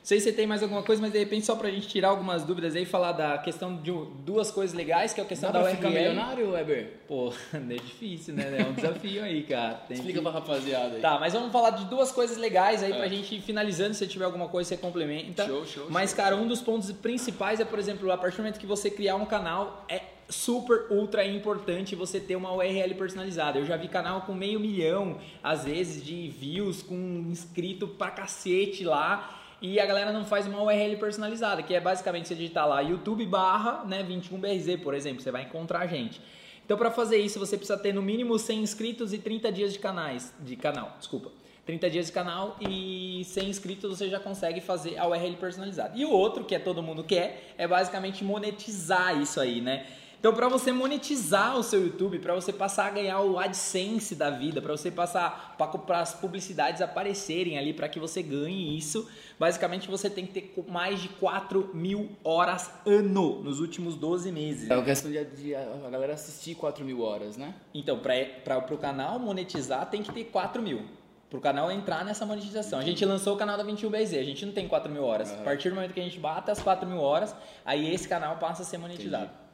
Não 0.06 0.08
sei 0.08 0.20
se 0.20 0.26
você 0.26 0.32
tem 0.32 0.46
mais 0.46 0.62
alguma 0.62 0.84
coisa, 0.84 1.02
mas 1.02 1.10
de 1.10 1.18
repente 1.18 1.44
só 1.44 1.56
pra 1.56 1.68
gente 1.68 1.88
tirar 1.88 2.10
algumas 2.10 2.44
dúvidas 2.44 2.76
aí, 2.76 2.84
falar 2.84 3.10
da 3.10 3.38
questão 3.38 3.74
de 3.74 3.90
duas 4.24 4.52
coisas 4.52 4.72
legais, 4.72 5.12
que 5.12 5.20
é 5.20 5.24
a 5.24 5.26
questão 5.26 5.50
Dá 5.50 5.58
da 5.58 5.64
pra 5.64 5.74
ficar 5.74 5.90
milionário, 5.90 6.52
Weber? 6.52 6.92
Pô, 7.08 7.32
é 7.52 7.74
difícil, 7.74 8.32
né? 8.34 8.56
É 8.56 8.64
um 8.64 8.72
desafio 8.72 9.24
aí, 9.24 9.42
cara. 9.42 9.74
Tem 9.88 9.96
Explica 9.96 10.20
que- 10.20 10.22
pra 10.22 10.30
rapaziada 10.30 10.94
aí. 10.94 11.00
Tá, 11.00 11.18
mas 11.18 11.32
vamos 11.32 11.50
falar 11.50 11.70
de 11.70 11.86
duas 11.86 12.12
coisas 12.12 12.36
legais 12.36 12.84
aí 12.84 12.92
É. 12.92 12.96
pra 12.96 13.08
gente 13.08 13.34
ir 13.34 13.40
finalizando. 13.40 13.94
Se 13.94 14.06
tiver 14.06 14.26
alguma 14.26 14.46
coisa, 14.46 14.68
você 14.68 14.76
complementa. 14.76 15.44
Show, 15.44 15.66
show, 15.66 15.86
Mas, 15.90 16.10
show. 16.10 16.16
cara, 16.18 16.36
um 16.36 16.46
dos 16.46 16.60
pontos 16.60 16.92
principais 16.92 17.58
é, 17.58 17.64
por 17.64 17.80
exemplo, 17.80 18.08
a 18.12 18.16
partir 18.16 18.36
do 18.36 18.42
momento 18.44 18.60
que 18.60 18.66
você 18.66 18.88
criar 18.88 19.16
um 19.16 19.26
canal, 19.26 19.84
é 19.88 20.02
super, 20.28 20.86
ultra 20.88 21.26
importante 21.26 21.96
você 21.96 22.20
ter 22.20 22.36
uma 22.36 22.52
URL 22.52 22.94
personalizada. 22.94 23.58
Eu 23.58 23.66
já 23.66 23.76
vi 23.76 23.88
canal 23.88 24.20
com 24.20 24.34
meio 24.34 24.60
milhão, 24.60 25.18
às 25.42 25.64
vezes, 25.64 26.00
de 26.04 26.28
views, 26.28 26.80
com 26.80 26.94
inscrito 27.28 27.88
pra 27.88 28.12
cacete 28.12 28.84
lá. 28.84 29.42
E 29.66 29.80
a 29.80 29.84
galera 29.84 30.12
não 30.12 30.24
faz 30.24 30.46
uma 30.46 30.62
URL 30.62 30.96
personalizada, 30.96 31.60
que 31.60 31.74
é 31.74 31.80
basicamente 31.80 32.28
você 32.28 32.36
digitar 32.36 32.68
lá 32.68 32.80
YouTube 32.80 33.26
barra 33.26 33.84
né, 33.84 34.04
21BRZ, 34.04 34.80
por 34.80 34.94
exemplo, 34.94 35.20
você 35.20 35.32
vai 35.32 35.42
encontrar 35.42 35.80
a 35.80 35.86
gente. 35.88 36.20
Então, 36.64 36.76
para 36.76 36.88
fazer 36.88 37.16
isso, 37.16 37.40
você 37.40 37.56
precisa 37.56 37.76
ter 37.76 37.92
no 37.92 38.00
mínimo 38.00 38.38
100 38.38 38.60
inscritos 38.60 39.12
e 39.12 39.18
30 39.18 39.50
dias 39.50 39.72
de 39.72 39.80
canais, 39.80 40.32
de 40.38 40.54
canal, 40.54 40.94
desculpa. 40.96 41.32
30 41.64 41.90
dias 41.90 42.06
de 42.06 42.12
canal 42.12 42.56
e 42.60 43.24
100 43.24 43.48
inscritos 43.48 43.98
você 43.98 44.08
já 44.08 44.20
consegue 44.20 44.60
fazer 44.60 44.96
a 44.98 45.08
URL 45.08 45.34
personalizada. 45.34 45.98
E 45.98 46.04
o 46.04 46.10
outro, 46.10 46.44
que 46.44 46.54
é 46.54 46.60
todo 46.60 46.80
mundo 46.80 47.02
quer, 47.02 47.52
é 47.58 47.66
basicamente 47.66 48.22
monetizar 48.22 49.20
isso 49.20 49.40
aí, 49.40 49.60
né? 49.60 49.84
Então, 50.26 50.34
para 50.34 50.48
você 50.48 50.72
monetizar 50.72 51.56
o 51.56 51.62
seu 51.62 51.80
YouTube, 51.80 52.18
para 52.18 52.34
você 52.34 52.52
passar 52.52 52.86
a 52.86 52.90
ganhar 52.90 53.20
o 53.20 53.38
AdSense 53.38 54.16
da 54.16 54.28
vida, 54.28 54.60
para 54.60 54.76
você 54.76 54.90
passar 54.90 55.54
para 55.56 56.00
as 56.00 56.14
publicidades 56.14 56.82
aparecerem 56.82 57.56
ali, 57.56 57.72
para 57.72 57.88
que 57.88 58.00
você 58.00 58.24
ganhe 58.24 58.76
isso, 58.76 59.08
basicamente 59.38 59.88
você 59.88 60.10
tem 60.10 60.26
que 60.26 60.40
ter 60.40 60.64
mais 60.68 61.00
de 61.00 61.10
4 61.10 61.70
mil 61.72 62.10
horas 62.24 62.72
ano 62.84 63.40
nos 63.40 63.60
últimos 63.60 63.94
12 63.94 64.32
meses. 64.32 64.68
É 64.68 64.74
a 64.74 64.82
questão 64.82 65.12
de, 65.12 65.24
de 65.26 65.54
a 65.54 65.88
galera 65.88 66.14
assistir 66.14 66.56
4 66.56 66.84
mil 66.84 67.02
horas, 67.02 67.36
né? 67.36 67.54
Então, 67.72 68.00
para 68.00 68.74
o 68.74 68.78
canal 68.78 69.20
monetizar, 69.20 69.88
tem 69.88 70.02
que 70.02 70.12
ter 70.12 70.24
4 70.24 70.60
mil. 70.60 70.86
Para 71.30 71.38
o 71.38 71.40
canal 71.40 71.70
entrar 71.70 72.04
nessa 72.04 72.26
monetização. 72.26 72.80
A 72.80 72.84
gente 72.84 73.04
lançou 73.04 73.36
o 73.36 73.38
canal 73.38 73.56
da 73.56 73.64
21BZ, 73.64 74.18
a 74.18 74.24
gente 74.24 74.44
não 74.44 74.52
tem 74.52 74.66
4 74.66 74.90
mil 74.90 75.04
horas. 75.04 75.32
A 75.32 75.44
partir 75.44 75.68
do 75.68 75.76
momento 75.76 75.94
que 75.94 76.00
a 76.00 76.02
gente 76.02 76.18
bata 76.18 76.50
as 76.50 76.60
4 76.60 76.88
mil 76.88 76.98
horas, 76.98 77.32
aí 77.64 77.94
esse 77.94 78.08
canal 78.08 78.38
passa 78.38 78.62
a 78.62 78.64
ser 78.64 78.78
monetizado. 78.78 79.26
Entendi. 79.26 79.45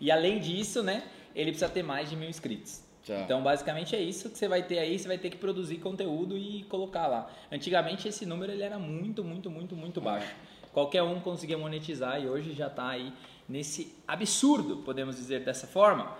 E 0.00 0.10
além 0.10 0.38
disso, 0.38 0.82
né, 0.82 1.02
ele 1.34 1.50
precisa 1.50 1.70
ter 1.70 1.82
mais 1.82 2.08
de 2.10 2.16
mil 2.16 2.28
inscritos. 2.28 2.82
Tá. 3.06 3.20
Então, 3.20 3.40
basicamente 3.42 3.94
é 3.94 4.00
isso 4.00 4.28
que 4.30 4.36
você 4.36 4.48
vai 4.48 4.62
ter 4.64 4.78
aí. 4.80 4.98
Você 4.98 5.06
vai 5.06 5.16
ter 5.18 5.30
que 5.30 5.36
produzir 5.36 5.76
conteúdo 5.76 6.36
e 6.36 6.64
colocar 6.64 7.06
lá. 7.06 7.30
Antigamente, 7.52 8.08
esse 8.08 8.26
número 8.26 8.50
ele 8.52 8.62
era 8.62 8.78
muito, 8.78 9.22
muito, 9.22 9.48
muito, 9.50 9.76
muito 9.76 10.00
baixo. 10.00 10.34
Qualquer 10.72 11.02
um 11.02 11.20
conseguia 11.20 11.56
monetizar 11.56 12.20
e 12.20 12.28
hoje 12.28 12.52
já 12.52 12.66
está 12.66 12.88
aí 12.88 13.12
nesse 13.48 13.94
absurdo, 14.06 14.78
podemos 14.78 15.16
dizer 15.16 15.44
dessa 15.44 15.66
forma. 15.66 16.16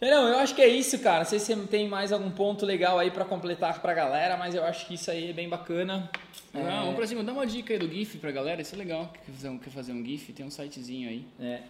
Não, 0.00 0.28
eu 0.28 0.38
acho 0.38 0.54
que 0.54 0.62
é 0.62 0.66
isso, 0.68 0.98
cara. 1.00 1.18
Não 1.18 1.24
sei 1.26 1.38
se 1.38 1.54
tem 1.66 1.86
mais 1.86 2.10
algum 2.10 2.30
ponto 2.30 2.64
legal 2.64 2.98
aí 2.98 3.10
pra 3.10 3.22
completar 3.26 3.82
pra 3.82 3.92
galera, 3.92 4.38
mas 4.38 4.54
eu 4.54 4.64
acho 4.64 4.86
que 4.86 4.94
isso 4.94 5.10
aí 5.10 5.28
é 5.28 5.32
bem 5.34 5.46
bacana. 5.46 6.10
Não, 6.54 6.60
É, 6.66 6.80
vamos 6.80 6.94
pra 6.96 7.06
cima. 7.06 7.22
Dá 7.22 7.32
uma 7.34 7.46
dica 7.46 7.74
aí 7.74 7.78
do 7.78 7.86
GIF 7.86 8.16
pra 8.16 8.30
galera, 8.30 8.62
isso 8.62 8.74
é 8.74 8.78
legal. 8.78 9.12
Quer 9.26 9.32
fazer 9.32 9.48
um, 9.50 9.58
quer 9.58 9.70
fazer 9.70 9.92
um 9.92 10.02
GIF? 10.02 10.32
Tem 10.32 10.46
um 10.46 10.50
sitezinho 10.50 11.10
aí. 11.10 11.26
é, 11.38 11.60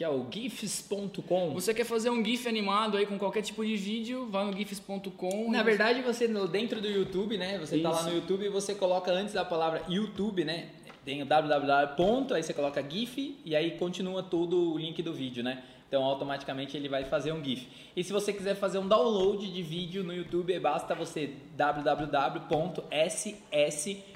que 0.00 0.04
é 0.04 0.08
o 0.08 0.24
gifs.com. 0.32 1.52
Você 1.52 1.74
quer 1.74 1.84
fazer 1.84 2.08
um 2.08 2.24
GIF 2.24 2.48
animado 2.48 2.96
aí 2.96 3.04
com 3.04 3.18
qualquer 3.18 3.42
tipo 3.42 3.62
de 3.62 3.76
vídeo, 3.76 4.26
vai 4.30 4.46
no 4.46 4.56
gifs.com. 4.56 5.50
Na 5.50 5.62
verdade, 5.62 6.00
você 6.00 6.26
no- 6.26 6.48
dentro 6.48 6.80
do 6.80 6.88
YouTube, 6.88 7.36
né? 7.36 7.58
Você 7.58 7.78
tá 7.80 7.90
lá 7.90 8.00
Isso. 8.00 8.08
no 8.08 8.14
YouTube 8.14 8.46
e 8.46 8.48
você 8.48 8.74
coloca 8.74 9.12
antes 9.12 9.34
da 9.34 9.44
palavra 9.44 9.82
YouTube, 9.90 10.42
né? 10.42 10.68
Tem 11.04 11.20
o 11.22 11.26
www. 11.26 12.32
aí 12.34 12.42
você 12.42 12.54
coloca 12.54 12.82
GIF 12.82 13.36
e 13.44 13.54
aí 13.54 13.72
continua 13.72 14.22
todo 14.22 14.72
o 14.72 14.78
link 14.78 15.02
do 15.02 15.12
vídeo, 15.12 15.44
né? 15.44 15.62
Então 15.90 16.04
automaticamente 16.04 16.76
ele 16.76 16.88
vai 16.88 17.04
fazer 17.04 17.32
um 17.32 17.42
GIF. 17.44 17.66
E 17.96 18.04
se 18.04 18.12
você 18.12 18.32
quiser 18.32 18.54
fazer 18.54 18.78
um 18.78 18.86
download 18.86 19.52
de 19.52 19.60
vídeo 19.60 20.04
no 20.04 20.14
YouTube, 20.14 20.56
basta 20.60 20.94
você 20.94 21.34
www.ss 21.56 23.26